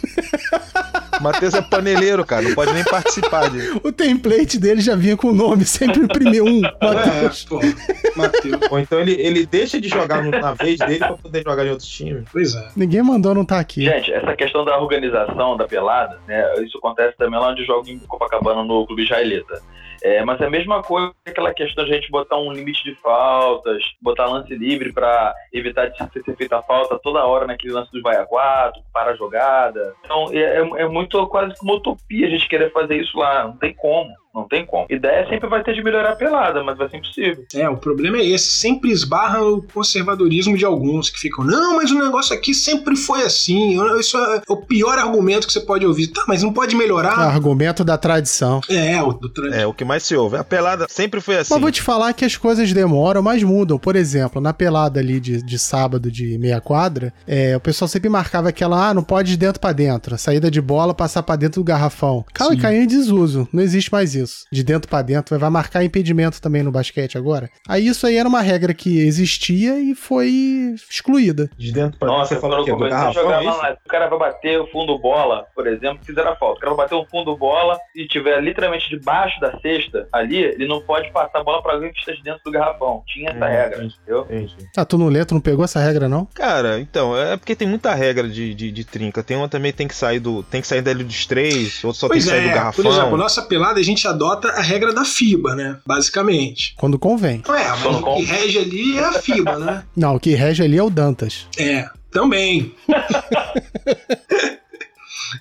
Matheus 1.21 1.53
é 1.53 1.61
paneleiro, 1.61 2.25
cara. 2.25 2.41
Não 2.41 2.53
pode 2.53 2.73
nem 2.73 2.83
participar 2.83 3.49
disso. 3.49 3.79
O 3.83 3.91
template 3.91 4.59
dele 4.59 4.81
já 4.81 4.95
vinha 4.95 5.15
com 5.15 5.29
o 5.29 5.33
nome, 5.33 5.65
sempre 5.65 6.03
o 6.03 6.07
primeiro 6.07 6.45
um. 6.45 6.61
Matheus. 6.61 7.47
É, 7.51 8.17
Matheus. 8.17 8.61
Ou 8.69 8.79
então 8.79 8.99
ele, 8.99 9.13
ele 9.13 9.45
deixa 9.45 9.79
de 9.79 9.87
jogar 9.87 10.23
na 10.23 10.53
vez 10.53 10.79
dele 10.79 10.99
pra 10.99 11.13
poder 11.13 11.43
jogar 11.43 11.65
em 11.65 11.69
outros 11.69 11.89
times. 11.89 12.23
Pois 12.31 12.55
é. 12.55 12.67
Ninguém 12.75 13.01
mandou 13.01 13.33
não 13.33 13.45
tá 13.45 13.59
aqui. 13.59 13.83
Gente, 13.83 14.11
essa 14.11 14.35
questão 14.35 14.65
da 14.65 14.77
organização 14.77 15.57
da 15.57 15.67
pelada, 15.67 16.19
né? 16.27 16.63
Isso 16.63 16.77
acontece 16.77 17.15
também 17.17 17.39
lá 17.39 17.49
onde 17.49 17.65
joga 17.65 17.89
em 17.89 17.99
Copacabana 17.99 18.63
no 18.63 18.85
Clube 18.85 19.03
Israelita. 19.03 19.61
É, 20.05 20.23
mas 20.23 20.39
é 20.39 20.45
a 20.45 20.51
mesma 20.51 20.83
coisa 20.83 21.11
que 21.23 21.31
aquela 21.31 21.51
questão 21.51 21.83
de 21.83 21.91
a 21.91 21.95
gente 21.95 22.11
botar 22.11 22.37
um 22.37 22.53
limite 22.53 22.83
de 22.83 22.93
faltas, 22.93 23.83
botar 23.99 24.27
lance 24.27 24.53
livre 24.53 24.93
para 24.93 25.33
evitar 25.51 25.87
de 25.87 25.97
ser 25.97 26.35
feita 26.35 26.59
a 26.59 26.61
falta 26.61 26.99
toda 26.99 27.25
hora 27.25 27.47
naquele 27.47 27.73
lance 27.73 27.91
dos 27.91 28.03
vai 28.03 28.15
a 28.15 28.23
quatro, 28.23 28.83
para 28.93 29.13
a 29.13 29.15
jogada. 29.15 29.95
Então 30.05 30.27
é, 30.31 30.59
é, 30.59 30.59
é 30.59 30.87
muito 30.87 31.25
quase 31.25 31.55
uma 31.63 31.73
utopia 31.73 32.27
a 32.27 32.29
gente 32.29 32.47
querer 32.47 32.71
fazer 32.71 32.97
isso 32.97 33.17
lá, 33.17 33.45
não 33.45 33.57
tem 33.57 33.73
como. 33.73 34.13
Não 34.35 34.45
tem 34.45 34.65
como. 34.65 34.85
Ideia 34.89 35.25
sempre 35.29 35.47
vai 35.47 35.63
ter 35.63 35.73
de 35.73 35.81
melhorar 35.81 36.11
a 36.11 36.15
pelada, 36.15 36.61
mas 36.61 36.77
vai 36.77 36.89
ser 36.89 36.97
impossível. 36.97 37.45
É, 37.53 37.69
o 37.69 37.77
problema 37.77 38.17
é 38.17 38.25
esse. 38.25 38.49
Sempre 38.49 38.91
esbarra 38.91 39.41
o 39.41 39.61
conservadorismo 39.61 40.57
de 40.57 40.65
alguns 40.65 41.09
que 41.09 41.17
ficam, 41.17 41.45
não, 41.45 41.77
mas 41.77 41.89
o 41.89 41.97
negócio 41.97 42.35
aqui 42.35 42.53
sempre 42.53 42.97
foi 42.97 43.23
assim. 43.23 43.79
Isso 43.97 44.17
é 44.17 44.41
o 44.49 44.57
pior 44.57 44.99
argumento 44.99 45.47
que 45.47 45.53
você 45.53 45.61
pode 45.61 45.85
ouvir. 45.85 46.07
Tá, 46.07 46.25
mas 46.27 46.43
não 46.43 46.51
pode 46.51 46.75
melhorar. 46.75 47.13
É 47.13 47.27
o 47.27 47.29
argumento 47.29 47.85
da 47.85 47.97
tradição. 47.97 48.59
É, 48.69 49.01
o 49.01 49.13
do 49.13 49.29
tradição. 49.29 49.61
É, 49.61 49.65
o 49.65 49.73
que 49.73 49.85
mais 49.85 50.03
se 50.03 50.17
ouve. 50.17 50.35
A 50.35 50.43
pelada 50.43 50.85
sempre 50.89 51.21
foi 51.21 51.37
assim. 51.37 51.53
Mas 51.53 51.61
vou 51.61 51.71
te 51.71 51.81
falar 51.81 52.11
que 52.11 52.25
as 52.25 52.35
coisas 52.35 52.73
demoram, 52.73 53.21
mas 53.21 53.41
mudam. 53.41 53.79
Por 53.79 53.95
exemplo, 53.95 54.41
na 54.41 54.51
pelada 54.51 54.99
ali 54.99 55.21
de, 55.21 55.41
de 55.41 55.57
sábado 55.57 56.11
de 56.11 56.37
meia 56.37 56.59
quadra, 56.59 57.13
é, 57.25 57.55
o 57.55 57.61
pessoal 57.61 57.87
sempre 57.87 58.09
marcava 58.09 58.49
aquela, 58.49 58.89
ah, 58.89 58.93
não 58.93 59.03
pode 59.03 59.31
de 59.31 59.37
dentro 59.37 59.61
para 59.61 59.71
dentro. 59.71 60.15
A 60.15 60.17
saída 60.17 60.51
de 60.51 60.59
bola, 60.59 60.93
passar 60.93 61.23
para 61.23 61.37
dentro 61.37 61.61
do 61.61 61.65
garrafão. 61.65 62.25
E 62.51 62.57
caiu 62.57 62.83
em 62.83 62.87
desuso. 62.87 63.47
Não 63.53 63.63
existe 63.63 63.91
mais 63.91 64.13
isso 64.13 64.24
isso. 64.25 64.45
De 64.51 64.63
dentro 64.63 64.89
para 64.89 65.01
dentro. 65.01 65.37
Vai 65.39 65.49
marcar 65.49 65.83
impedimento 65.83 66.41
também 66.41 66.63
no 66.63 66.71
basquete 66.71 67.17
agora. 67.17 67.49
Aí 67.67 67.87
isso 67.87 68.05
aí 68.05 68.17
era 68.17 68.27
uma 68.27 68.41
regra 68.41 68.73
que 68.73 68.99
existia 68.99 69.79
e 69.79 69.95
foi 69.95 70.75
excluída. 70.89 71.49
De 71.57 71.71
dentro 71.71 71.97
pra 71.97 72.07
Nossa, 72.07 72.35
dentro. 72.35 72.49
Nossa, 72.49 72.65
quando 72.65 72.77
começou 72.77 73.07
a 73.07 73.11
jogar 73.11 73.41
lá, 73.41 73.77
o 73.85 73.89
cara 73.89 74.07
vai 74.07 74.19
bater 74.19 74.59
o 74.59 74.67
fundo 74.67 74.97
bola, 74.99 75.45
por 75.55 75.67
exemplo, 75.67 76.03
fizeram 76.03 76.31
a 76.31 76.35
falta. 76.35 76.57
O 76.57 76.59
cara 76.59 76.75
vai 76.75 76.85
bater 76.85 76.95
o 76.95 77.05
fundo 77.05 77.35
bola 77.37 77.77
e 77.95 78.07
tiver 78.07 78.41
literalmente 78.41 78.89
debaixo 78.89 79.39
da 79.39 79.57
cesta 79.59 80.07
ali, 80.11 80.37
ele 80.37 80.67
não 80.67 80.81
pode 80.81 81.11
passar 81.11 81.39
a 81.39 81.43
bola 81.43 81.61
pra 81.61 81.73
alguém 81.73 81.91
que 81.91 81.99
está 81.99 82.11
dentro 82.23 82.41
do 82.43 82.51
garrafão. 82.51 83.03
Tinha 83.07 83.31
essa 83.31 83.45
hum, 83.45 83.49
regra, 83.49 83.77
entendi, 83.77 83.95
entendeu? 84.01 84.21
Entendi. 84.23 84.55
Ah, 84.75 84.85
tu 84.85 84.97
não 84.97 85.07
lê, 85.07 85.25
tu 85.25 85.33
não 85.33 85.41
pegou 85.41 85.63
essa 85.63 85.79
regra, 85.79 86.09
não? 86.09 86.25
Cara, 86.33 86.79
então, 86.79 87.17
é 87.17 87.37
porque 87.37 87.55
tem 87.55 87.67
muita 87.67 87.93
regra 87.93 88.27
de, 88.27 88.53
de, 88.53 88.71
de 88.71 88.83
trinca. 88.83 89.23
Tem 89.23 89.37
uma 89.37 89.47
também 89.47 89.71
tem 89.71 89.87
que 89.87 89.95
sair 89.95 90.19
do. 90.19 90.43
Tem 90.43 90.61
que 90.61 90.67
sair 90.67 90.81
dali 90.81 91.03
dos 91.03 91.25
três, 91.25 91.83
outro 91.83 91.99
só 91.99 92.07
pois 92.07 92.25
tem 92.25 92.33
que 92.33 92.39
sair 92.39 92.49
do 92.49 92.55
garrafão. 92.55 92.83
Por 92.83 92.91
exemplo, 92.91 93.17
nossa 93.17 93.41
pelada 93.43 93.79
a 93.79 93.83
gente 93.83 94.07
adota 94.15 94.49
a 94.49 94.61
regra 94.61 94.93
da 94.93 95.05
FIBA, 95.05 95.55
né? 95.55 95.77
Basicamente. 95.85 96.73
Quando 96.77 96.97
convém. 96.97 97.43
Não 97.47 97.55
é, 97.55 97.67
mas 97.69 97.85
o 97.85 98.15
que 98.15 98.23
rege 98.23 98.59
ali 98.59 98.97
é 98.97 99.03
a 99.03 99.13
FIBA, 99.13 99.59
né? 99.59 99.83
Não, 99.95 100.15
o 100.15 100.19
que 100.19 100.33
rege 100.33 100.63
ali 100.63 100.77
é 100.77 100.83
o 100.83 100.89
Dantas. 100.89 101.47
É, 101.57 101.87
também. 102.09 102.73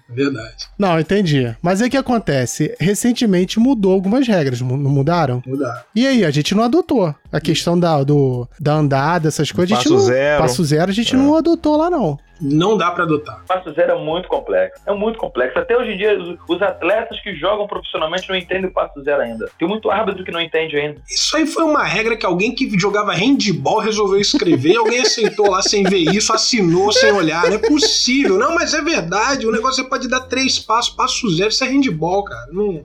Verdade. 0.08 0.66
Não, 0.78 0.98
entendi. 0.98 1.54
Mas 1.62 1.80
é 1.80 1.88
que 1.88 1.96
acontece. 1.96 2.74
Recentemente 2.78 3.58
mudou 3.58 3.92
algumas 3.92 4.26
regras, 4.26 4.60
não 4.60 4.76
mudaram? 4.76 5.42
Mudaram. 5.46 5.80
E 5.94 6.06
aí, 6.06 6.24
a 6.24 6.30
gente 6.30 6.54
não 6.54 6.62
adotou. 6.62 7.14
A 7.32 7.40
questão 7.40 7.78
da, 7.78 8.02
do, 8.02 8.48
da 8.60 8.74
andada, 8.74 9.28
essas 9.28 9.50
coisas. 9.50 9.76
Passo 9.76 9.90
não, 9.90 9.98
zero. 9.98 10.42
Passo 10.42 10.64
zero 10.64 10.90
a 10.90 10.94
gente 10.94 11.14
é. 11.14 11.18
não 11.18 11.36
adotou 11.36 11.76
lá, 11.76 11.90
não 11.90 12.18
não 12.40 12.76
dá 12.76 12.90
para 12.90 13.04
adotar. 13.04 13.44
Passo 13.46 13.72
zero 13.72 13.92
é 13.92 13.98
muito 13.98 14.28
complexo. 14.28 14.80
É 14.86 14.92
muito 14.92 15.18
complexo. 15.18 15.58
Até 15.58 15.76
hoje 15.76 15.92
em 15.92 15.96
dia, 15.96 16.18
os 16.48 16.62
atletas 16.62 17.20
que 17.20 17.34
jogam 17.34 17.66
profissionalmente 17.66 18.28
não 18.28 18.36
entendem 18.36 18.66
o 18.66 18.72
passo 18.72 19.02
zero 19.02 19.22
ainda. 19.22 19.50
Tem 19.58 19.68
muito 19.68 19.90
árbitro 19.90 20.24
que 20.24 20.30
não 20.30 20.40
entende 20.40 20.76
ainda. 20.76 21.00
Isso 21.08 21.36
aí 21.36 21.46
foi 21.46 21.64
uma 21.64 21.84
regra 21.84 22.16
que 22.16 22.26
alguém 22.26 22.54
que 22.54 22.78
jogava 22.78 23.12
handball 23.12 23.78
resolveu 23.78 24.20
escrever. 24.20 24.76
alguém 24.76 25.00
aceitou 25.00 25.50
lá 25.50 25.62
sem 25.62 25.82
ver 25.84 25.98
isso, 25.98 26.32
assinou 26.32 26.92
sem 26.92 27.12
olhar. 27.12 27.46
Não 27.46 27.54
é 27.54 27.58
possível. 27.58 28.38
Não, 28.38 28.54
mas 28.54 28.74
é 28.74 28.82
verdade. 28.82 29.46
O 29.46 29.52
negócio 29.52 29.82
você 29.82 29.88
pode 29.88 30.08
dar 30.08 30.20
três 30.20 30.58
passos, 30.58 30.94
passo 30.94 31.28
zero. 31.30 31.50
Isso 31.50 31.64
é 31.64 31.68
handball, 31.68 32.24
cara. 32.24 32.46
Não 32.52 32.84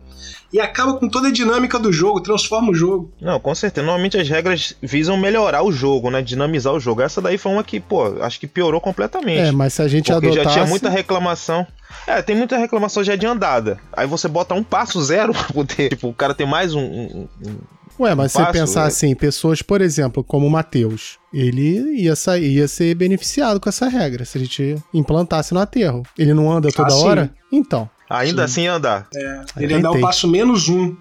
e 0.52 0.60
acaba 0.60 0.94
com 0.96 1.08
toda 1.08 1.28
a 1.28 1.32
dinâmica 1.32 1.78
do 1.78 1.92
jogo, 1.92 2.22
transforma 2.22 2.72
o 2.72 2.74
jogo. 2.74 3.12
Não, 3.22 3.40
com 3.40 3.54
certeza. 3.54 3.86
Normalmente 3.86 4.18
as 4.18 4.28
regras 4.28 4.76
visam 4.82 5.16
melhorar 5.16 5.64
o 5.64 5.72
jogo, 5.72 6.10
né? 6.10 6.22
Dinamizar 6.22 6.74
o 6.74 6.80
jogo. 6.80 7.02
Essa 7.02 7.22
daí 7.22 7.38
foi 7.38 7.52
uma 7.52 7.64
que, 7.64 7.80
pô, 7.80 8.22
acho 8.24 8.40
que 8.40 8.48
piorou 8.48 8.82
completamente. 8.82 9.50
É, 9.50 9.52
mas 9.52 9.74
se 9.74 9.82
a 9.82 9.88
gente 9.88 10.12
porque 10.12 10.28
adotasse... 10.28 10.46
já 10.46 10.54
tinha 10.54 10.66
muita 10.66 10.90
reclamação. 10.90 11.66
É, 12.08 12.22
tem 12.22 12.36
muita 12.36 12.58
reclamação 12.58 13.04
já 13.04 13.16
de 13.16 13.26
andada. 13.26 13.80
Aí 13.94 14.08
você 14.08 14.28
bota 14.28 14.54
um 14.56 14.64
passo 14.64 15.02
zero 15.04 15.34
pra 15.34 15.44
poder. 15.44 15.90
Tipo, 15.90 16.10
o 16.10 16.14
cara 16.14 16.34
tem 16.34 16.48
mais 16.48 16.74
um. 16.74 16.82
um, 16.82 17.28
um 17.46 17.58
Ué, 18.00 18.16
mas 18.16 18.34
um 18.34 18.40
você 18.40 18.52
pensar 18.52 18.84
é... 18.86 18.88
assim, 18.88 19.14
pessoas, 19.14 19.62
por 19.62 19.82
exemplo, 19.82 20.24
como 20.24 20.48
o 20.48 20.50
Matheus, 20.50 21.20
ele 21.34 22.02
ia, 22.02 22.16
sair, 22.16 22.54
ia 22.54 22.68
ser 22.68 22.96
beneficiado 22.96 23.60
com 23.60 23.68
essa 23.68 23.90
regra 23.90 24.24
se 24.24 24.38
a 24.38 24.42
gente 24.42 24.76
implantasse 24.94 25.54
no 25.54 25.60
aterro. 25.60 26.04
Ele 26.18 26.34
não 26.34 26.52
anda 26.52 26.72
toda 26.72 26.94
ah, 26.94 26.98
hora? 26.98 27.36
Então. 27.52 27.90
Ainda 28.10 28.48
Sim. 28.48 28.62
assim 28.62 28.68
andar. 28.68 29.08
É, 29.16 29.42
ele 29.58 29.74
ia 29.76 29.82
dar 29.82 29.92
o 29.92 30.02
passo 30.02 30.28
menos 30.28 30.68
um. 30.68 30.96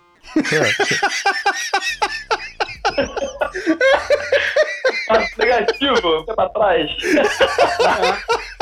Passo 5.09 5.31
negativo, 5.39 6.21
fica 6.21 6.35
pra 6.35 6.49
trás. 6.51 6.91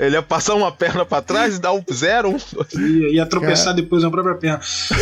Ele 0.00 0.16
ia 0.16 0.22
passar 0.22 0.54
uma 0.54 0.72
perna 0.72 1.04
pra 1.04 1.20
trás 1.20 1.56
e 1.56 1.60
dar 1.60 1.74
um 1.74 1.84
zero, 1.92 2.30
um. 2.30 2.38
Ia, 2.80 3.14
ia 3.16 3.26
tropeçar 3.26 3.74
depois 3.74 4.02
na 4.02 4.10
própria 4.10 4.34
perna. 4.34 4.60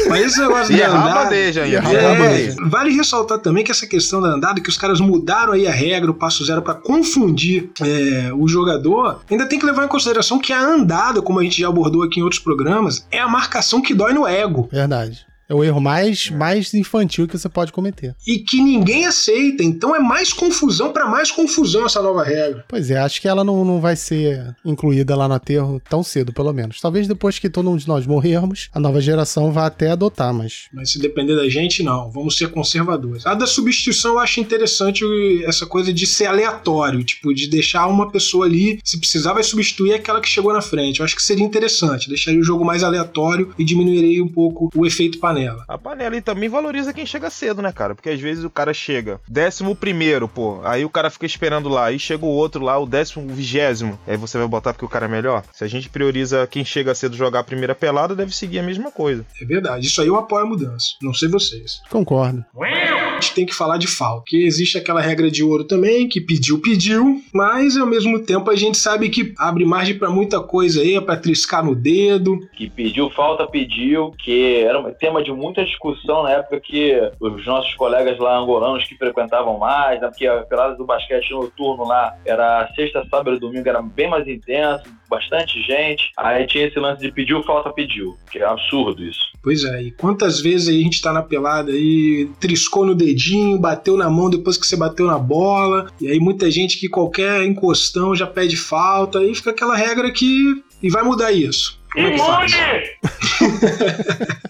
Mas 0.09 0.27
esse 0.27 0.41
negócio 0.41 0.75
de 0.75 0.83
andar. 0.83 1.25
Bandeja 1.25 1.63
ainda. 1.63 1.79
É, 1.89 2.55
vale 2.69 2.91
ressaltar 2.91 3.39
também 3.39 3.63
que 3.63 3.71
essa 3.71 3.87
questão 3.87 4.21
da 4.21 4.31
andada, 4.31 4.61
que 4.61 4.69
os 4.69 4.77
caras 4.77 4.99
mudaram 4.99 5.53
aí 5.53 5.69
a 5.69 5.73
regra, 5.73 6.11
o 6.11 6.15
passo 6.15 6.45
zero, 6.45 6.63
para 6.63 6.75
confundir 6.75 7.71
é, 7.81 8.33
o 8.33 8.49
jogador, 8.49 9.21
ainda 9.31 9.47
tem 9.47 9.57
que 9.57 9.65
levar 9.65 9.85
em 9.85 9.89
consideração 9.89 10.41
que 10.41 10.53
a 10.53 10.61
andada, 10.61 11.23
como 11.23 11.39
a 11.39 11.45
gente 11.45 11.61
já 11.61 11.69
abordou 11.69 12.03
aqui 12.03 12.19
em 12.19 12.25
outros 12.25 12.43
programas, 12.43 13.07
é 13.13 13.21
a 13.21 13.29
marcação 13.29 13.81
que 13.81 13.95
dói 13.95 14.13
no 14.13 14.27
ego. 14.27 14.69
Verdade. 14.73 15.28
É 15.49 15.55
o 15.55 15.65
erro 15.65 15.81
mais, 15.81 16.29
mais 16.29 16.75
infantil 16.75 17.27
que 17.27 17.39
você 17.39 17.49
pode 17.49 17.73
cometer. 17.73 18.15
E 18.27 18.39
que 18.39 18.63
ninguém 18.63 19.07
aceita. 19.07 19.65
Então 19.65 19.97
é 19.97 19.99
mais 19.99 20.31
confusão 20.31 20.93
para 20.93 21.07
mais 21.07 21.31
confusão 21.31 21.87
essa 21.87 22.03
nova 22.03 22.23
regra. 22.23 22.67
Pois 22.69 22.91
é, 22.91 22.99
acho 22.99 23.19
que 23.19 23.27
ela 23.27 23.43
não, 23.43 23.65
não 23.65 23.81
vai 23.81 23.97
ser 23.97 24.55
incluída 24.63 25.17
lá 25.17 25.27
no 25.27 25.33
aterro 25.33 25.81
tão 25.89 26.03
cedo, 26.03 26.35
pelo 26.35 26.53
menos. 26.53 26.81
Talvez 26.83 27.09
depois 27.09 27.39
que 27.39 27.49
todo 27.49 27.71
um 27.71 27.79
de 27.79 27.89
nós 27.89 28.07
morrermos, 28.07 28.69
a 28.75 28.79
nova 28.79 29.01
geração 29.01 29.51
vá 29.51 29.65
até 29.65 29.91
adotar, 29.91 30.35
mas. 30.35 30.67
Mas 30.71 30.91
se 30.91 30.99
depender 30.99 31.35
da 31.35 31.49
gente, 31.49 31.83
não. 31.83 32.11
Vamos 32.11 32.37
ser 32.37 32.51
conservadores. 32.51 33.25
A 33.25 33.33
da 33.33 33.47
substituição 33.47 34.13
eu 34.13 34.19
acho 34.19 34.41
interessante 34.41 35.03
essa 35.45 35.65
coisa 35.65 35.91
de 35.95 36.07
ser 36.07 36.27
aleatório, 36.27 37.03
tipo, 37.03 37.33
de 37.33 37.49
deixar 37.49 37.87
uma 37.87 38.11
pessoa 38.11 38.45
ali, 38.45 38.81
se 38.85 39.01
precisar, 39.01 39.33
vai 39.33 39.43
substituir 39.43 39.95
aquela 39.95 40.21
que 40.21 40.29
chegou 40.29 40.53
na 40.53 40.61
frente. 40.61 41.01
Eu 41.01 41.07
acho 41.07 41.17
que 41.17 41.23
seria 41.23 41.45
interessante. 41.45 42.07
Deixaria 42.07 42.39
o 42.39 42.45
jogo 42.45 42.67
mais 42.67 42.85
aleatório 42.85 43.55
e 43.59 43.65
diminuiria 43.65 44.23
um 44.23 44.29
pouco 44.29 44.69
o 44.77 44.85
efeito 44.85 45.19
panela 45.19 45.38
panela. 45.39 45.65
A 45.69 45.79
panela 45.79 46.17
e 46.17 46.21
também 46.21 46.49
valoriza 46.49 46.93
quem 46.93 47.07
chega 47.07 47.31
cedo, 47.31 47.63
né, 47.63 47.73
cara? 47.73 47.95
Porque 47.95 48.11
às 48.11 48.21
vezes 48.21 48.45
o 48.45 48.51
cara 48.51 48.73
chega 48.75 49.21
décimo 49.29 49.75
primeiro, 49.75 50.29
pô, 50.29 50.61
aí 50.65 50.85
o 50.85 50.91
cara 50.91 51.11
fica 51.11 51.27
esperando 51.27 51.69
lá, 51.69 51.87
aí 51.87 51.99
chega 51.99 52.25
o 52.25 52.29
outro 52.29 52.63
lá, 52.65 52.79
o 52.79 52.87
décimo 52.87 53.29
vigésimo, 53.29 53.99
aí 54.07 54.17
você 54.17 54.39
vai 54.39 54.47
botar 54.47 54.73
porque 54.73 54.85
o 54.85 54.89
cara 54.89 55.07
é 55.07 55.09
melhor? 55.09 55.43
Se 55.53 55.65
a 55.65 55.69
gente 55.69 55.89
prioriza 55.89 56.47
quem 56.47 56.65
chega 56.65 56.95
cedo 56.95 57.17
jogar 57.17 57.41
a 57.41 57.45
primeira 57.45 57.75
pelada, 57.75 58.15
deve 58.15 58.35
seguir 58.35 58.59
a 58.59 58.63
mesma 58.63 58.91
coisa. 58.91 59.25
É 59.41 59.45
verdade, 59.45 59.87
isso 59.87 60.01
aí 60.01 60.09
eu 60.09 60.17
apoio 60.17 60.45
a 60.45 60.49
mudança. 60.49 60.89
Não 61.03 61.15
sei 61.15 61.29
vocês. 61.29 61.81
Concordo. 61.91 62.45
A 62.61 63.21
gente 63.21 63.35
tem 63.35 63.47
que 63.47 63.55
falar 63.55 63.79
de 63.79 63.87
falta. 63.87 64.25
Que 64.27 64.47
existe 64.47 64.79
aquela 64.79 65.01
regra 65.01 65.31
de 65.31 65.43
ouro 65.43 65.65
também, 65.65 66.09
que 66.09 66.21
pediu, 66.21 66.61
pediu, 66.61 67.21
mas 67.33 67.77
ao 67.77 67.87
mesmo 67.87 68.21
tempo 68.21 68.51
a 68.51 68.57
gente 68.57 68.79
sabe 68.79 69.09
que 69.09 69.35
abre 69.39 69.65
margem 69.65 69.99
pra 69.99 70.11
muita 70.11 70.41
coisa 70.41 70.81
aí, 70.81 71.01
pra 71.01 71.17
triscar 71.17 71.65
no 71.65 71.75
dedo. 71.75 72.39
que 72.57 72.71
pediu 72.71 73.11
falta, 73.11 73.47
pediu, 73.47 74.13
que 74.19 74.57
era 74.57 74.79
um 74.79 74.93
tema 74.93 75.23
de 75.23 75.28
muita 75.37 75.65
discussão 75.65 76.23
na 76.23 76.33
época 76.33 76.61
que 76.61 76.99
os 77.21 77.47
nossos 77.47 77.75
colegas 77.75 78.19
lá 78.19 78.39
angolanos 78.39 78.85
que 78.85 78.97
frequentavam 78.97 79.59
mais, 79.59 80.01
né, 80.01 80.09
porque 80.09 80.27
a 80.27 80.43
pelada 80.43 80.75
do 80.75 80.85
basquete 80.85 81.31
noturno 81.31 81.85
lá 81.85 82.17
era 82.25 82.69
sexta, 82.75 83.07
sábado 83.11 83.37
e 83.37 83.41
domingo, 83.41 83.69
era 83.69 83.83
bem 83.83 84.09
mais 84.09 84.27
intenso, 84.27 84.85
bastante 85.09 85.61
gente. 85.63 86.11
Aí 86.17 86.47
tinha 86.47 86.67
esse 86.67 86.79
lance 86.79 87.01
de 87.01 87.13
pediu 87.13 87.43
falta, 87.43 87.73
pediu, 87.73 88.17
que 88.31 88.39
é 88.39 88.45
absurdo 88.45 89.03
isso. 89.03 89.21
Pois 89.43 89.65
é, 89.65 89.83
e 89.83 89.91
quantas 89.91 90.41
vezes 90.41 90.69
aí 90.69 90.81
a 90.81 90.83
gente 90.83 91.01
tá 91.01 91.13
na 91.13 91.23
pelada 91.23 91.71
e 91.73 92.31
triscou 92.41 92.85
no 92.85 92.95
dedinho, 92.95 93.59
bateu 93.59 93.97
na 93.97 94.11
mão 94.11 94.29
depois 94.31 94.57
que 94.57 94.67
você 94.67 94.77
bateu 94.77 95.07
na 95.07 95.19
bola, 95.19 95.91
e 96.01 96.09
aí 96.09 96.19
muita 96.19 96.51
gente 96.51 96.79
que 96.79 96.89
qualquer 96.89 97.45
encostão 97.45 98.15
já 98.15 98.27
pede 98.27 98.57
falta, 98.57 99.19
aí 99.19 99.35
fica 99.35 99.51
aquela 99.51 99.77
regra 99.77 100.11
que. 100.11 100.63
E 100.81 100.89
vai 100.91 101.03
mudar 101.03 101.33
isso. 101.33 101.79
Como 101.93 102.07
é 102.07 102.13
que 102.13 102.19
faz? 102.19 102.53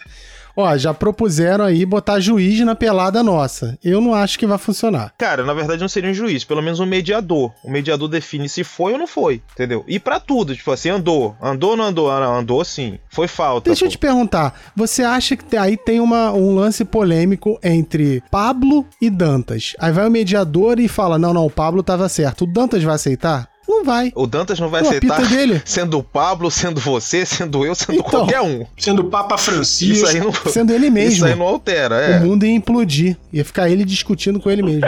Ó, 0.61 0.77
já 0.77 0.93
propuseram 0.93 1.65
aí 1.65 1.87
botar 1.87 2.19
juiz 2.19 2.59
na 2.63 2.75
pelada 2.75 3.23
nossa. 3.23 3.79
Eu 3.83 4.01
não 4.01 4.13
acho 4.13 4.37
que 4.37 4.45
vai 4.45 4.59
funcionar. 4.59 5.15
Cara, 5.17 5.45
na 5.45 5.55
verdade 5.55 5.81
não 5.81 5.89
seria 5.89 6.11
um 6.11 6.15
juiz, 6.15 6.43
pelo 6.43 6.61
menos 6.61 6.81
um 6.81 6.87
mediador. 6.87 7.53
O 7.63 7.71
mediador 7.71 8.09
define 8.09 8.49
se 8.49 8.65
foi 8.65 8.93
ou 8.93 8.99
não 8.99 9.07
foi, 9.07 9.41
entendeu? 9.53 9.85
E 9.87 10.01
pra 10.01 10.19
tudo, 10.19 10.57
tipo 10.57 10.73
assim, 10.73 10.89
andou, 10.89 11.37
andou 11.41 11.71
ou 11.71 11.77
não 11.77 11.85
andou? 11.85 12.11
Ah, 12.11 12.19
não, 12.19 12.39
andou 12.39 12.65
sim. 12.65 12.99
Foi 13.09 13.29
falta. 13.29 13.71
Deixa 13.71 13.85
eu 13.85 13.89
pô. 13.89 13.93
te 13.93 13.99
perguntar, 13.99 14.53
você 14.75 15.05
acha 15.05 15.37
que 15.37 15.57
aí 15.57 15.77
tem 15.77 16.01
uma, 16.01 16.33
um 16.33 16.57
lance 16.57 16.85
polêmico 16.85 17.57
entre 17.63 18.21
Pablo 18.29 18.85
e 19.01 19.09
Dantas? 19.09 19.77
Aí 19.79 19.93
vai 19.93 20.09
o 20.09 20.11
mediador 20.11 20.81
e 20.81 20.89
fala: 20.89 21.21
não, 21.21 21.33
não, 21.33 21.47
o 21.47 21.51
Pablo 21.51 21.85
tava 21.85 22.09
certo. 22.09 22.43
O 22.43 22.53
Dantas 22.53 22.83
vai 22.83 22.97
aceitar? 22.97 23.49
Não 23.69 23.85
vai. 23.85 24.11
O 24.15 24.27
Dantas 24.27 24.59
não 24.59 24.69
vai 24.69 24.83
Pô, 24.83 24.89
aceitar 24.89 25.17
pita 25.19 25.29
dele. 25.29 25.63
sendo 25.65 25.99
o 25.99 26.03
Pablo, 26.03 26.51
sendo 26.51 26.81
você, 26.81 27.27
sendo 27.27 27.65
eu, 27.67 27.75
sendo 27.75 27.95
Então. 27.99 28.11
qualquer 28.11 28.41
um. 28.41 28.65
Sendo 28.77 29.05
Papa 29.05 29.37
Francisco. 29.37 29.93
Isso 29.95 30.07
aí 30.07 30.21
não, 30.21 30.33
Sendo 30.33 30.73
ele 30.73 30.89
mesmo. 30.91 31.13
isso 31.13 31.25
aí 31.27 31.35
não 31.35 31.47
altera, 31.47 31.95
O 31.97 31.99
é. 32.01 32.21
mundo 32.21 32.47
ia 32.47 32.53
implodir. 32.55 33.17
Ia 33.33 33.45
ficar 33.45 33.69
ele 33.69 33.85
discutindo 33.85 34.41
com 34.41 34.51
ele 34.51 34.63
mesmo. 34.63 34.81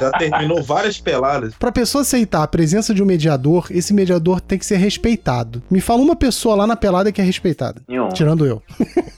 Já 0.00 0.10
terminou 0.12 0.62
várias 0.62 0.98
peladas. 0.98 1.54
Pra 1.58 1.72
pessoa 1.72 2.02
aceitar 2.02 2.42
a 2.42 2.46
presença 2.46 2.94
de 2.94 3.02
um 3.02 3.06
mediador, 3.06 3.66
esse 3.70 3.92
mediador 3.94 4.40
tem 4.40 4.58
que 4.58 4.66
ser 4.66 4.76
respeitado. 4.76 5.62
Me 5.70 5.80
fala 5.80 6.02
uma 6.02 6.14
pessoa 6.14 6.54
lá 6.54 6.66
na 6.66 6.76
pelada 6.76 7.10
que 7.10 7.20
é 7.20 7.24
respeitada. 7.24 7.80
Nenhum. 7.88 8.08
Tirando 8.10 8.44
eu. 8.46 8.62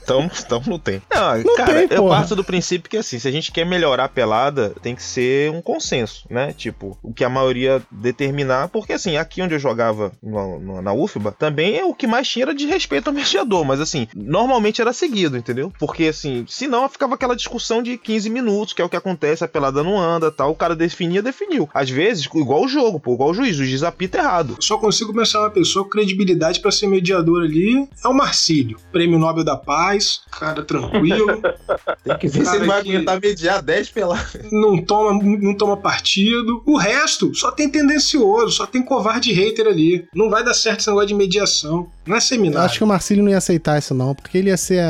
Então, 0.03 0.29
então 0.45 0.61
não 0.65 0.79
tem. 0.79 1.01
Não, 1.13 1.37
Não 1.43 1.55
cara, 1.55 1.73
tem, 1.87 1.97
eu 1.97 2.03
porra. 2.03 2.17
parto 2.17 2.35
do 2.35 2.43
princípio 2.43 2.89
que 2.89 2.97
assim, 2.97 3.19
se 3.19 3.27
a 3.27 3.31
gente 3.31 3.51
quer 3.51 3.65
melhorar 3.65 4.05
a 4.05 4.09
pelada, 4.09 4.73
tem 4.81 4.95
que 4.95 5.03
ser 5.03 5.51
um 5.51 5.61
consenso, 5.61 6.25
né? 6.29 6.53
Tipo, 6.57 6.97
o 7.03 7.13
que 7.13 7.23
a 7.23 7.29
maioria 7.29 7.81
determinar, 7.91 8.67
porque 8.69 8.93
assim, 9.01 9.17
aqui 9.17 9.41
onde 9.41 9.55
eu 9.55 9.59
jogava 9.59 10.11
no- 10.21 10.59
no- 10.59 10.81
na 10.81 10.93
UFBA, 10.93 11.31
também 11.31 11.77
é 11.77 11.83
o 11.85 11.93
que 11.93 12.07
mais 12.07 12.27
tinha 12.27 12.41
era 12.43 12.53
de 12.55 12.65
respeito 12.65 13.07
ao 13.07 13.13
mediador, 13.13 13.63
mas 13.65 13.79
assim, 13.81 14.07
normalmente 14.15 14.81
era 14.81 14.93
seguido, 14.93 15.37
entendeu? 15.37 15.71
Porque 15.79 16.05
assim, 16.05 16.45
senão 16.47 16.87
ficava 16.89 17.15
aquela 17.15 17.35
discussão 17.35 17.81
de 17.83 17.97
15 17.97 18.29
minutos, 18.29 18.73
que 18.73 18.81
é 18.81 18.85
o 18.85 18.89
que 18.89 18.95
acontece, 18.95 19.43
a 19.43 19.47
pelada 19.47 19.83
não 19.83 19.99
anda, 19.99 20.31
tal, 20.31 20.51
o 20.51 20.55
cara 20.55 20.75
definia, 20.75 21.21
definiu. 21.21 21.69
Às 21.73 21.89
vezes, 21.89 22.25
igual 22.33 22.63
o 22.63 22.67
jogo, 22.67 22.99
pô, 22.99 23.13
igual 23.13 23.29
o 23.29 23.33
juiz, 23.33 23.57
o 23.59 23.63
juiz 23.65 23.83
apita 23.83 24.17
errado. 24.19 24.57
Só 24.59 24.77
consigo 24.77 25.13
pensar 25.13 25.39
uma 25.41 25.49
pessoa 25.49 25.83
com 25.85 25.91
credibilidade 25.91 26.59
pra 26.59 26.71
ser 26.71 26.87
mediador 26.87 27.43
ali. 27.43 27.87
É 28.03 28.07
o 28.07 28.13
Marcílio, 28.13 28.77
Prêmio 28.91 29.19
Nobel 29.19 29.43
da 29.43 29.55
Paz, 29.57 30.21
cara 30.31 30.63
tranquilo, 30.63 31.41
Tem 32.03 32.17
que 32.17 32.27
ver 32.27 32.45
se 32.45 32.55
ele 32.55 32.65
vai 32.65 32.79
aguentar 32.79 33.19
mediar 33.21 33.61
10 33.61 33.89
peladas. 33.89 34.37
não 34.51 34.81
toma, 34.83 35.21
não 35.23 35.55
toma 35.55 35.77
partido. 35.77 36.63
O 36.65 36.77
resto 36.77 37.33
só 37.35 37.51
tem 37.51 37.69
tendencioso, 37.69 38.51
só 38.51 38.65
tem 38.65 38.81
covarde 38.95 39.31
hater 39.31 39.67
ali. 39.67 40.05
Não 40.13 40.29
vai 40.29 40.43
dar 40.43 40.53
certo 40.53 40.79
esse 40.81 40.89
negócio 40.89 41.07
de 41.07 41.13
mediação. 41.15 41.87
Não 42.05 42.15
é 42.15 42.17
Eu 42.17 42.21
seminário. 42.21 42.65
acho 42.65 42.77
que 42.79 42.83
o 42.83 42.87
Marcílio 42.87 43.23
não 43.23 43.31
ia 43.31 43.37
aceitar 43.37 43.77
isso, 43.79 43.93
não, 43.93 44.13
porque 44.13 44.37
ele 44.37 44.49
ia 44.49 44.57
ser, 44.57 44.81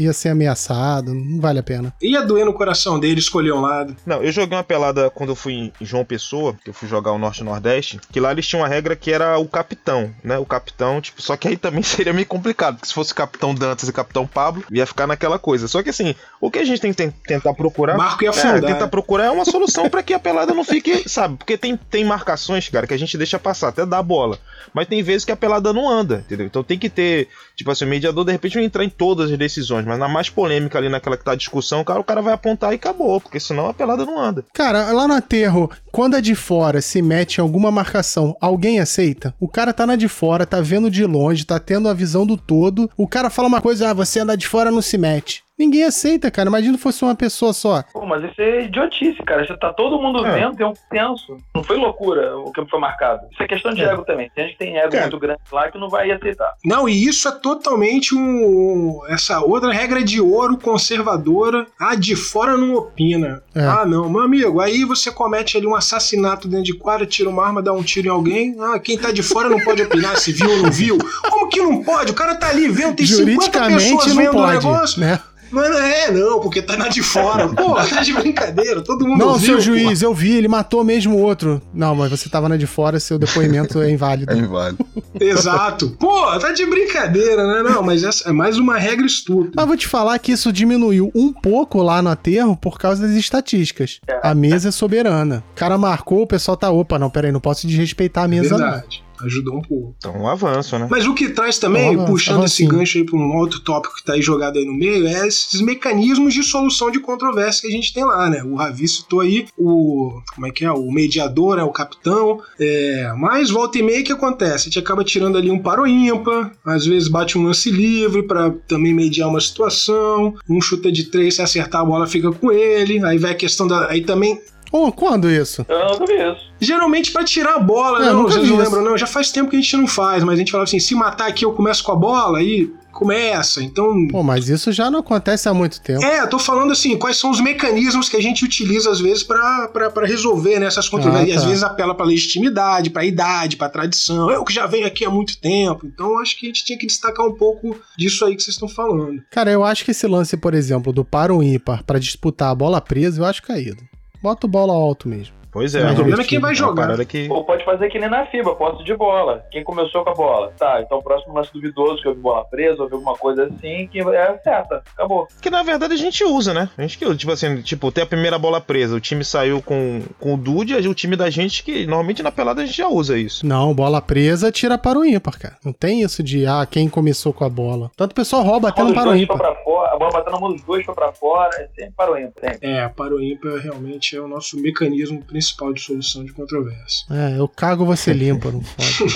ia 0.00 0.12
ser 0.12 0.30
ameaçado. 0.30 1.14
Não 1.14 1.40
vale 1.40 1.58
a 1.60 1.62
pena. 1.62 1.92
Ia 2.02 2.22
doer 2.22 2.44
no 2.44 2.52
coração 2.52 2.98
dele 2.98 3.20
escolher 3.20 3.52
um 3.52 3.60
lado. 3.60 3.96
Não, 4.04 4.22
eu 4.22 4.32
joguei 4.32 4.56
uma 4.56 4.64
pelada 4.64 5.08
quando 5.10 5.30
eu 5.30 5.36
fui 5.36 5.52
em 5.54 5.72
João 5.80 6.04
Pessoa, 6.04 6.56
que 6.64 6.70
eu 6.70 6.74
fui 6.74 6.88
jogar 6.88 7.12
o 7.12 7.18
Norte 7.18 7.42
e 7.42 7.44
Nordeste, 7.44 8.00
que 8.10 8.18
lá 8.18 8.32
eles 8.32 8.46
tinham 8.46 8.62
uma 8.62 8.68
regra 8.68 8.96
que 8.96 9.12
era 9.12 9.38
o 9.38 9.46
capitão, 9.46 10.10
né? 10.24 10.36
O 10.38 10.44
capitão, 10.46 11.00
tipo, 11.00 11.22
só 11.22 11.36
que 11.36 11.46
aí 11.48 11.56
também 11.56 11.82
seria 11.84 12.12
meio 12.12 12.26
complicado, 12.26 12.74
porque 12.76 12.88
se 12.88 12.94
fosse 12.94 13.14
capitão 13.14 13.54
Dantas 13.54 13.88
e 13.88 13.92
capitão 13.92 14.26
Pablo, 14.26 14.64
ia 14.72 14.86
ficar 14.86 15.06
naquela 15.06 15.38
coisa. 15.38 15.68
Só 15.68 15.82
que 15.82 15.90
assim, 15.90 16.14
o 16.40 16.50
que 16.50 16.58
a 16.58 16.64
gente 16.64 16.80
tem 16.80 16.90
que 16.92 16.96
ten- 16.96 17.12
tentar 17.26 17.54
procurar. 17.54 17.96
Marco 17.96 18.24
ia 18.24 18.30
É, 18.30 18.30
afundar. 18.30 18.72
tentar 18.72 18.88
procurar 18.88 19.26
é 19.26 19.30
uma 19.30 19.44
solução 19.44 19.88
pra 19.88 20.02
que 20.02 20.12
a 20.14 20.18
pelada 20.18 20.52
não 20.54 20.64
fique, 20.64 21.08
sabe? 21.08 21.36
Porque 21.36 21.56
tem, 21.58 21.76
tem 21.76 22.04
marcações, 22.04 22.68
cara, 22.68 22.86
que 22.86 22.94
a 22.94 22.98
gente 22.98 23.16
deixa 23.18 23.38
passar, 23.44 23.68
até 23.68 23.82
a 23.82 24.02
bola. 24.02 24.38
Mas 24.72 24.88
tem 24.88 25.02
vezes 25.02 25.24
que 25.24 25.30
a 25.30 25.36
pelada 25.36 25.72
não 25.72 25.88
anda, 25.88 26.24
entendeu? 26.24 26.46
Então 26.46 26.64
tem 26.64 26.78
que 26.78 26.88
ter, 26.88 27.28
tipo 27.54 27.70
assim, 27.70 27.84
o 27.84 27.88
mediador 27.88 28.24
de 28.24 28.32
repente 28.32 28.56
não 28.56 28.64
entrar 28.64 28.84
em 28.84 28.88
todas 28.88 29.30
as 29.30 29.38
decisões, 29.38 29.84
mas 29.84 29.98
na 29.98 30.08
mais 30.08 30.30
polêmica 30.30 30.78
ali, 30.78 30.88
naquela 30.88 31.16
que 31.16 31.24
tá 31.24 31.32
a 31.32 31.36
discussão, 31.36 31.84
cara, 31.84 32.00
o 32.00 32.04
cara 32.04 32.22
vai 32.22 32.32
apontar 32.32 32.72
e 32.72 32.76
acabou, 32.76 33.20
porque 33.20 33.38
senão 33.38 33.68
a 33.68 33.74
pelada 33.74 34.04
não 34.04 34.18
anda. 34.18 34.44
Cara, 34.52 34.90
lá 34.90 35.06
no 35.06 35.14
aterro, 35.14 35.70
quando 35.92 36.16
a 36.16 36.20
de 36.20 36.34
fora 36.34 36.80
se 36.80 37.02
mete 37.02 37.38
em 37.38 37.40
alguma 37.40 37.70
marcação, 37.70 38.36
alguém 38.40 38.80
aceita? 38.80 39.34
O 39.38 39.48
cara 39.48 39.72
tá 39.72 39.86
na 39.86 39.96
de 39.96 40.08
fora, 40.08 40.46
tá 40.46 40.60
vendo 40.60 40.90
de 40.90 41.04
longe, 41.04 41.44
tá 41.44 41.60
tendo 41.60 41.88
a 41.88 41.94
visão 41.94 42.26
do 42.26 42.36
todo. 42.36 42.90
O 42.96 43.06
cara 43.06 43.30
fala 43.30 43.48
uma 43.48 43.60
coisa, 43.60 43.90
ah, 43.90 43.94
você 43.94 44.20
anda 44.20 44.36
de 44.36 44.48
fora, 44.48 44.70
não 44.70 44.82
se 44.82 44.96
mete. 44.96 45.43
Ninguém 45.56 45.84
aceita, 45.84 46.32
cara. 46.32 46.48
Imagina 46.48 46.76
se 46.76 46.82
fosse 46.82 47.04
uma 47.04 47.14
pessoa 47.14 47.52
só. 47.52 47.84
Pô, 47.92 48.04
mas 48.04 48.24
isso 48.24 48.40
é 48.40 48.64
idiotice, 48.64 49.22
cara. 49.22 49.44
Já 49.44 49.56
tá 49.56 49.72
todo 49.72 50.02
mundo 50.02 50.26
É. 50.26 50.32
vendo, 50.40 50.56
tem 50.56 50.66
um 50.66 50.72
tenso. 50.90 51.36
Não 51.54 51.62
foi 51.62 51.76
loucura 51.76 52.36
o 52.38 52.50
que 52.50 52.64
foi 52.66 52.80
marcado. 52.80 53.20
Isso 53.32 53.40
é 53.40 53.46
questão 53.46 53.72
de 53.72 53.82
É. 53.82 53.84
ego 53.92 54.04
também. 54.04 54.28
Tem 54.34 54.44
gente 54.46 54.54
que 54.54 54.64
tem 54.64 54.76
ego 54.76 54.90
Cara. 54.90 55.02
muito 55.02 55.18
grande 55.18 55.40
lá 55.52 55.70
que 55.70 55.78
não 55.78 55.88
vai 55.88 56.10
aceitar. 56.10 56.52
Não, 56.64 56.88
e 56.88 57.06
isso 57.06 57.28
é 57.28 57.32
totalmente 57.32 58.14
um, 58.16 59.00
essa 59.08 59.40
outra 59.42 59.72
regra 59.72 60.02
de 60.02 60.20
ouro 60.20 60.58
conservadora. 60.58 61.66
Ah, 61.80 61.94
de 61.94 62.16
fora 62.16 62.56
não 62.56 62.74
opina. 62.74 63.40
É. 63.54 63.60
Ah, 63.64 63.84
não, 63.86 64.10
meu 64.10 64.22
amigo, 64.22 64.60
aí 64.60 64.84
você 64.84 65.10
comete 65.12 65.56
ali 65.56 65.66
um 65.68 65.76
assassinato 65.76 66.48
dentro 66.48 66.64
de 66.64 66.74
quadra, 66.76 67.06
tira 67.06 67.30
uma 67.30 67.46
arma, 67.46 67.62
dá 67.62 67.72
um 67.72 67.82
tiro 67.82 68.08
em 68.08 68.10
alguém. 68.10 68.56
Ah, 68.60 68.78
quem 68.80 68.98
tá 68.98 69.12
de 69.12 69.22
fora 69.22 69.48
não 69.48 69.60
pode 69.60 69.80
opinar 69.82 70.16
se 70.16 70.32
viu 70.32 70.50
ou 70.50 70.56
não 70.62 70.70
viu. 70.72 70.98
Como 71.30 71.48
que 71.48 71.60
não 71.62 71.82
pode? 71.84 72.10
O 72.10 72.14
cara 72.14 72.34
tá 72.34 72.48
ali 72.48 72.66
vendo, 72.68 72.96
tem 72.96 73.06
50 73.06 73.22
Juridicamente 73.24 73.84
pessoas 73.84 74.14
vendo 74.16 74.30
o 74.30 74.32
pode, 74.32 74.52
negócio. 74.54 75.00
né? 75.00 75.20
Mas 75.54 75.70
não 75.70 75.78
é, 75.78 76.10
não, 76.10 76.40
porque 76.40 76.60
tá 76.60 76.76
na 76.76 76.88
de 76.88 77.02
fora. 77.02 77.48
Pô, 77.48 77.74
tá 77.74 78.02
de 78.02 78.12
brincadeira, 78.12 78.82
todo 78.82 79.06
mundo 79.06 79.18
Não, 79.18 79.28
ouviu. 79.30 79.46
seu 79.46 79.56
pô. 79.56 79.60
juiz, 79.62 80.02
eu 80.02 80.12
vi, 80.12 80.36
ele 80.36 80.48
matou 80.48 80.82
mesmo 80.82 81.16
o 81.16 81.20
outro. 81.20 81.62
Não, 81.72 81.94
mas 81.94 82.10
você 82.10 82.28
tava 82.28 82.48
na 82.48 82.56
de 82.56 82.66
fora, 82.66 82.98
seu 82.98 83.18
depoimento 83.18 83.80
é 83.80 83.90
inválido. 83.90 84.32
inválido. 84.36 84.84
Exato. 85.18 85.90
Pô, 85.98 86.38
tá 86.38 86.52
de 86.52 86.66
brincadeira, 86.66 87.46
né? 87.46 87.62
Não, 87.70 87.82
mas 87.82 88.02
essa 88.02 88.28
é 88.28 88.32
mais 88.32 88.58
uma 88.58 88.76
regra 88.78 89.06
estúpida. 89.06 89.52
Mas 89.56 89.66
vou 89.66 89.76
te 89.76 89.86
falar 89.86 90.18
que 90.18 90.32
isso 90.32 90.52
diminuiu 90.52 91.10
um 91.14 91.32
pouco 91.32 91.82
lá 91.82 92.02
no 92.02 92.10
aterro 92.10 92.56
por 92.56 92.78
causa 92.78 93.06
das 93.06 93.16
estatísticas. 93.16 94.00
A 94.22 94.34
mesa 94.34 94.68
é 94.68 94.72
soberana. 94.72 95.44
O 95.52 95.54
cara 95.54 95.78
marcou, 95.78 96.22
o 96.22 96.26
pessoal 96.26 96.56
tá, 96.56 96.70
opa, 96.70 96.98
não, 96.98 97.10
peraí, 97.10 97.30
não 97.30 97.40
posso 97.40 97.66
desrespeitar 97.66 98.24
a 98.24 98.28
mesa, 98.28 98.58
não. 98.58 98.82
Verdade. 99.14 99.26
Ajudou 99.26 99.56
um 99.56 99.62
pouco. 99.62 99.94
Então, 99.98 100.16
um 100.16 100.28
avanço, 100.28 100.78
né? 100.78 100.86
Mas 100.90 101.06
o 101.06 101.14
que 101.14 101.28
traz 101.28 101.58
também, 101.58 101.94
Avanço, 101.94 102.06
puxando 102.06 102.44
esse 102.44 102.62
avancinho. 102.62 102.70
gancho 102.70 102.98
aí 102.98 103.04
para 103.04 103.16
um 103.16 103.36
outro 103.36 103.60
tópico 103.60 103.94
que 103.94 104.04
tá 104.04 104.14
aí 104.14 104.22
jogado 104.22 104.58
aí 104.58 104.64
no 104.64 104.74
meio, 104.74 105.06
é 105.06 105.26
esses 105.26 105.60
mecanismos 105.60 106.34
de 106.34 106.42
solução 106.42 106.90
de 106.90 107.00
controvérsia 107.00 107.62
que 107.62 107.68
a 107.68 107.70
gente 107.70 107.92
tem 107.92 108.04
lá, 108.04 108.28
né? 108.28 108.42
O 108.42 108.54
Ravi 108.54 108.86
citou 108.88 109.20
aí 109.20 109.46
o. 109.56 110.20
Como 110.34 110.46
é 110.46 110.50
que 110.50 110.64
é? 110.64 110.70
O 110.70 110.90
mediador, 110.90 111.56
né? 111.56 111.62
O 111.62 111.70
capitão. 111.70 112.40
É, 112.58 113.12
mas 113.16 113.50
volta 113.50 113.78
e 113.78 113.82
meia 113.82 114.00
o 114.00 114.04
que 114.04 114.12
acontece? 114.12 114.62
A 114.62 114.64
gente 114.64 114.78
acaba 114.78 115.04
tirando 115.04 115.38
ali 115.38 115.50
um 115.50 115.58
paro 115.58 115.86
ímpar, 115.86 116.52
às 116.64 116.84
vezes 116.86 117.08
bate 117.08 117.38
um 117.38 117.44
lance 117.44 117.70
livre 117.70 118.22
para 118.22 118.50
também 118.68 118.94
mediar 118.94 119.28
uma 119.28 119.40
situação. 119.40 120.34
Um 120.48 120.60
chuta 120.60 120.90
de 120.90 121.04
três, 121.04 121.34
se 121.36 121.42
acertar 121.42 121.80
a 121.80 121.84
bola 121.84 122.06
fica 122.06 122.30
com 122.32 122.50
ele. 122.50 123.04
Aí 123.04 123.18
vai 123.18 123.32
a 123.32 123.36
questão 123.36 123.66
da. 123.66 123.88
Aí 123.88 124.02
também 124.02 124.40
Ô, 124.76 124.90
quando 124.90 125.30
isso? 125.30 125.64
Eu 125.68 125.88
nunca 125.90 126.04
vi 126.04 126.14
isso. 126.14 126.52
Geralmente 126.60 127.12
pra 127.12 127.22
tirar 127.22 127.54
a 127.54 127.58
bola, 127.60 128.02
É, 128.02 128.06
não, 128.06 128.22
nunca 128.22 128.32
vocês 128.32 128.48
não 128.50 128.56
lembram, 128.56 128.82
não. 128.82 128.98
Já 128.98 129.06
faz 129.06 129.30
tempo 129.30 129.48
que 129.48 129.56
a 129.56 129.60
gente 129.60 129.76
não 129.76 129.86
faz, 129.86 130.24
mas 130.24 130.34
a 130.34 130.38
gente 130.38 130.50
falava 130.50 130.64
assim: 130.68 130.80
se 130.80 130.96
matar 130.96 131.28
aqui 131.28 131.44
eu 131.44 131.52
começo 131.52 131.84
com 131.84 131.92
a 131.92 131.96
bola, 131.96 132.38
aí 132.38 132.72
começa. 132.90 133.62
Então. 133.62 134.08
Pô, 134.08 134.22
mas 134.24 134.48
isso 134.48 134.72
já 134.72 134.90
não 134.90 134.98
acontece 134.98 135.48
há 135.48 135.54
muito 135.54 135.80
tempo. 135.80 136.02
É, 136.04 136.22
eu 136.22 136.28
tô 136.28 136.40
falando 136.40 136.72
assim, 136.72 136.96
quais 136.96 137.16
são 137.16 137.30
os 137.30 137.40
mecanismos 137.40 138.08
que 138.08 138.16
a 138.16 138.20
gente 138.20 138.44
utiliza 138.44 138.90
às 138.90 138.98
vezes 139.00 139.22
pra 139.22 139.70
resolver 140.04 140.58
né, 140.58 140.66
essas 140.66 140.88
controvérsias. 140.88 141.28
Ah, 141.28 141.32
E 141.32 141.36
às 141.36 141.42
tá. 141.42 141.48
vezes 141.48 141.62
apela 141.62 141.94
pra 141.94 142.04
legitimidade, 142.06 142.90
pra 142.90 143.04
idade, 143.04 143.56
pra 143.56 143.68
tradição. 143.68 144.28
Eu 144.28 144.42
que 144.44 144.52
já 144.52 144.66
venho 144.66 144.86
aqui 144.88 145.04
há 145.04 145.10
muito 145.10 145.38
tempo. 145.38 145.86
Então 145.86 146.18
acho 146.18 146.36
que 146.36 146.46
a 146.46 146.48
gente 146.48 146.64
tinha 146.64 146.78
que 146.78 146.86
destacar 146.86 147.24
um 147.24 147.34
pouco 147.34 147.76
disso 147.96 148.24
aí 148.24 148.34
que 148.34 148.42
vocês 148.42 148.54
estão 148.54 148.68
falando. 148.68 149.22
Cara, 149.30 149.50
eu 149.52 149.62
acho 149.64 149.84
que 149.84 149.92
esse 149.92 150.06
lance, 150.08 150.36
por 150.36 150.52
exemplo, 150.54 150.92
do 150.92 151.04
para 151.04 151.32
o 151.34 151.42
ímpar 151.42 151.84
pra 151.84 151.98
disputar 151.98 152.50
a 152.50 152.54
bola 152.54 152.80
presa, 152.80 153.20
eu 153.20 153.24
acho 153.24 153.42
caído. 153.42 153.82
Bota 154.24 154.48
bola 154.48 154.72
alto 154.72 155.06
mesmo. 155.06 155.43
Pois 155.54 155.74
é. 155.74 155.78
Mas 155.84 155.92
o 155.92 155.94
realmente, 155.94 155.96
problema 156.02 156.22
é 156.22 156.26
quem 156.26 156.38
vai 156.40 156.50
uma 156.50 156.54
jogar. 156.54 157.06
que- 157.06 157.28
Ou 157.30 157.44
pode 157.44 157.64
fazer 157.64 157.88
que 157.88 157.98
nem 157.98 158.10
na 158.10 158.26
FIBA, 158.26 158.54
posse 158.56 158.84
de 158.84 158.94
bola. 158.96 159.42
Quem 159.50 159.64
começou 159.64 160.04
com 160.04 160.10
a 160.10 160.14
bola? 160.14 160.52
Tá, 160.58 160.82
então 160.82 160.98
o 160.98 161.02
próximo 161.02 161.32
lance 161.34 161.50
duvidoso, 161.54 162.02
que 162.02 162.08
houve 162.08 162.20
bola 162.20 162.44
presa, 162.44 162.82
houve 162.82 162.94
alguma 162.94 163.14
coisa 163.16 163.44
assim, 163.44 163.86
que 163.86 164.00
é 164.00 164.38
certa. 164.42 164.82
Acabou. 164.94 165.26
Que 165.40 165.48
na 165.48 165.62
verdade 165.62 165.94
a 165.94 165.96
gente 165.96 166.22
usa, 166.24 166.52
né? 166.52 166.68
A 166.76 166.82
gente 166.82 166.98
que 166.98 167.06
usa. 167.06 167.16
Tipo 167.16 167.32
assim, 167.32 167.62
tipo, 167.62 167.90
tem 167.92 168.02
a 168.04 168.06
primeira 168.06 168.38
bola 168.38 168.60
presa, 168.60 168.96
o 168.96 169.00
time 169.00 169.24
saiu 169.24 169.62
com, 169.62 170.02
com 170.18 170.34
o 170.34 170.36
Dude, 170.36 170.74
o 170.74 170.94
time 170.94 171.14
da 171.16 171.30
gente 171.30 171.62
que 171.62 171.86
normalmente 171.86 172.22
na 172.22 172.32
pelada 172.32 172.62
a 172.62 172.66
gente 172.66 172.76
já 172.76 172.88
usa 172.88 173.16
isso. 173.16 173.46
Não, 173.46 173.72
bola 173.72 174.02
presa 174.02 174.50
tira 174.50 174.76
para 174.76 174.98
o 174.98 175.04
ímpar, 175.04 175.38
cara. 175.38 175.56
Não 175.64 175.72
tem 175.72 176.02
isso 176.02 176.20
de, 176.22 176.44
ah, 176.46 176.66
quem 176.68 176.88
começou 176.88 177.32
com 177.32 177.44
a 177.44 177.48
bola. 177.48 177.90
Tanto 177.96 178.10
o 178.10 178.14
pessoal 178.14 178.42
rouba 178.42 178.70
até 178.70 178.82
no 178.82 178.92
para 178.92 179.10
o 179.10 179.16
ímpar. 179.16 179.36
pra 179.38 179.54
fora, 179.62 179.92
a 179.94 179.98
bola 179.98 180.10
batendo 180.10 180.32
na 180.34 180.40
mão 180.40 180.52
dos 180.52 180.62
dois 180.62 180.84
foi 180.84 180.94
pra 180.94 181.12
fora, 181.12 181.50
é 181.56 181.68
sempre 181.76 181.92
para 181.96 182.12
o 182.12 182.18
ímpar. 182.18 182.50
sempre. 182.50 182.68
É, 182.68 182.88
para 182.88 183.14
o 183.14 183.22
ímpar 183.22 183.58
realmente 183.60 184.16
é 184.16 184.20
o 184.20 184.26
nosso 184.26 184.58
mecanismo 184.60 185.22
principal 185.22 185.43
de 185.74 185.80
solução 185.80 186.24
de 186.24 186.32
controvérsia. 186.32 187.06
É, 187.10 187.38
eu 187.38 187.48
cago, 187.48 187.84
você 187.84 188.12
limpa, 188.14 188.50
não 188.50 188.62
fode. 188.62 189.14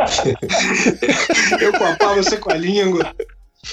Eu 1.60 1.72
com 1.72 1.84
a 1.84 1.96
pá, 1.96 2.14
você 2.14 2.36
com 2.36 2.50
a 2.50 2.56
língua. 2.56 3.14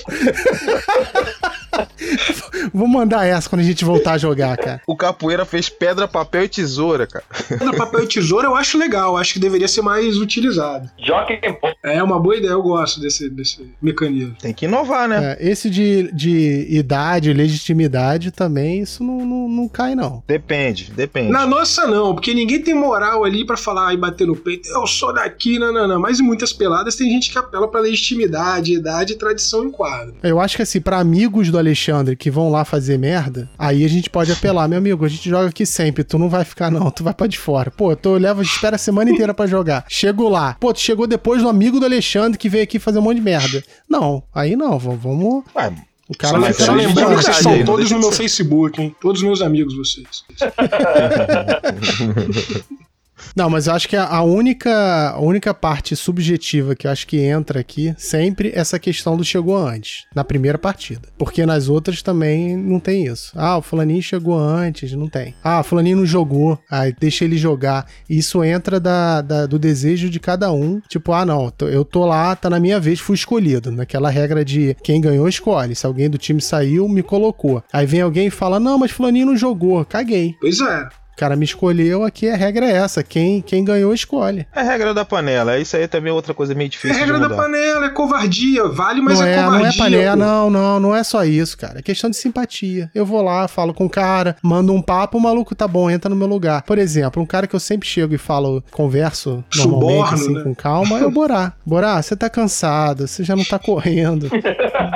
Vou 2.74 2.88
mandar 2.88 3.26
essa 3.26 3.50
quando 3.50 3.62
a 3.62 3.66
gente 3.66 3.84
voltar 3.86 4.14
a 4.14 4.18
jogar, 4.18 4.58
cara. 4.58 4.82
O 4.88 4.96
capoeira 4.96 5.46
fez 5.46 5.70
pedra, 5.70 6.08
papel 6.08 6.44
e 6.44 6.50
tesoura, 6.50 7.08
cara. 7.08 7.26
Pedra, 7.48 7.74
papel 7.74 8.04
e 8.04 8.08
tesoura 8.08 8.48
eu 8.48 8.56
acho 8.56 8.78
legal, 8.78 9.18
acho 9.18 9.34
que 9.34 9.40
deveria 9.40 9.68
ser 9.68 9.82
mais 9.82 10.18
utilizado. 10.18 10.90
Jockey. 10.98 11.40
É 11.84 12.02
uma 12.02 12.20
boa 12.20 12.36
ideia, 12.36 12.52
eu 12.52 12.62
gosto 12.62 13.00
desse, 13.00 13.30
desse 13.30 13.72
mecanismo. 13.82 14.36
Tem 14.40 14.54
que 14.54 14.66
inovar, 14.66 15.08
né? 15.08 15.38
É, 15.40 15.50
esse 15.50 15.70
de, 15.70 16.12
de 16.14 16.68
idade, 16.70 17.34
legitimidade 17.34 18.32
também, 18.32 18.82
isso 18.82 19.04
não, 19.04 19.26
não, 19.26 19.50
não 19.50 19.68
cai, 19.68 19.96
não. 19.96 20.24
Depende, 20.28 20.92
depende. 20.92 21.32
Na 21.32 21.46
nossa 21.46 21.88
não, 21.88 22.14
porque 22.14 22.34
ninguém 22.34 22.62
tem 22.62 22.74
moral 22.74 23.24
ali 23.24 23.46
pra 23.46 23.58
falar 23.58 23.94
e 23.94 23.98
bater 23.98 24.28
no 24.28 24.36
peito, 24.36 24.70
eu 24.70 24.88
sou 24.88 25.14
daqui, 25.14 25.60
não, 25.60 25.72
não, 25.72 25.88
não. 25.88 26.00
Mas 26.00 26.20
em 26.20 26.24
muitas 26.24 26.54
peladas 26.54 26.96
tem 26.96 27.10
gente 27.10 27.32
que 27.32 27.38
apela 27.38 27.68
pra 27.68 27.82
legitimidade, 27.82 28.74
idade 28.74 29.14
e 29.14 29.16
tradição 29.16 29.66
em 29.66 29.72
quadro. 29.72 30.16
Eu 30.24 30.40
acho 30.40 30.56
que 30.56 30.62
assim, 30.62 30.82
pra 30.82 31.00
amigos 31.00 31.50
do 31.50 31.57
Alexandre 31.60 32.16
que 32.16 32.32
vão 32.32 32.50
lá 32.50 32.66
fazer 32.66 32.98
merda, 32.98 33.50
aí 33.58 33.84
a 33.84 33.88
gente 33.88 34.10
pode 34.10 34.32
apelar, 34.32 34.68
meu 34.68 34.78
amigo, 34.78 35.06
a 35.06 35.10
gente 35.10 35.30
joga 35.30 35.50
aqui 35.50 35.66
sempre, 35.66 36.04
tu 36.04 36.18
não 36.18 36.30
vai 36.30 36.44
ficar 36.44 36.72
não, 36.72 36.90
tu 36.92 37.04
vai 37.04 37.14
pra 37.14 37.28
de 37.28 37.38
fora. 37.38 37.72
Pô, 37.72 37.96
tu 37.96 38.14
leva, 38.14 38.42
espera 38.42 38.76
a 38.76 38.80
semana 38.80 39.12
inteira 39.12 39.34
pra 39.34 39.48
jogar. 39.48 39.86
Chego 39.88 40.28
lá. 40.30 40.56
Pô, 40.60 40.74
tu 40.74 40.80
chegou 40.80 41.08
depois 41.08 41.42
do 41.42 41.50
amigo 41.50 41.80
do 41.80 41.86
Alexandre 41.86 42.38
que 42.38 42.50
veio 42.50 42.64
aqui 42.64 42.80
fazer 42.80 43.00
um 43.00 43.04
monte 43.04 43.18
de 43.18 43.24
merda. 43.24 43.64
Não, 43.90 44.24
aí 44.34 44.56
não, 44.56 44.78
vamos... 44.78 45.44
Ué, 45.56 45.74
O 46.10 46.18
cara 46.18 46.40
vai 46.40 46.54
ficar 46.54 46.74
lembrando 46.74 47.18
que 47.18 47.24
vocês 47.24 47.38
são 47.38 47.66
todos 47.66 47.92
no 47.92 48.00
meu 48.00 48.12
ser. 48.12 48.18
Facebook, 48.18 48.82
hein? 48.82 48.96
Todos 49.02 49.22
meus 49.22 49.42
amigos 49.42 49.76
vocês. 49.76 50.24
Não, 53.36 53.50
mas 53.50 53.68
eu 53.68 53.74
acho 53.74 53.88
que 53.88 53.96
a, 53.96 54.22
única, 54.22 55.10
a 55.12 55.20
única 55.20 55.54
parte 55.54 55.96
subjetiva 55.96 56.76
que 56.76 56.88
eu 56.88 56.92
acho 56.92 57.06
que 57.08 57.20
entra 57.20 57.60
aqui 57.60 57.94
sempre 57.98 58.50
é 58.50 58.60
essa 58.60 58.80
questão 58.80 59.16
do 59.18 59.24
chegou 59.24 59.56
antes, 59.58 60.06
na 60.16 60.24
primeira 60.24 60.58
partida. 60.58 61.10
Porque 61.18 61.46
nas 61.46 61.70
outras 61.70 62.02
também 62.02 62.56
não 62.56 62.80
tem 62.80 63.06
isso. 63.08 63.32
Ah, 63.36 63.58
o 63.58 63.62
fulaninho 63.62 64.02
chegou 64.02 64.38
antes, 64.38 64.92
não 64.94 65.08
tem. 65.08 65.34
Ah, 65.44 65.60
o 65.60 65.64
fulaninho 65.64 65.98
não 65.98 66.06
jogou, 66.06 66.60
aí 66.70 66.94
deixa 67.00 67.24
ele 67.26 67.38
jogar. 67.38 67.86
Isso 68.10 68.44
entra 68.44 68.80
da, 68.80 69.22
da- 69.22 69.46
do 69.46 69.58
desejo 69.60 70.10
de 70.10 70.20
cada 70.20 70.52
um. 70.52 70.80
Tipo, 70.88 71.14
ah, 71.14 71.26
não, 71.26 71.52
eu 71.62 71.86
tô 71.86 72.06
lá, 72.06 72.36
tá 72.36 72.50
na 72.50 72.60
minha 72.60 72.80
vez, 72.80 73.00
fui 73.00 73.16
escolhido. 73.16 73.72
Naquela 73.72 74.10
regra 74.10 74.44
de 74.44 74.76
quem 74.84 75.00
ganhou, 75.02 75.28
escolhe. 75.28 75.76
Se 75.76 75.86
alguém 75.86 76.10
do 76.10 76.18
time 76.18 76.42
saiu, 76.42 76.88
me 76.88 77.04
colocou. 77.04 77.64
Aí 77.72 77.86
vem 77.86 78.02
alguém 78.02 78.28
e 78.28 78.32
fala, 78.32 78.60
não, 78.60 78.78
mas 78.78 78.92
fulaninho 78.92 79.28
não 79.28 79.38
jogou, 79.38 79.84
caguei. 79.86 80.36
Pois 80.40 80.60
é. 80.60 80.88
O 81.18 81.20
cara 81.20 81.36
me 81.36 81.46
escolheu, 81.46 82.04
aqui 82.04 82.30
a 82.30 82.36
regra 82.36 82.68
é 82.68 82.74
essa. 82.74 83.02
Quem, 83.02 83.42
quem 83.42 83.66
ganhou, 83.66 83.92
escolhe. 83.92 84.46
é 84.56 84.60
a 84.60 84.64
regra 84.64 84.94
da 84.94 85.04
panela. 85.04 85.58
Isso 85.58 85.76
aí 85.76 85.88
também 85.88 86.12
é 86.12 86.14
outra 86.14 86.32
coisa 86.32 86.54
meio 86.54 86.68
É 86.68 86.70
difícil 86.70 86.96
regra 86.96 87.20
de 87.20 87.28
da 87.28 87.36
panela, 87.36 87.88
é 87.88 87.90
covardia. 87.90 88.68
Vale, 88.68 89.02
mas 89.02 89.20
não 89.20 89.26
é, 89.26 89.34
é, 89.34 89.44
covardia. 89.44 89.60
não 89.60 89.68
é 89.68 89.78
panela, 89.78 90.12
pô. 90.12 90.24
não, 90.24 90.50
não, 90.52 90.80
não 90.80 90.96
é 90.96 91.04
só 91.04 91.26
isso, 91.26 91.58
cara. 91.58 91.80
É 91.80 91.82
questão 91.82 92.08
de 92.08 92.16
simpatia. 92.18 92.92
Eu 92.94 93.04
vou 93.04 93.24
lá, 93.24 93.48
falo 93.48 93.74
com 93.74 93.86
o 93.88 93.90
cara, 93.90 94.36
mando 94.44 94.72
um 94.72 94.80
papo, 94.80 95.18
o 95.18 95.22
maluco 95.22 95.56
tá 95.56 95.68
bom, 95.68 95.90
entra 95.90 96.08
no 96.08 96.16
meu 96.16 96.28
lugar. 96.28 96.62
Por 96.62 96.78
exemplo, 96.78 97.20
um 97.20 97.26
cara 97.26 97.48
que 97.48 97.56
eu 97.56 97.60
sempre 97.60 97.88
chego 97.90 98.14
e 98.14 98.20
falo, 98.20 98.64
converso 98.70 99.44
normalmente, 99.56 99.90
Suborno, 99.90 100.14
assim, 100.14 100.34
né? 100.36 100.44
com 100.44 100.54
calma, 100.54 101.00
é 101.00 101.04
o 101.04 101.10
Borá. 101.10 101.54
Borá, 101.66 102.00
você 102.00 102.16
tá 102.16 102.30
cansado, 102.30 103.08
você 103.08 103.24
já 103.24 103.36
não 103.36 103.44
tá 103.44 103.58
correndo. 103.58 104.30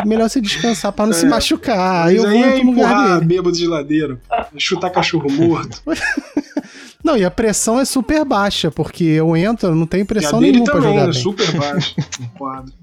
Melhor 0.05 0.29
você 0.29 0.39
descansar 0.39 0.91
pra 0.91 1.07
não 1.07 1.13
se 1.13 1.25
machucar. 1.25 2.10
Aí 2.10 2.15
Mas 2.17 2.23
eu 2.23 2.29
aí 2.29 2.38
vou 2.38 2.43
é 2.43 2.55
lugar 2.57 2.71
empurrar 2.73 3.13
dele. 3.15 3.25
bêbado 3.25 3.57
de 3.57 3.65
ladeira. 3.65 4.19
pô. 4.29 4.36
Chutar 4.60 4.91
cachorro 4.91 5.27
morto. 5.31 5.81
Não, 7.04 7.17
e 7.17 7.26
a 7.26 7.32
pressão 7.32 7.80
é 7.80 7.86
super 7.86 8.24
baixa, 8.24 8.69
porque 8.69 9.04
eu 9.04 9.36
entro, 9.36 9.69
eu 9.69 9.76
não 9.76 9.88
tenho 9.88 10.02
E 10.02 10.04
a 10.04 10.06
pressão 10.06 10.39
dele 10.39 10.52
nenhuma 10.60 10.71
pra 10.71 10.82
também, 10.82 10.91
jogar 10.93 11.02
é 11.02 11.12
bem. 11.12 11.21
super 11.21 11.52
baixo. 11.58 11.95
Um 12.21 12.28
quadro. 12.38 12.74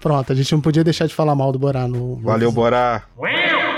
Pronto, 0.00 0.32
a 0.32 0.34
gente 0.34 0.52
não 0.52 0.60
podia 0.60 0.82
deixar 0.82 1.06
de 1.06 1.14
falar 1.14 1.34
mal 1.34 1.52
do 1.52 1.58
Borá 1.58 1.86
no. 1.86 2.16
Valeu, 2.16 2.50
Borá. 2.50 3.04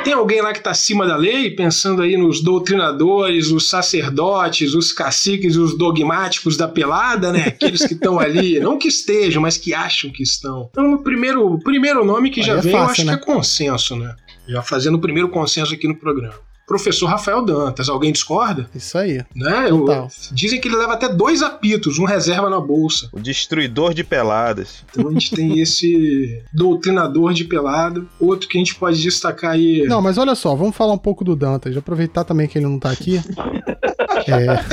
Tem 0.02 0.12
alguém 0.12 0.40
lá 0.42 0.52
que 0.52 0.60
tá 0.60 0.70
acima 0.70 1.06
da 1.06 1.16
lei, 1.16 1.50
pensando 1.50 2.02
aí 2.02 2.16
nos 2.16 2.42
doutrinadores, 2.42 3.50
os 3.50 3.68
sacerdotes, 3.68 4.74
os 4.74 4.92
caciques, 4.92 5.56
os 5.56 5.76
dogmáticos 5.78 6.56
da 6.56 6.66
pelada, 6.66 7.30
né? 7.32 7.44
Aqueles 7.48 7.86
que 7.86 7.94
estão 7.94 8.18
ali, 8.18 8.58
não 8.60 8.76
que 8.78 8.88
estejam, 8.88 9.40
mas 9.40 9.56
que 9.56 9.72
acham 9.72 10.10
que 10.10 10.22
estão. 10.22 10.68
Então, 10.72 10.94
o 10.94 10.98
primeiro, 11.02 11.58
primeiro 11.60 12.04
nome 12.04 12.30
que 12.30 12.40
Aí 12.40 12.46
já 12.46 12.54
é 12.54 12.60
vem, 12.60 12.72
eu 12.72 12.78
fácil, 12.78 12.92
acho 12.92 13.04
né? 13.04 13.16
que 13.16 13.22
é 13.22 13.34
consenso, 13.34 13.96
né? 13.96 14.14
Já 14.48 14.62
fazendo 14.62 14.96
o 14.96 15.00
primeiro 15.00 15.28
consenso 15.28 15.72
aqui 15.72 15.86
no 15.86 15.94
programa. 15.96 16.34
Professor 16.66 17.06
Rafael 17.06 17.44
Dantas, 17.44 17.88
alguém 17.88 18.10
discorda? 18.12 18.68
Isso 18.74 18.96
aí. 18.96 19.22
Né? 19.34 19.66
Eu- 19.68 20.08
dizem 20.32 20.60
que 20.60 20.68
ele 20.68 20.76
leva 20.76 20.94
até 20.94 21.08
dois 21.08 21.42
apitos, 21.42 21.98
um 21.98 22.04
reserva 22.04 22.48
na 22.48 22.60
bolsa. 22.60 23.08
O 23.12 23.20
destruidor 23.20 23.92
de 23.92 24.02
peladas. 24.02 24.84
Então 24.90 25.08
a 25.08 25.12
gente 25.12 25.34
tem 25.34 25.58
esse 25.60 26.42
doutrinador 26.52 27.32
de 27.34 27.44
pelado. 27.44 28.08
Outro 28.18 28.48
que 28.48 28.56
a 28.56 28.60
gente 28.60 28.74
pode 28.74 29.00
destacar 29.02 29.52
aí. 29.52 29.84
Não, 29.86 30.00
mas 30.00 30.16
olha 30.18 30.34
só, 30.34 30.54
vamos 30.54 30.74
falar 30.76 30.92
um 30.92 30.98
pouco 30.98 31.22
do 31.24 31.36
Dantas. 31.36 31.76
Aproveitar 31.76 32.24
também 32.24 32.48
que 32.48 32.58
ele 32.58 32.66
não 32.66 32.78
tá 32.78 32.90
aqui. 32.90 33.20
É. 34.26 34.64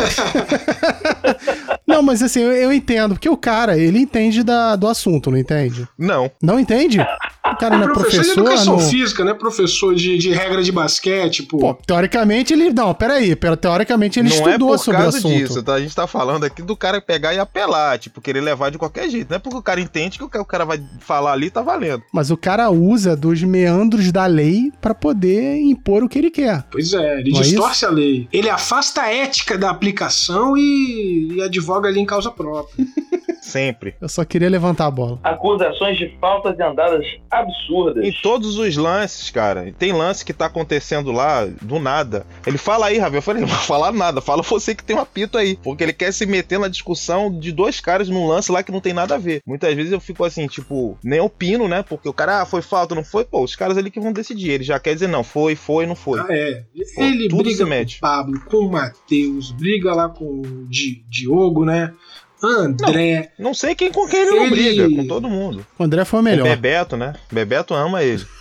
Não, 1.86 2.02
mas 2.02 2.24
assim, 2.24 2.40
eu, 2.40 2.52
eu 2.54 2.72
entendo, 2.72 3.16
porque 3.16 3.28
o 3.28 3.36
cara, 3.36 3.78
ele 3.78 4.00
entende 4.00 4.44
da, 4.44 4.78
do 4.78 4.88
assunto, 4.88 5.30
não 5.30 5.38
entende? 5.38 5.86
Não. 5.98 6.32
Não 6.42 6.58
entende? 6.58 6.98
O 7.44 7.56
cara 7.58 7.76
não 7.76 7.86
é 7.86 7.94
professor 7.94 8.22
de 8.24 8.34
professor, 8.34 8.40
educação 8.42 8.78
não... 8.78 8.80
física, 8.88 9.26
né? 9.26 9.34
Professor 9.34 9.96
de, 9.96 10.16
de 10.20 10.30
regra 10.32 10.62
de 10.62 10.72
basquete, 10.72 11.42
pô. 11.44 11.58
Pô, 11.58 11.74
teoricamente 11.74 12.54
ele... 12.54 12.72
Não, 12.72 12.94
peraí, 12.94 13.36
pera- 13.36 13.58
teoricamente 13.58 14.20
ele 14.20 14.30
não 14.30 14.36
é 14.36 14.40
estudou 14.40 14.70
por 14.70 14.78
sobre 14.78 15.00
o 15.00 15.04
causa 15.04 15.18
assunto. 15.18 15.34
disso. 15.48 15.64
tá? 15.64 15.74
A 15.74 15.80
gente 15.82 15.96
tá 15.96 16.06
falando 16.06 16.44
aqui 16.44 16.62
do 16.62 16.78
cara 16.78 17.02
pegar 17.02 17.34
e 17.34 17.40
apelar, 17.40 17.98
tipo, 17.98 18.22
querer 18.22 18.42
levar 18.42 18.70
de 18.70 18.78
qualquer 18.78 19.10
jeito. 19.10 19.30
Não 19.30 19.38
é 19.38 19.40
porque 19.40 19.58
o 19.58 19.62
cara 19.62 19.82
entende 19.82 20.20
que 20.20 20.24
o 20.24 20.30
ca- 20.30 20.40
o 20.42 20.46
cara 20.46 20.66
vai 20.66 20.80
falar 21.00 21.34
ali 21.34 21.50
tá 21.50 21.64
valendo. 21.64 22.04
Mas 22.14 22.30
o 22.30 22.38
cara 22.38 22.70
usa 22.70 23.16
dos 23.16 23.42
meandros 23.42 24.12
da 24.12 24.28
lei 24.28 24.72
pra 24.80 24.94
poder 24.94 25.58
impor 25.62 26.04
o 26.04 26.10
que 26.10 26.20
ele 26.20 26.30
quer. 26.30 26.64
Pois 26.72 26.94
é, 26.94 27.20
ele 27.22 27.32
Não 27.32 27.40
é 27.40 27.44
distorce 27.44 27.86
a 27.86 27.90
lei. 27.90 28.28
Ele 28.32 28.50
afasta 28.52 29.02
a 29.02 29.12
ética 29.12 29.58
da 29.58 29.72
aplicação 29.72 30.56
e, 30.56 31.34
e 31.38 31.42
advoga 31.42 31.90
ali 31.90 32.00
em 32.00 32.06
causa 32.06 32.30
própria. 32.30 32.86
Sempre. 33.52 33.96
Eu 34.02 34.10
só 34.10 34.24
queria 34.26 34.50
levantar 34.50 34.86
a 34.88 34.92
bola. 34.92 35.20
Acusações 35.24 35.98
de 35.98 36.08
faltas 36.20 36.58
e 36.58 36.64
andadas 36.64 37.06
absurdas. 37.30 38.04
Em 38.06 38.12
todos 38.22 38.58
os 38.58 38.76
lances, 38.76 39.30
cara. 39.30 39.74
Tem 39.78 39.92
lance 39.92 40.24
que 40.26 40.34
tá 40.34 40.46
acontecendo 40.46 41.12
lá 41.12 41.46
do 41.62 41.80
nada. 41.80 42.26
Ele 42.46 42.58
fala 42.58 42.88
aí, 42.88 42.98
Ravel. 42.98 43.18
Eu 43.20 43.22
falei, 43.22 43.42
não 43.42 43.48
vou 43.48 43.58
falar 43.58 43.92
nada. 43.92 44.22
Fala 44.22 44.42
você 44.44 44.74
que 44.76 44.84
tem 44.84 44.96
um 44.96 45.00
apito 45.02 45.38
aí. 45.38 45.58
Porque 45.64 45.84
ele 45.84 45.94
quer 45.94 46.12
se 46.14 46.26
meter 46.26 46.60
na 46.60 46.68
discussão 46.68 47.32
de 47.32 47.52
dois 47.52 47.80
caras 47.80 48.10
num 48.10 48.28
lance 48.28 48.52
lá 48.52 48.64
que 48.64 48.72
não 48.72 48.80
tem 48.82 48.94
nada 48.94 49.16
a 49.16 49.18
ver. 49.18 49.42
Muitas 49.46 49.74
vezes 49.76 49.92
eu 49.92 50.00
fico 50.00 50.24
assim, 50.24 50.48
tipo, 50.48 50.98
nem 51.04 51.20
opino, 51.20 51.68
né? 51.68 51.84
Porque 51.84 52.08
o 52.10 52.14
cara, 52.14 52.42
ah, 52.42 52.46
foi 52.46 52.62
falta, 52.62 52.96
não 52.96 53.04
foi? 53.04 53.26
Pô, 53.26 53.44
os 53.44 53.56
caras 53.56 53.78
ali 53.78 53.90
que 53.92 54.00
vão 54.00 54.14
decidir. 54.14 54.52
Ele 54.52 54.64
já 54.64 54.80
quer 54.80 54.94
dizer, 54.94 55.08
não, 55.08 55.24
foi, 55.24 55.56
foi, 55.56 55.86
não 55.86 55.96
foi. 55.96 56.20
Ah, 56.20 56.28
é. 56.30 56.64
Pô, 56.96 57.02
Ele 57.04 57.28
tudo 57.28 57.44
briga 57.44 57.58
se 57.58 57.64
com 57.64 57.70
mete. 57.70 57.98
o 57.98 58.02
Pablo, 58.02 58.40
com 58.46 58.58
o 58.58 58.72
Matheus, 58.72 59.52
briga 59.52 59.94
lá 59.94 60.10
com 60.10 60.26
o 60.42 60.68
Di- 60.70 61.04
Diogo, 61.10 61.66
né? 61.66 61.94
André. 62.44 63.32
Não 63.38 63.54
sei 63.54 63.76
quem 63.76 63.92
com 63.92 64.08
quem 64.08 64.22
ele 64.22 64.32
não 64.32 64.46
Ele- 64.46 64.50
briga, 64.56 64.90
com 65.02 65.08
todo 65.08 65.30
mundo. 65.30 65.66
O 65.78 65.84
André 65.84 66.04
foi 66.06 66.20
o 66.20 66.22
O 66.22 66.26
melhor. 66.26 66.44
Bebeto, 66.48 66.98
né? 66.98 67.14
Bebeto 67.32 67.74
ama 67.74 68.04
ele. 68.04 68.26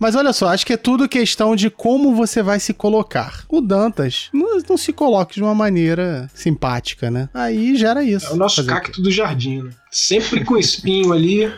Mas 0.00 0.14
olha 0.14 0.32
só, 0.32 0.48
acho 0.48 0.64
que 0.64 0.72
é 0.72 0.76
tudo 0.76 1.08
questão 1.08 1.56
de 1.56 1.68
como 1.70 2.14
você 2.14 2.40
vai 2.42 2.60
se 2.60 2.72
colocar. 2.72 3.42
O 3.48 3.60
Dantas 3.60 4.28
não, 4.32 4.58
não 4.68 4.76
se 4.76 4.92
coloca 4.92 5.34
de 5.34 5.42
uma 5.42 5.54
maneira 5.56 6.30
simpática, 6.32 7.10
né? 7.10 7.28
Aí 7.34 7.74
gera 7.76 8.02
isso. 8.04 8.26
É 8.26 8.30
o 8.30 8.36
nosso 8.36 8.62
o 8.62 8.66
cacto 8.66 9.02
do 9.02 9.10
jardim, 9.10 9.62
né? 9.62 9.70
Sempre 9.90 10.44
com 10.44 10.56
espinho 10.56 11.12
ali, 11.12 11.50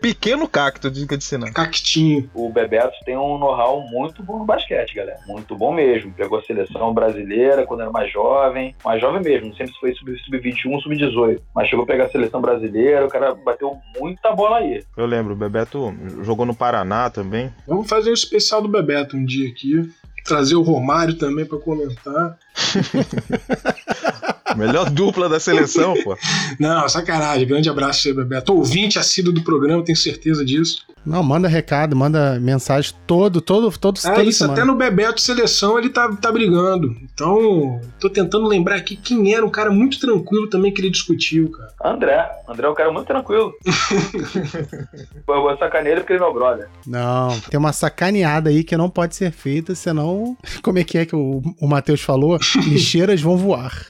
Pequeno 0.00 0.46
cacto, 0.48 0.90
diga 0.90 1.16
de 1.16 1.24
sinal. 1.24 1.52
cactinho. 1.52 2.30
O 2.34 2.50
Bebeto 2.50 2.94
tem 3.04 3.16
um 3.16 3.38
know-how 3.38 3.82
muito 3.90 4.22
bom 4.22 4.38
no 4.38 4.44
basquete, 4.44 4.94
galera. 4.94 5.18
Muito 5.26 5.56
bom 5.56 5.72
mesmo. 5.72 6.12
Pegou 6.12 6.38
a 6.38 6.42
seleção 6.42 6.92
brasileira 6.92 7.66
quando 7.66 7.80
era 7.82 7.90
mais 7.90 8.10
jovem. 8.12 8.74
Mais 8.84 9.00
jovem 9.00 9.22
mesmo, 9.22 9.48
não 9.48 9.56
sei 9.56 9.66
se 9.66 9.72
foi 9.80 9.94
sub- 9.94 10.18
sub-21, 10.24 10.80
sub-18. 10.82 11.40
Mas 11.54 11.68
chegou 11.68 11.84
a 11.84 11.86
pegar 11.86 12.04
a 12.04 12.10
seleção 12.10 12.40
brasileira, 12.40 13.04
o 13.06 13.10
cara 13.10 13.34
bateu 13.34 13.76
muita 13.98 14.32
bola 14.32 14.58
aí. 14.58 14.82
Eu 14.96 15.06
lembro, 15.06 15.32
o 15.34 15.36
Bebeto 15.36 15.94
jogou 16.22 16.44
no 16.46 16.54
Paraná 16.54 17.10
também. 17.10 17.52
Vamos 17.66 17.88
fazer 17.88 18.10
um 18.10 18.14
especial 18.14 18.62
do 18.62 18.68
Bebeto 18.68 19.16
um 19.16 19.24
dia 19.24 19.48
aqui. 19.48 19.90
Trazer 20.24 20.54
o 20.54 20.62
Romário 20.62 21.14
também 21.16 21.46
pra 21.46 21.58
comentar. 21.58 22.38
Melhor 24.56 24.90
dupla 24.90 25.28
da 25.28 25.40
seleção, 25.40 25.94
pô. 26.02 26.16
Não, 26.58 26.88
sacanagem. 26.88 27.46
Grande 27.46 27.68
abraço 27.68 28.08
aí, 28.08 28.14
Bebeto. 28.14 28.54
Ouvinte 28.54 28.98
assíduo 28.98 29.32
do 29.32 29.42
programa, 29.42 29.84
tenho 29.84 29.96
certeza 29.96 30.44
disso. 30.44 30.84
Não, 31.04 31.22
manda 31.22 31.48
recado, 31.48 31.96
manda 31.96 32.38
mensagem 32.38 32.92
todo, 33.06 33.40
todo, 33.40 33.70
todo, 33.78 33.98
É 34.04 34.22
isso, 34.22 34.40
semana. 34.40 34.52
até 34.54 34.64
no 34.64 34.74
Bebeto 34.76 35.20
Seleção 35.20 35.78
ele 35.78 35.88
tá, 35.88 36.10
tá 36.20 36.30
brigando. 36.30 36.94
Então, 37.02 37.80
tô 37.98 38.10
tentando 38.10 38.46
lembrar 38.46 38.76
aqui 38.76 38.96
quem 38.96 39.32
era 39.34 39.44
um 39.44 39.50
cara 39.50 39.70
muito 39.70 39.98
tranquilo 39.98 40.48
também 40.48 40.72
que 40.72 40.80
ele 40.80 40.90
discutiu, 40.90 41.50
cara. 41.50 41.70
André. 41.82 42.30
André 42.46 42.66
é 42.66 42.70
um 42.70 42.74
cara 42.74 42.92
muito 42.92 43.06
tranquilo. 43.06 43.54
eu 45.26 45.42
vou 45.42 45.56
sacanear 45.56 45.92
ele 45.92 46.00
porque 46.00 46.12
ele 46.12 46.22
é 46.22 46.24
meu 46.24 46.34
brother. 46.34 46.68
Não, 46.86 47.40
tem 47.48 47.58
uma 47.58 47.72
sacaneada 47.72 48.50
aí 48.50 48.62
que 48.62 48.76
não 48.76 48.90
pode 48.90 49.16
ser 49.16 49.32
feita, 49.32 49.74
senão. 49.74 50.36
Como 50.62 50.78
é 50.78 50.84
que 50.84 50.98
é 50.98 51.06
que 51.06 51.16
o, 51.16 51.40
o 51.60 51.66
Matheus 51.66 52.02
falou? 52.02 52.38
Lixeiras 52.66 53.22
vão 53.22 53.36
voar. 53.36 53.86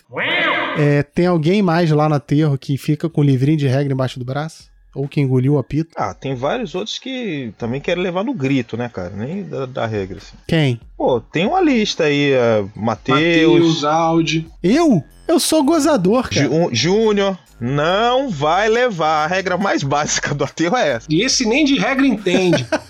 É, 0.78 1.02
tem 1.02 1.26
alguém 1.26 1.60
mais 1.62 1.90
lá 1.90 2.08
no 2.08 2.14
aterro 2.14 2.56
que 2.56 2.76
fica 2.78 3.08
com 3.08 3.20
o 3.20 3.24
livrinho 3.24 3.58
de 3.58 3.66
regra 3.66 3.92
embaixo 3.92 4.18
do 4.18 4.24
braço? 4.24 4.68
Ou 4.94 5.06
que 5.06 5.20
engoliu 5.20 5.54
o 5.54 5.58
apito? 5.58 5.90
Ah, 5.96 6.12
tem 6.12 6.34
vários 6.34 6.74
outros 6.74 6.98
que 6.98 7.52
também 7.56 7.80
querem 7.80 8.02
levar 8.02 8.24
no 8.24 8.34
grito, 8.34 8.76
né, 8.76 8.88
cara? 8.88 9.10
Nem 9.10 9.44
da, 9.44 9.64
da 9.66 9.86
regra, 9.86 10.18
assim. 10.18 10.34
Quem? 10.48 10.80
Pô, 10.96 11.20
tem 11.20 11.46
uma 11.46 11.60
lista 11.60 12.04
aí, 12.04 12.32
é, 12.32 12.64
Matheus, 12.74 13.18
Matheus, 13.20 13.84
Aldi. 13.84 14.48
Eu? 14.62 15.02
Eu 15.28 15.38
sou 15.38 15.62
gozador, 15.62 16.28
cara. 16.28 16.42
Ju- 16.48 16.70
Júnior. 16.72 17.38
Não 17.60 18.30
vai 18.30 18.68
levar. 18.68 19.24
A 19.24 19.26
regra 19.28 19.56
mais 19.58 19.82
básica 19.82 20.34
do 20.34 20.42
aterro 20.44 20.76
é 20.76 20.92
essa. 20.92 21.06
E 21.10 21.22
esse 21.22 21.46
nem 21.46 21.64
de 21.64 21.78
regra 21.78 22.06
entende. 22.06 22.66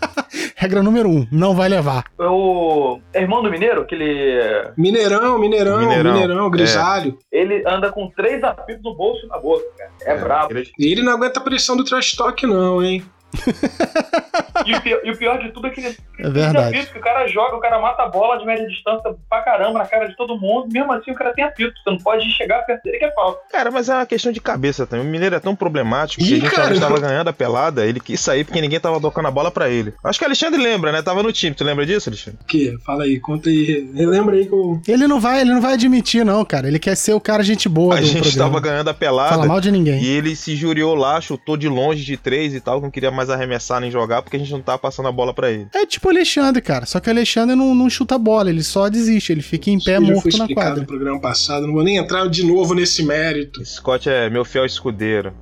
Regra 0.60 0.82
número 0.82 1.08
um: 1.08 1.26
não 1.32 1.54
vai 1.54 1.70
levar. 1.70 2.04
O 2.18 3.00
é 3.14 3.22
irmão 3.22 3.42
do 3.42 3.50
Mineiro, 3.50 3.80
aquele. 3.80 4.38
Mineirão, 4.76 5.38
Mineirão, 5.38 5.78
Mineirão, 5.78 6.12
Mineirão, 6.12 6.50
Grisalho. 6.50 7.16
Ele 7.32 7.62
anda 7.66 7.90
com 7.90 8.10
três 8.10 8.44
apitos 8.44 8.84
no 8.84 8.94
bolso 8.94 9.24
e 9.24 9.28
na 9.30 9.38
boca, 9.38 9.64
cara. 9.78 9.90
É, 10.04 10.18
brabo. 10.18 10.52
Ele- 10.52 10.70
E 10.78 10.92
ele 10.92 11.02
não 11.02 11.14
aguenta 11.14 11.40
a 11.40 11.42
pressão 11.42 11.78
do 11.78 11.82
trash 11.82 12.12
talk, 12.14 12.46
não, 12.46 12.82
hein? 12.82 13.02
E 14.66 14.74
o, 14.74 14.80
pior, 14.82 15.00
e 15.04 15.10
o 15.10 15.16
pior 15.16 15.38
de 15.38 15.50
tudo 15.52 15.66
é 15.68 15.70
que 15.70 15.80
ele 15.80 15.96
É 16.18 16.28
verdade. 16.28 16.76
apito, 16.76 16.92
que 16.92 16.98
o 16.98 17.02
cara 17.02 17.26
joga, 17.26 17.56
o 17.56 17.60
cara 17.60 17.80
mata 17.80 18.02
a 18.02 18.08
bola 18.08 18.38
de 18.38 18.44
média 18.44 18.66
distância 18.68 19.14
pra 19.28 19.40
caramba 19.40 19.78
na 19.78 19.86
cara 19.86 20.06
de 20.06 20.14
todo 20.16 20.38
mundo. 20.38 20.68
Mesmo 20.70 20.92
assim, 20.92 21.10
o 21.10 21.14
cara 21.14 21.32
tem 21.32 21.42
apito. 21.44 21.72
Você 21.82 21.90
não 21.90 21.96
pode 21.96 22.30
chegar 22.32 22.58
perto 22.66 22.82
dele 22.84 22.98
que 22.98 23.04
é 23.06 23.10
falta. 23.14 23.40
Cara, 23.50 23.70
mas 23.70 23.88
é 23.88 23.94
uma 23.94 24.04
questão 24.04 24.30
de 24.30 24.38
cabeça 24.38 24.86
também. 24.86 25.06
O 25.06 25.08
Mineiro 25.08 25.34
é 25.34 25.40
tão 25.40 25.56
problemático 25.56 26.22
que 26.22 26.30
Ih, 26.30 26.36
a 26.36 26.40
gente 26.40 26.50
cara. 26.54 26.74
estava 26.74 27.00
ganhando 27.00 27.28
a 27.28 27.32
pelada, 27.32 27.86
ele 27.86 28.00
quis 28.00 28.20
sair 28.20 28.44
porque 28.44 28.60
ninguém 28.60 28.78
tava 28.78 29.00
tocando 29.00 29.28
a 29.28 29.30
bola 29.30 29.50
pra 29.50 29.70
ele. 29.70 29.94
Acho 30.04 30.18
que 30.18 30.24
o 30.26 30.28
Alexandre 30.28 30.60
lembra, 30.62 30.92
né? 30.92 31.00
Tava 31.00 31.22
no 31.22 31.32
time. 31.32 31.54
Tu 31.56 31.64
lembra 31.64 31.86
disso, 31.86 32.10
Alexandre? 32.10 32.38
O 32.42 32.44
quê? 32.46 32.74
Fala 32.84 33.04
aí, 33.04 33.18
conta 33.18 33.48
aí. 33.48 33.90
Relembra 33.94 34.36
aí 34.36 34.46
que 34.46 34.52
eu. 34.52 34.80
Ele 34.86 35.06
não 35.06 35.18
vai, 35.18 35.40
ele 35.40 35.54
não 35.54 35.60
vai 35.62 35.72
admitir, 35.72 36.22
não, 36.24 36.44
cara. 36.44 36.68
Ele 36.68 36.78
quer 36.78 36.96
ser 36.96 37.14
o 37.14 37.20
cara 37.20 37.42
gente 37.42 37.66
boa 37.68 37.96
A 37.96 38.00
do 38.00 38.06
gente 38.06 38.20
programa. 38.28 38.50
tava 38.50 38.60
ganhando 38.60 38.88
a 38.90 38.94
pelada. 38.94 39.30
Fala 39.30 39.46
mal 39.46 39.60
de 39.60 39.70
ninguém. 39.70 40.02
E 40.02 40.06
ele 40.06 40.36
se 40.36 40.54
juriou 40.54 40.94
lá, 40.94 41.18
chutou 41.20 41.56
de 41.56 41.68
longe 41.68 42.04
de 42.04 42.16
três 42.18 42.54
e 42.54 42.60
tal, 42.60 42.76
que 42.78 42.82
não 42.84 42.90
queria 42.90 43.10
mais 43.10 43.19
arremessar 43.28 43.80
nem 43.80 43.90
jogar 43.90 44.22
porque 44.22 44.36
a 44.36 44.40
gente 44.40 44.52
não 44.52 44.62
tava 44.62 44.78
passando 44.78 45.08
a 45.08 45.12
bola 45.12 45.34
pra 45.34 45.50
ele. 45.50 45.66
É 45.74 45.84
tipo 45.84 46.06
o 46.06 46.10
Alexandre, 46.10 46.62
cara. 46.62 46.86
Só 46.86 47.00
que 47.00 47.08
o 47.08 47.12
Alexandre 47.12 47.54
não, 47.56 47.74
não 47.74 47.90
chuta 47.90 48.16
bola, 48.16 48.48
ele 48.48 48.62
só 48.62 48.88
desiste. 48.88 49.32
Ele 49.32 49.42
fica 49.42 49.68
em 49.70 49.78
pé 49.78 49.98
Isso 50.00 50.06
foi 50.06 50.14
morto 50.14 50.38
na 50.38 50.48
quadra. 50.54 50.80
no 50.80 50.86
programa 50.86 51.20
passado. 51.20 51.66
Não 51.66 51.74
vou 51.74 51.82
nem 51.82 51.96
entrar 51.96 52.26
de 52.28 52.46
novo 52.46 52.72
nesse 52.74 53.02
mérito. 53.02 53.64
Scott 53.66 54.08
é 54.08 54.30
meu 54.30 54.44
fiel 54.44 54.64
escudeiro. 54.64 55.32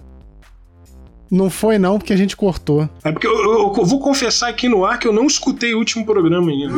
Não 1.30 1.50
foi 1.50 1.76
não, 1.78 1.98
porque 1.98 2.14
a 2.14 2.16
gente 2.16 2.34
cortou. 2.34 2.88
É 3.04 3.12
porque 3.12 3.26
eu, 3.26 3.32
eu- 3.36 3.74
eu 3.76 3.84
vou 3.84 4.00
confessar 4.00 4.48
aqui 4.48 4.66
no 4.66 4.84
ar 4.86 4.98
que 4.98 5.06
eu 5.06 5.12
não 5.12 5.26
escutei 5.26 5.74
o 5.74 5.78
último 5.78 6.06
programa 6.06 6.50
ainda. 6.50 6.72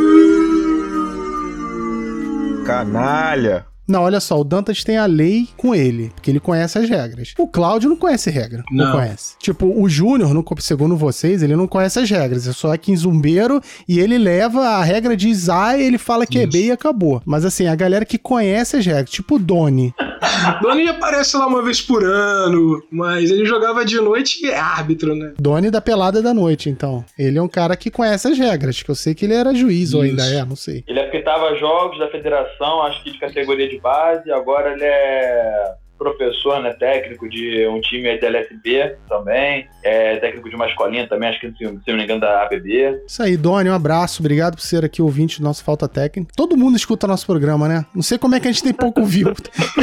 Canalha! 2.67 3.67
Não, 3.91 4.03
olha 4.03 4.21
só, 4.21 4.41
o 4.41 4.45
Dantas 4.45 4.85
tem 4.85 4.97
a 4.97 5.07
lei 5.07 5.49
com 5.57 5.75
ele, 5.75 6.11
porque 6.15 6.31
ele 6.31 6.41
conhece 6.41 6.79
as 6.79 6.89
regras. 6.89 7.35
O 7.39 7.47
Cláudio 7.49 7.89
não 7.91 7.97
conhece 7.97 8.31
regra. 8.31 8.63
Não, 8.71 8.87
Não. 8.87 8.93
conhece. 8.93 9.35
Tipo, 9.39 9.67
o 9.67 9.89
Júnior, 9.89 10.33
no- 10.33 10.45
segundo 10.61 10.97
vocês, 10.97 11.43
ele 11.43 11.57
não 11.57 11.67
conhece 11.67 11.99
as 11.99 12.09
regras. 12.11 12.47
É 12.47 12.53
só 12.53 12.73
aqui 12.73 12.93
em 12.93 12.97
Zumbeiro 12.97 13.61
e 13.89 13.99
ele 14.01 14.17
leva 14.19 14.61
a 14.61 14.83
regra 14.85 15.17
diz 15.17 15.49
A 15.49 15.77
e 15.77 15.83
ele 15.83 15.99
fala 15.99 16.27
que 16.27 16.39
é 16.39 16.43
Isso. 16.43 16.53
B 16.53 16.67
e 16.67 16.71
acabou. 16.71 17.21
Mas 17.25 17.45
assim, 17.45 17.67
a 17.67 17.75
galera 17.75 18.05
que 18.05 18.19
conhece 18.19 18.77
as 18.77 18.87
regras, 18.87 19.11
tipo 19.11 19.37
o 19.37 19.39
Doni. 19.39 19.93
Doni 20.63 20.89
aparece 20.89 21.37
lá 21.37 21.47
uma 21.47 21.63
vez 21.63 21.81
por 21.81 22.05
ano, 22.05 22.83
mas 22.91 23.31
ele 23.31 23.45
jogava 23.45 23.85
de 23.85 23.97
noite 23.97 24.45
e 24.45 24.51
é 24.51 24.59
árbitro, 24.59 25.15
né? 25.15 25.33
Doni 25.39 25.71
da 25.71 25.81
pelada 25.81 26.23
da 26.23 26.33
noite, 26.33 26.69
então. 26.69 27.05
Ele 27.19 27.39
é 27.39 27.43
um 27.43 27.49
cara 27.49 27.77
que 27.77 27.91
conhece 27.91 28.29
as 28.29 28.39
regras, 28.39 28.83
que 28.83 28.91
eu 28.91 28.95
sei 28.95 29.15
que 29.15 29.25
ele 29.25 29.35
era 29.35 29.55
juiz 29.55 29.93
ou 29.95 30.05
Isso. 30.05 30.11
ainda 30.21 30.25
é, 30.35 30.45
não 30.45 30.57
sei. 30.57 30.85
Ele 30.87 31.01
apitava 31.01 31.55
jogos 31.57 31.99
da 31.99 32.09
federação, 32.11 32.83
acho 32.83 33.03
que 33.03 33.13
de 33.13 33.19
categoria 33.19 33.69
de 33.69 33.79
base. 33.81 34.31
Agora 34.31 34.73
ele 34.73 34.85
é 34.85 35.75
professor, 36.01 36.63
né, 36.63 36.73
técnico 36.73 37.29
de 37.29 37.67
um 37.69 37.79
time 37.83 38.19
da 38.19 38.27
LSB 38.29 38.97
também. 39.07 39.69
É 39.85 40.17
técnico 40.17 40.49
de 40.49 40.57
uma 40.57 40.67
escolinha 40.67 41.07
também, 41.07 41.29
acho 41.29 41.41
que 41.41 41.51
se 41.51 41.59
se 41.59 41.91
não 41.91 41.97
me 41.97 42.05
engano 42.05 42.23
da 42.23 42.43
ABB. 42.43 43.03
Isso 43.07 43.23
aí, 43.23 43.37
Doni, 43.37 43.69
um 43.69 43.75
abraço. 43.75 44.23
Obrigado 44.23 44.55
por 44.55 44.63
ser 44.63 44.83
aqui 44.83 45.03
ouvinte 45.03 45.39
do 45.39 45.45
nosso 45.45 45.63
Falta 45.63 45.87
Técnica. 45.87 46.33
Todo 46.35 46.57
mundo 46.57 46.77
escuta 46.77 47.07
nosso 47.07 47.27
programa, 47.27 47.69
né? 47.69 47.85
Não 47.95 48.03
sei 48.03 48.17
como 48.17 48.35
é 48.35 48.41
que 48.41 48.49
a 48.49 48.53
gente 48.53 48.63
tem 48.63 48.73
pouco 48.73 49.05
view. 49.05 49.35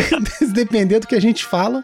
Dependendo 0.54 1.02
do 1.02 1.08
que 1.08 1.16
a 1.16 1.22
gente 1.22 1.46
fala. 1.46 1.84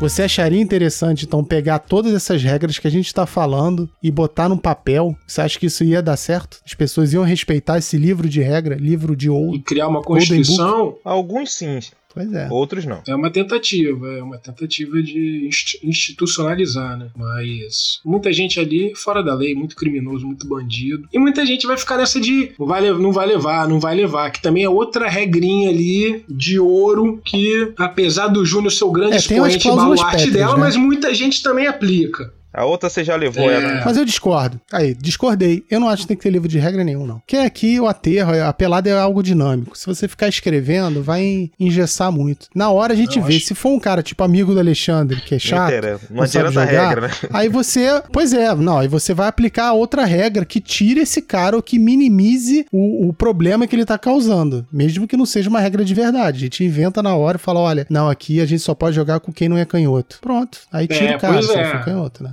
Você 0.00 0.22
acharia 0.22 0.58
interessante, 0.58 1.26
então, 1.26 1.44
pegar 1.44 1.78
todas 1.78 2.14
essas 2.14 2.42
regras 2.42 2.78
que 2.78 2.88
a 2.88 2.90
gente 2.90 3.08
está 3.08 3.26
falando 3.26 3.86
e 4.02 4.10
botar 4.10 4.48
num 4.48 4.56
papel? 4.56 5.14
Você 5.26 5.42
acha 5.42 5.58
que 5.58 5.66
isso 5.66 5.84
ia 5.84 6.00
dar 6.00 6.16
certo? 6.16 6.58
As 6.64 6.72
pessoas 6.72 7.12
iam 7.12 7.22
respeitar 7.22 7.76
esse 7.76 7.98
livro 7.98 8.26
de 8.26 8.40
regra, 8.40 8.76
livro 8.76 9.14
de 9.14 9.26
E 9.26 9.30
ouro? 9.30 9.60
criar 9.60 9.88
uma 9.88 10.00
constituição 10.00 10.96
Alguns 11.04 11.52
sim, 11.52 11.80
Pois 12.12 12.32
é. 12.32 12.48
outros 12.50 12.84
não. 12.84 13.02
é 13.06 13.14
uma 13.14 13.30
tentativa, 13.30 14.06
é 14.08 14.22
uma 14.22 14.36
tentativa 14.38 15.02
de 15.02 15.46
inst- 15.46 15.78
institucionalizar, 15.82 16.98
né? 16.98 17.08
Mas 17.16 18.00
muita 18.04 18.32
gente 18.32 18.58
ali 18.58 18.92
fora 18.94 19.22
da 19.22 19.34
lei, 19.34 19.54
muito 19.54 19.76
criminoso, 19.76 20.26
muito 20.26 20.46
bandido. 20.46 21.08
E 21.12 21.18
muita 21.18 21.46
gente 21.46 21.66
vai 21.66 21.76
ficar 21.76 21.96
nessa 21.96 22.20
de 22.20 22.50
não 22.58 22.66
vai, 22.66 22.90
não 22.92 23.12
vai 23.12 23.26
levar, 23.26 23.68
não 23.68 23.78
vai 23.80 23.94
levar, 23.94 24.30
que 24.30 24.42
também 24.42 24.64
é 24.64 24.68
outra 24.68 25.08
regrinha 25.08 25.70
ali 25.70 26.24
de 26.28 26.58
ouro 26.58 27.20
que, 27.24 27.72
apesar 27.76 28.28
do 28.28 28.44
Júnior 28.44 28.72
ser 28.72 28.84
o 28.84 28.90
grande 28.90 29.14
É, 29.14 29.16
expoente 29.18 29.66
e 29.68 29.70
baluarte 29.70 30.30
dela, 30.30 30.54
né? 30.54 30.60
mas 30.60 30.76
muita 30.76 31.14
gente 31.14 31.42
também 31.42 31.66
aplica. 31.66 32.32
A 32.52 32.64
outra 32.64 32.90
você 32.90 33.04
já 33.04 33.14
levou 33.16 33.50
É. 33.50 33.54
ela. 33.54 33.82
Mas 33.84 33.96
eu 33.96 34.04
discordo. 34.04 34.60
Aí, 34.72 34.94
discordei. 34.94 35.62
Eu 35.70 35.78
não 35.80 35.88
acho 35.88 36.02
que 36.02 36.08
tem 36.08 36.16
que 36.16 36.22
ter 36.22 36.30
livro 36.30 36.48
de 36.48 36.58
regra 36.58 36.82
nenhum, 36.82 37.06
não. 37.06 37.22
Que 37.26 37.36
aqui 37.36 37.78
o 37.78 37.86
aterro, 37.86 38.32
a 38.44 38.52
pelada 38.52 38.88
é 38.90 38.98
algo 38.98 39.22
dinâmico. 39.22 39.76
Se 39.78 39.86
você 39.86 40.08
ficar 40.08 40.28
escrevendo, 40.28 41.02
vai 41.02 41.50
engessar 41.58 42.10
muito. 42.10 42.48
Na 42.54 42.70
hora 42.70 42.92
a 42.92 42.96
gente 42.96 43.18
Eu 43.18 43.24
vê. 43.24 43.36
acho. 43.36 43.46
Se 43.46 43.54
for 43.54 43.70
um 43.70 43.78
cara 43.80 44.02
tipo 44.02 44.22
amigo 44.24 44.52
do 44.52 44.58
Alexandre, 44.60 45.20
que 45.20 45.34
é 45.34 45.36
Não 45.36 45.40
chato. 45.40 45.72
Não, 46.10 46.16
não 46.20 46.26
sabe 46.26 46.48
adianta 46.48 46.60
a 46.60 46.66
jogar, 46.66 46.88
regra, 46.88 47.08
né? 47.08 47.14
Aí 47.32 47.48
você. 47.48 48.02
Pois 48.12 48.32
é, 48.32 48.54
não. 48.54 48.78
Aí 48.78 48.88
você 48.88 49.14
vai 49.14 49.28
aplicar 49.28 49.72
outra 49.72 50.04
regra 50.04 50.44
que 50.44 50.60
tire 50.60 51.00
esse 51.00 51.22
cara 51.22 51.54
ou 51.56 51.62
que 51.62 51.78
minimize 51.78 52.66
o, 52.72 53.08
o 53.08 53.12
problema 53.12 53.66
que 53.66 53.76
ele 53.76 53.84
tá 53.84 53.98
causando. 53.98 54.66
Mesmo 54.72 55.06
que 55.06 55.16
não 55.16 55.26
seja 55.26 55.48
uma 55.48 55.60
regra 55.60 55.84
de 55.84 55.94
verdade. 55.94 56.36
A 56.38 56.40
gente 56.40 56.64
inventa 56.64 57.02
na 57.02 57.14
hora 57.14 57.36
e 57.36 57.40
fala: 57.40 57.60
olha, 57.60 57.86
não, 57.88 58.08
aqui 58.08 58.40
a 58.40 58.46
gente 58.46 58.60
só 58.62 58.74
pode 58.74 58.96
jogar 58.96 59.20
com 59.20 59.32
quem 59.32 59.48
não 59.48 59.56
é 59.56 59.64
canhoto. 59.64 60.18
Pronto. 60.20 60.58
Aí 60.72 60.86
tira 60.88 61.12
É, 61.12 61.16
o 61.16 61.20
cara 61.20 61.42
se 61.42 61.52
é. 61.56 61.78
canhoto, 61.78 62.24
né? 62.24 62.32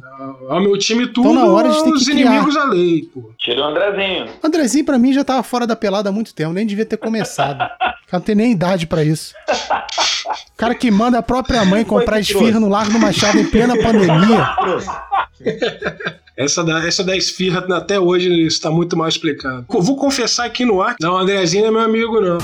É 0.50 0.54
o 0.54 0.60
meu 0.60 0.78
time 0.78 1.08
tudo, 1.08 1.30
Então, 1.30 1.34
na 1.46 1.52
hora 1.52 1.70
a 1.70 1.72
gente 1.72 1.84
tem 1.84 1.92
que 1.94 1.98
os 2.00 2.06
criar. 2.06 2.20
inimigos 2.32 2.54
da 2.56 2.64
lei, 2.66 3.10
pô. 3.14 3.32
Tira 3.38 3.62
o 3.62 3.64
Andrezinho. 3.66 4.26
O 4.42 4.48
Andrezinho, 4.48 4.86
pra 4.86 4.98
mim, 4.98 5.14
já 5.14 5.24
tava 5.24 5.44
fora 5.44 5.68
da 5.68 5.76
pelada 5.76 6.10
há 6.10 6.12
muito 6.12 6.34
tempo, 6.34 6.54
nem 6.54 6.66
devia 6.66 6.86
ter 6.86 6.98
começado. 6.98 7.56
O 7.62 7.68
cara 7.78 8.00
não 8.14 8.22
tem 8.22 8.36
nem 8.36 8.52
idade 8.52 8.88
pra 8.88 9.04
isso. 9.04 9.34
O 10.54 10.58
cara 10.58 10.74
que 10.74 10.90
manda 10.90 11.18
a 11.20 11.22
própria 11.24 11.64
mãe 11.66 11.84
comprar 11.84 12.20
esfirra 12.20 12.60
no 12.60 12.68
Largo 12.70 12.92
do 12.94 13.00
Machado 13.00 13.38
em 13.40 13.46
plena 13.46 13.76
pandemia. 13.78 14.48
Essa 16.36 16.64
da, 16.64 16.86
essa 16.88 17.04
da 17.04 17.16
esfirra 17.16 17.66
até 17.76 18.00
hoje 18.00 18.30
está 18.46 18.70
muito 18.70 18.96
mal 18.98 19.08
explicado. 19.08 19.66
Eu 19.74 19.82
vou 19.82 19.96
confessar 19.98 20.46
aqui 20.46 20.66
no 20.66 20.82
ar. 20.82 20.96
Não, 21.02 21.14
o 21.14 21.18
Andrezinho 21.18 21.64
não 21.64 21.70
é 21.70 21.72
meu 21.72 21.82
amigo, 21.82 22.22
não. 22.22 22.38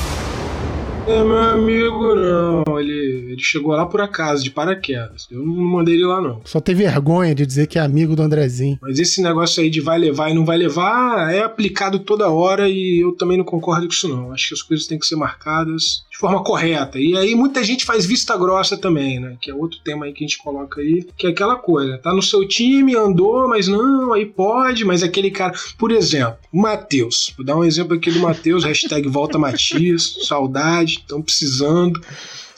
É 1.05 1.21
meu 1.21 1.37
amigo, 1.37 2.15
não. 2.15 2.79
Ele, 2.79 3.31
ele 3.31 3.41
chegou 3.41 3.73
lá 3.73 3.85
por 3.85 3.99
acaso, 3.99 4.41
de 4.41 4.49
paraquedas. 4.49 5.27
Eu 5.29 5.45
não 5.45 5.53
mandei 5.53 5.95
ele 5.95 6.05
lá, 6.05 6.21
não. 6.21 6.41
Só 6.45 6.61
tem 6.61 6.73
vergonha 6.73 7.35
de 7.35 7.45
dizer 7.45 7.67
que 7.67 7.77
é 7.77 7.81
amigo 7.81 8.15
do 8.15 8.21
Andrezinho. 8.21 8.79
Mas 8.81 8.97
esse 8.99 9.21
negócio 9.21 9.61
aí 9.61 9.69
de 9.69 9.81
vai 9.81 9.99
levar 9.99 10.29
e 10.29 10.33
não 10.33 10.45
vai 10.45 10.57
levar 10.57 11.33
é 11.33 11.43
aplicado 11.43 11.99
toda 11.99 12.29
hora 12.29 12.69
e 12.69 13.03
eu 13.03 13.11
também 13.13 13.37
não 13.37 13.43
concordo 13.43 13.85
com 13.85 13.93
isso, 13.93 14.07
não. 14.07 14.31
Acho 14.31 14.49
que 14.49 14.53
as 14.53 14.61
coisas 14.61 14.87
têm 14.87 14.97
que 14.97 15.05
ser 15.05 15.17
marcadas 15.17 16.05
de 16.09 16.17
forma 16.17 16.41
correta. 16.43 16.97
E 16.99 17.17
aí 17.17 17.35
muita 17.35 17.63
gente 17.63 17.85
faz 17.85 18.05
vista 18.05 18.37
grossa 18.37 18.77
também, 18.77 19.19
né? 19.19 19.35
Que 19.41 19.51
é 19.51 19.53
outro 19.55 19.79
tema 19.83 20.05
aí 20.05 20.13
que 20.13 20.23
a 20.23 20.27
gente 20.27 20.41
coloca 20.41 20.79
aí, 20.79 21.05
que 21.17 21.27
é 21.27 21.31
aquela 21.31 21.57
coisa. 21.57 21.97
Tá 21.97 22.13
no 22.13 22.21
seu 22.21 22.47
time, 22.47 22.95
andou, 22.95 23.47
mas 23.47 23.67
não, 23.67 24.13
aí 24.13 24.25
pode, 24.25 24.85
mas 24.85 25.03
aquele 25.03 25.31
cara. 25.31 25.53
Por 25.77 25.91
exemplo, 25.91 26.37
o 26.51 26.61
Matheus. 26.61 27.33
Vou 27.35 27.45
dar 27.45 27.57
um 27.57 27.63
exemplo 27.63 27.95
aqui 27.95 28.09
do 28.09 28.19
Matheus, 28.19 28.63
hashtag 28.63 29.07
volta 29.09 29.37
Matias, 29.37 30.19
saudade, 30.27 30.92
estão 31.01 31.21
precisando. 31.21 32.01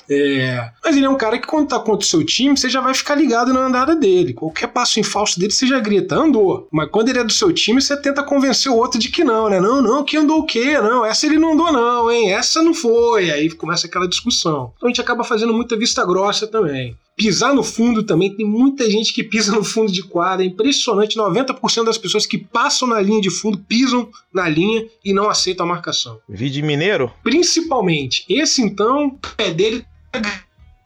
É, 0.09 0.69
mas 0.83 0.95
ele 0.95 1.05
é 1.05 1.09
um 1.09 1.17
cara 1.17 1.39
que 1.39 1.47
quando 1.47 1.67
tá 1.67 1.79
contra 1.79 2.05
o 2.05 2.09
seu 2.09 2.23
time, 2.23 2.55
você 2.55 2.69
já 2.69 2.79
vai 2.79 2.93
ficar 2.93 3.15
ligado 3.15 3.51
na 3.51 3.61
andada 3.61 3.95
dele. 3.95 4.33
Qualquer 4.33 4.67
passo 4.67 4.99
em 4.99 5.03
falso 5.03 5.39
dele, 5.39 5.51
você 5.51 5.65
já 5.65 5.79
grita, 5.79 6.15
andou. 6.15 6.67
Mas 6.71 6.89
quando 6.89 7.09
ele 7.09 7.19
é 7.19 7.23
do 7.23 7.33
seu 7.33 7.51
time, 7.51 7.81
você 7.81 7.97
tenta 7.97 8.23
convencer 8.23 8.71
o 8.71 8.75
outro 8.75 8.99
de 8.99 9.09
que 9.09 9.23
não, 9.23 9.49
né? 9.49 9.59
Não, 9.59 9.81
não, 9.81 10.03
que 10.03 10.17
andou 10.17 10.39
o 10.39 10.45
quê? 10.45 10.79
Não, 10.79 11.05
essa 11.05 11.25
ele 11.25 11.37
não 11.37 11.53
andou 11.53 11.71
não, 11.71 12.11
hein? 12.11 12.31
Essa 12.31 12.61
não 12.61 12.73
foi. 12.73 13.31
Aí 13.31 13.49
começa 13.51 13.87
aquela 13.87 14.07
discussão. 14.07 14.73
Então 14.77 14.87
a 14.87 14.89
gente 14.89 15.01
acaba 15.01 15.23
fazendo 15.23 15.53
muita 15.53 15.77
vista 15.77 16.05
grossa 16.05 16.45
também. 16.45 16.95
Pisar 17.15 17.53
no 17.53 17.63
fundo 17.63 18.03
também, 18.03 18.35
tem 18.35 18.45
muita 18.45 18.89
gente 18.89 19.13
que 19.13 19.23
pisa 19.23 19.51
no 19.53 19.63
fundo 19.63 19.91
de 19.91 20.03
quadra, 20.03 20.43
é 20.43 20.47
impressionante. 20.47 21.17
90% 21.17 21.85
das 21.85 21.97
pessoas 21.97 22.25
que 22.25 22.37
passam 22.37 22.87
na 22.87 22.99
linha 23.01 23.21
de 23.21 23.29
fundo 23.29 23.57
pisam 23.57 24.09
na 24.33 24.49
linha 24.49 24.85
e 25.03 25.13
não 25.13 25.29
aceitam 25.29 25.65
a 25.65 25.69
marcação. 25.69 26.19
Vide 26.27 26.61
mineiro? 26.61 27.11
Principalmente. 27.23 28.25
Esse 28.27 28.61
então, 28.61 29.17
pé 29.37 29.51
dele 29.51 29.85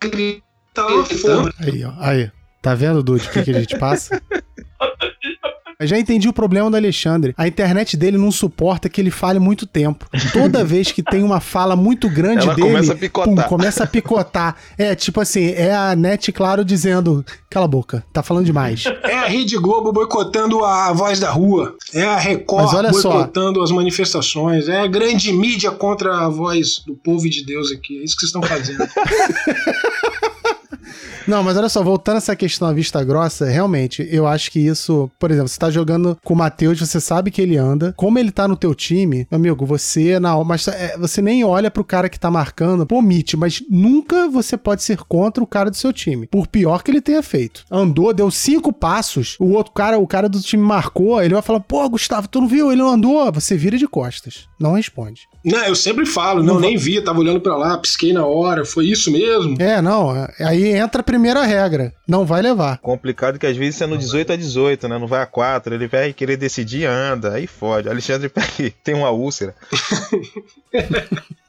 grita 0.02 0.88
fora. 1.22 1.54
Aí, 1.60 1.84
ó. 1.84 1.94
Aí. 1.98 2.32
Tá 2.62 2.76
vendo, 2.76 3.02
Dude, 3.02 3.26
o 3.26 3.32
que, 3.32 3.44
que 3.44 3.52
a 3.52 3.60
gente 3.60 3.80
passa? 3.80 4.22
Eu 5.82 5.88
já 5.88 5.98
entendi 5.98 6.28
o 6.28 6.34
problema 6.34 6.70
do 6.70 6.76
Alexandre. 6.76 7.34
A 7.38 7.48
internet 7.48 7.96
dele 7.96 8.18
não 8.18 8.34
suporta 8.34 8.90
que 8.90 9.00
ele 9.00 9.10
fale 9.10 9.40
muito 9.40 9.66
tempo. 9.66 10.06
Toda 10.34 10.62
vez 10.66 10.92
que 10.92 11.02
tem 11.02 11.24
uma 11.24 11.40
fala 11.40 11.74
muito 11.74 12.10
grande 12.10 12.44
Ela 12.44 12.54
dele, 12.54 12.68
começa 12.68 12.92
a 12.92 12.96
picotar. 12.98 13.34
pum, 13.34 13.42
começa 13.44 13.84
a 13.86 13.88
picotar. 13.88 14.56
É 14.78 14.94
tipo 14.94 15.22
assim, 15.22 15.52
é 15.54 15.74
a 15.74 15.96
net 15.96 16.34
claro 16.34 16.66
dizendo: 16.66 17.24
cala 17.50 17.64
a 17.64 17.70
boca, 17.70 18.04
tá 18.12 18.22
falando 18.22 18.46
demais. 18.46 18.84
É 19.04 19.20
a 19.20 19.28
Rede 19.28 19.56
Globo 19.58 19.94
boicotando 19.94 20.66
a 20.66 20.92
voz 20.92 21.18
da 21.18 21.32
rua. 21.32 21.74
É 21.94 22.04
a 22.04 22.18
Record 22.18 22.74
olha 22.76 22.92
só. 22.92 23.14
boicotando 23.14 23.62
as 23.64 23.72
manifestações. 23.72 24.68
É 24.68 24.82
a 24.82 24.88
grande 24.88 25.32
mídia 25.32 25.72
contra 25.72 26.26
a 26.26 26.28
voz 26.28 26.84
do 26.86 26.94
povo 26.94 27.26
e 27.26 27.30
de 27.30 27.46
Deus 27.46 27.72
aqui. 27.72 28.00
É 28.00 28.04
isso 28.04 28.18
que 28.18 28.28
vocês 28.28 28.36
estão 28.36 28.44
fazendo. 28.44 28.86
Não, 31.28 31.44
mas 31.44 31.58
olha 31.58 31.70
só, 31.70 31.84
voltando 31.84 32.16
a 32.16 32.18
essa 32.18 32.36
questão 32.36 32.68
da 32.68 32.74
vista 32.74 33.04
grossa, 33.04 33.46
realmente, 33.46 34.08
eu 34.12 34.26
acho 34.26 34.50
que 34.52 34.60
isso, 34.60 35.10
por 35.20 35.30
exemplo, 35.30 35.48
você 35.50 35.60
tá 35.60 35.70
jogando 35.70 36.18
com 36.24 36.34
o 36.34 36.38
Matheus, 36.38 36.80
você 36.80 37.00
sabe 37.00 37.30
que 37.30 37.42
ele 37.42 37.56
anda, 37.58 37.94
como 37.96 38.18
ele 38.18 38.32
tá 38.32 38.48
no 38.48 38.56
teu 38.56 38.74
time, 38.74 39.28
meu 39.30 39.38
amigo, 39.40 39.66
você 39.66 40.20
na 40.20 40.40
mas 40.44 40.68
é, 40.68 40.98
você 40.98 41.22
nem 41.22 41.44
olha 41.44 41.70
pro 41.70 41.84
cara 41.84 42.10
que 42.10 42.20
tá 42.20 42.32
marcando, 42.32 42.86
pô, 42.86 42.98
omite, 42.98 43.36
mas 43.38 43.62
nunca 43.70 44.28
você 44.30 44.58
pode 44.58 44.82
ser 44.84 44.98
contra 45.00 45.44
o 45.44 45.48
cara 45.48 45.70
do 45.70 45.76
seu 45.76 45.92
time, 45.94 46.26
por 46.28 46.48
pior 46.48 46.82
que 46.84 46.90
ele 46.92 47.02
tenha 47.02 47.22
feito. 47.22 47.64
Andou, 47.70 48.14
deu 48.14 48.32
cinco 48.32 48.72
passos, 48.74 49.36
o 49.40 49.52
outro 49.52 49.74
cara, 49.74 50.00
o 50.00 50.08
cara 50.08 50.28
do 50.30 50.40
time 50.42 50.64
marcou, 50.64 51.22
ele 51.22 51.34
vai 51.34 51.44
falar, 51.44 51.60
pô, 51.60 51.88
Gustavo, 51.90 52.28
tu 52.28 52.42
não 52.42 52.48
viu? 52.48 52.72
Ele 52.72 52.82
não 52.82 52.90
andou, 52.90 53.32
você 53.32 53.56
vira 53.58 53.78
de 53.78 53.88
costas, 53.88 54.48
não 54.60 54.74
responde. 54.74 55.28
não, 55.44 55.60
eu 55.66 55.76
sempre 55.76 56.06
falo, 56.06 56.42
não, 56.42 56.60
nem 56.60 56.78
vi, 56.78 57.02
tava 57.04 57.20
olhando 57.20 57.42
pra 57.42 57.56
lá, 57.58 57.78
pisquei 57.78 58.14
na 58.14 58.26
hora, 58.26 58.66
foi 58.66 58.88
isso 58.88 59.12
mesmo? 59.12 59.56
É, 59.60 59.82
não, 59.82 60.16
é- 60.16 60.34
aí 60.40 60.74
entra 60.80 61.02
a 61.02 61.04
primeira 61.04 61.44
regra, 61.44 61.94
não 62.08 62.26
vai 62.26 62.42
levar. 62.42 62.78
Complicado 62.80 63.38
que 63.38 63.46
às 63.46 63.56
vezes 63.56 63.76
você 63.76 63.84
é 63.84 63.88
no 63.88 63.98
18 63.98 64.34
a 64.34 64.36
18, 64.36 64.88
né? 64.88 64.98
Não 64.98 65.08
vai 65.08 65.22
a 65.22 65.26
4, 65.26 65.74
ele 65.74 65.88
vai 65.88 66.14
querer 66.14 66.38
decidir, 66.38 66.86
anda, 66.86 67.34
aí 67.34 67.46
fode. 67.48 67.90
Alexandre 67.90 68.28
Pérez 68.30 68.74
tem 68.84 68.96
uma 68.96 69.12
úlcera. 69.12 69.56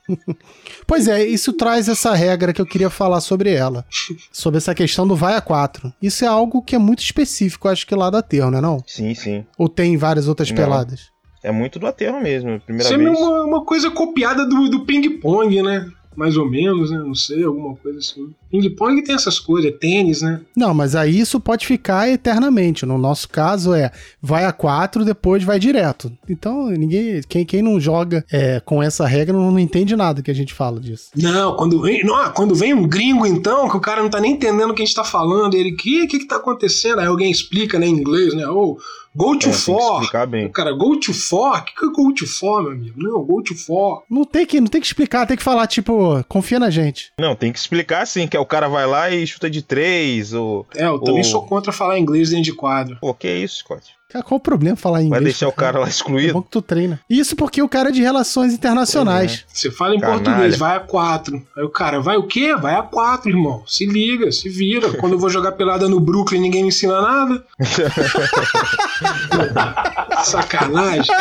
Pois 0.87 1.07
é, 1.07 1.24
isso 1.24 1.53
traz 1.53 1.89
essa 1.89 2.12
regra 2.14 2.53
que 2.53 2.61
eu 2.61 2.66
queria 2.66 2.91
falar 2.91 3.20
sobre 3.20 3.53
ela. 3.55 3.85
Sobre 4.33 4.59
essa 4.59 4.74
questão 4.74 5.07
do 5.07 5.14
vai 5.14 5.37
a 5.37 5.41
4. 5.41 5.93
Isso 6.03 6.24
é 6.24 6.28
algo 6.28 6.62
que 6.62 6.74
é 6.74 6.78
muito 6.78 6.99
específico, 7.01 7.68
acho 7.68 7.87
que 7.87 7.95
lá 7.95 8.11
da 8.11 8.20
Terra, 8.22 8.51
não 8.51 8.59
é 8.59 8.61
não? 8.61 8.83
Sim, 8.87 9.14
sim. 9.14 9.47
Ou 9.57 9.68
tem 9.68 9.97
várias 9.97 10.26
outras 10.26 10.51
Não. 10.51 10.57
peladas? 10.57 11.11
É 11.43 11.51
muito 11.51 11.78
do 11.78 11.87
aterro 11.87 12.20
mesmo, 12.20 12.61
primeira 12.61 12.85
Isso 12.91 12.95
é 12.95 12.99
vez. 12.99 13.18
uma, 13.18 13.45
uma 13.45 13.64
coisa 13.64 13.91
copiada 13.91 14.45
do, 14.47 14.68
do 14.68 14.85
ping-pong, 14.85 15.62
né? 15.62 15.87
Mais 16.21 16.37
ou 16.37 16.45
menos, 16.45 16.91
né? 16.91 16.99
Não 16.99 17.14
sei, 17.14 17.43
alguma 17.43 17.75
coisa 17.77 17.99
assim. 17.99 18.29
Ping-pong 18.51 19.03
tem 19.03 19.14
essas 19.14 19.39
coisas, 19.39 19.73
é 19.73 19.75
tênis, 19.75 20.21
né? 20.21 20.43
Não, 20.55 20.75
mas 20.75 20.95
aí 20.95 21.18
isso 21.18 21.41
pode 21.41 21.66
ficar 21.66 22.11
eternamente. 22.11 22.85
No 22.85 22.99
nosso 22.99 23.27
caso 23.27 23.73
é 23.73 23.91
vai 24.21 24.45
a 24.45 24.53
4, 24.53 25.03
depois 25.03 25.43
vai 25.43 25.59
direto. 25.59 26.12
Então, 26.29 26.68
ninguém. 26.68 27.23
Quem, 27.27 27.47
quem 27.47 27.62
não 27.62 27.81
joga 27.81 28.23
é, 28.31 28.61
com 28.61 28.83
essa 28.83 29.07
regra 29.07 29.35
não, 29.35 29.51
não 29.51 29.59
entende 29.59 29.97
nada 29.97 30.21
que 30.21 30.31
a 30.31 30.35
gente 30.35 30.53
fala 30.53 30.79
disso. 30.79 31.09
Não, 31.16 31.57
quando 31.57 31.81
vem, 31.81 32.05
não, 32.05 32.31
quando 32.33 32.55
vem 32.55 32.75
um 32.75 32.87
gringo, 32.87 33.27
então, 33.27 33.66
que 33.71 33.79
o 33.79 33.81
cara 33.81 34.03
não 34.03 34.11
tá 34.11 34.21
nem 34.21 34.33
entendendo 34.33 34.73
o 34.73 34.75
que 34.75 34.83
a 34.83 34.85
gente 34.85 34.95
tá 34.95 35.05
falando, 35.05 35.55
ele, 35.55 35.73
que 35.73 36.07
que 36.07 36.18
que 36.18 36.27
tá 36.27 36.37
acontecendo? 36.37 36.99
Aí 36.99 37.07
alguém 37.07 37.31
explica, 37.31 37.79
né, 37.79 37.87
em 37.87 37.95
inglês, 37.95 38.35
né? 38.35 38.47
Ou 38.47 38.79
go 39.15 39.39
to 39.39 39.49
É, 39.51 39.53
for. 39.53 40.11
cara, 40.53 40.73
go 40.73 40.99
to 40.99 41.13
for? 41.13 41.57
O 41.59 41.65
que, 41.65 41.75
que 41.75 41.85
é 41.87 41.89
go 41.91 42.15
to 42.15 42.27
for, 42.27 42.63
meu 42.63 42.73
amigo? 42.73 42.95
Não, 43.03 43.23
go 43.23 43.43
to 43.43 43.55
for. 43.55 44.03
Não 44.11 44.25
tem 44.25 44.47
que, 44.47 44.61
não 44.61 44.69
tem 44.69 44.81
que 44.81 44.87
explicar, 44.87 45.27
tem 45.27 45.37
que 45.37 45.43
falar, 45.43 45.67
tipo, 45.67 46.25
confia 46.29 46.59
na 46.59 46.71
gente. 46.71 47.13
Não, 47.19 47.35
tem 47.35 47.53
que 47.53 47.59
explicar 47.59 48.03
assim, 48.03 48.27
que 48.29 48.37
é 48.37 48.41
o 48.41 48.47
cara 48.47 48.69
vai 48.69 48.87
lá 48.87 49.11
e 49.11 49.27
chuta 49.27 49.51
de 49.51 49.63
3, 49.63 50.33
ou... 50.35 50.67
É, 50.75 50.87
eu 50.87 50.99
também 50.99 51.21
Ô. 51.23 51.25
sou 51.25 51.47
contra 51.47 51.73
falar 51.73 51.99
inglês 51.99 52.31
dentro 52.31 52.45
de 52.45 52.55
quadro. 52.55 52.99
Pô, 53.01 53.13
que 53.15 53.29
isso, 53.29 53.59
Scott? 53.59 53.95
Cara, 54.13 54.25
qual 54.25 54.39
o 54.39 54.41
problema 54.41 54.77
falar 54.77 54.99
inglês? 55.03 55.11
Vai 55.11 55.21
deixar 55.23 55.47
o 55.49 55.53
cara 55.53 55.79
lá 55.79 55.87
É 55.87 55.89
excluído? 55.89 56.33
bom 56.35 56.43
que 56.43 56.51
tu 56.51 56.61
treina. 56.61 56.99
Isso 57.09 57.37
porque 57.37 57.63
o 57.63 57.69
cara 57.69 57.91
é 57.91 57.93
de 57.93 58.03
relações 58.03 58.53
internacionais. 58.53 59.45
Você 59.47 59.71
fala 59.71 59.95
em 59.95 60.01
Canalha. 60.01 60.21
português, 60.23 60.59
vai 60.59 60.77
a 60.77 60.81
quatro. 60.81 61.41
Aí 61.57 61.63
o 61.63 61.69
cara, 61.69 62.01
vai 62.01 62.17
o 62.17 62.27
quê? 62.27 62.57
Vai 62.57 62.75
a 62.75 62.83
quatro, 62.83 63.31
irmão. 63.31 63.63
Se 63.69 63.87
liga, 63.87 64.33
se 64.33 64.49
vira. 64.49 64.93
Quando 64.95 65.13
eu 65.13 65.19
vou 65.19 65.31
jogar 65.31 65.53
pelada 65.53 65.89
no 65.89 66.01
Brooklyn, 66.01 66.41
ninguém 66.41 66.63
me 66.63 66.69
ensina 66.71 67.01
nada. 67.01 67.45
Sacanagem. 70.25 71.05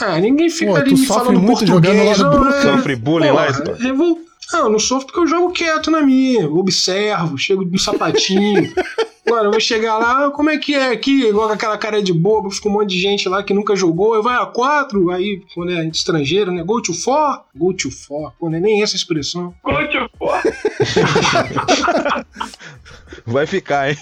Ah, 0.00 0.18
ninguém 0.20 0.50
fica 0.50 0.70
Pô, 0.72 0.76
ali 0.76 0.92
me 0.94 1.06
falando 1.06 1.40
muito 1.40 1.64
português. 1.66 1.96
jogando 1.96 2.04
lá 2.04 2.16
no 2.18 2.24
não, 2.24 2.30
Brooklyn. 2.30 2.58
é- 2.58 2.62
Sofre 2.76 2.96
bullying 2.96 3.30
lá, 3.30 3.46
Porra, 3.46 3.54
Scott? 3.54 3.82
revol- 3.82 4.18
Não, 4.52 4.70
não 4.70 4.78
sofro 4.78 5.06
porque 5.06 5.20
eu 5.20 5.26
jogo 5.26 5.52
quieto 5.52 5.90
na 5.90 6.02
minha, 6.02 6.48
observo, 6.48 7.36
chego 7.36 7.64
no 7.64 7.78
sapatinho. 7.78 8.72
Agora, 9.28 9.44
eu 9.44 9.50
vou 9.50 9.60
chegar 9.60 9.98
lá, 9.98 10.30
como 10.30 10.48
é 10.48 10.56
que 10.56 10.74
é 10.74 10.90
aqui? 10.90 11.26
Igual 11.26 11.48
com 11.48 11.54
aquela 11.54 11.76
cara 11.76 12.02
de 12.02 12.14
bobo, 12.14 12.50
fica 12.50 12.66
um 12.66 12.72
monte 12.72 12.90
de 12.92 12.98
gente 12.98 13.28
lá 13.28 13.42
que 13.42 13.52
nunca 13.52 13.76
jogou, 13.76 14.14
eu 14.14 14.22
vai 14.22 14.42
a 14.42 14.46
quatro, 14.46 15.10
aí, 15.10 15.42
quando 15.54 15.70
é 15.72 15.86
estrangeiro, 15.88 16.50
né? 16.50 16.64
Go 16.64 16.80
to 16.80 16.94
four? 16.94 17.42
Go 17.54 17.74
to 17.74 17.90
four. 17.90 18.32
Pô, 18.38 18.48
não 18.48 18.56
é 18.56 18.60
nem 18.60 18.82
essa 18.82 18.96
expressão. 18.96 19.54
Coach, 19.62 19.98
pô. 20.18 20.28
Vai 23.26 23.46
ficar, 23.46 23.90
hein? 23.90 23.98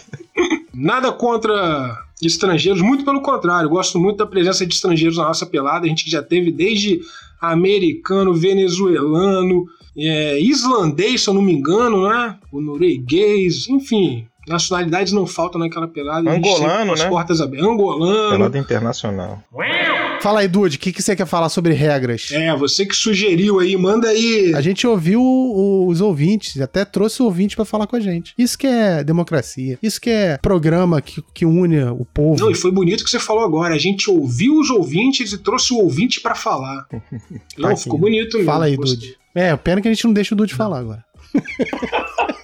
Nada 0.73 1.11
contra 1.11 2.07
estrangeiros, 2.23 2.81
muito 2.81 3.05
pelo 3.05 3.21
contrário, 3.21 3.67
eu 3.67 3.71
gosto 3.71 3.99
muito 3.99 4.19
da 4.19 4.27
presença 4.27 4.65
de 4.65 4.75
estrangeiros 4.75 5.19
na 5.19 5.25
nossa 5.25 5.45
pelada, 5.45 5.87
a 5.87 5.89
gente 5.89 6.05
que 6.05 6.11
já 6.11 6.23
teve 6.23 6.53
desde 6.53 7.01
americano, 7.41 8.33
venezuelano, 8.33 9.67
é, 9.97 10.39
islandês, 10.41 11.23
se 11.23 11.29
eu 11.31 11.35
não 11.35 11.43
me 11.43 11.53
engano, 11.53 12.09
né? 12.09 12.37
O 12.53 12.61
norueguês, 12.61 13.69
enfim, 13.69 14.27
nacionalidades 14.49 15.13
não 15.13 15.27
faltam 15.27 15.61
naquela 15.61 15.89
pelada. 15.89 16.31
Angolano, 16.31 16.95
né? 16.95 17.09
portas 17.09 17.41
abertas. 17.41 17.69
Angolano. 17.69 18.31
Pelada 18.37 18.59
internacional. 18.59 19.43
Fala 20.21 20.41
aí, 20.41 20.49
Dude, 20.49 20.77
o 20.77 20.81
que, 20.81 20.93
que 20.93 21.03
você 21.03 21.15
quer 21.15 21.27
falar 21.27 21.49
sobre 21.51 21.73
regras? 21.75 22.31
É, 22.33 22.55
você 22.57 22.87
que 22.87 22.97
sugeriu 22.97 23.61
aí, 23.61 23.77
manda 23.77 24.09
aí. 24.09 24.53
A 24.55 24.61
gente 24.63 24.87
ouviu 24.87 25.21
o- 25.21 25.87
os 25.89 26.01
ouvintes, 26.01 26.59
até 26.61 26.85
trouxe 26.85 27.23
o 27.23 27.27
ouvinte 27.27 27.55
pra 27.55 27.65
falar 27.67 27.87
com 27.87 27.97
a 27.97 28.01
gente. 28.01 28.33
Isso 28.37 28.57
que 28.59 28.67
é 28.67 29.05
democracia. 29.05 29.79
Isso 29.83 30.01
que 30.01 30.09
é 30.11 30.39
programa 30.39 31.01
que, 31.03 31.23
que 31.35 31.45
une 31.45 31.83
o 31.85 32.05
povo. 32.05 32.41
Não, 32.43 32.51
e 32.51 32.55
foi 32.55 32.73
bonito 32.73 33.05
que 33.05 33.11
você 33.11 33.19
falou 33.21 33.45
agora. 33.45 33.75
A 33.75 33.79
gente 33.79 34.11
ouviu 34.11 34.59
os 34.59 34.71
ouvintes 34.71 35.33
e 35.33 35.39
trouxe 35.39 35.73
o 35.75 35.79
ouvinte 35.79 36.21
pra 36.21 36.35
falar. 36.35 36.87
Não, 37.59 37.71
Tá 37.71 37.77
ficou 37.77 37.99
bonito 37.99 38.37
mesmo. 38.39 38.51
Fala 38.51 38.65
aí. 38.65 38.77
Dude. 38.77 39.17
É, 39.37 39.55
pena 39.55 39.83
que 39.83 39.89
a 39.89 39.93
gente 39.93 40.07
não 40.07 40.15
deixa 40.15 40.35
o 40.35 40.37
Dude 40.37 40.55
falar 40.55 40.79
agora. 40.79 41.05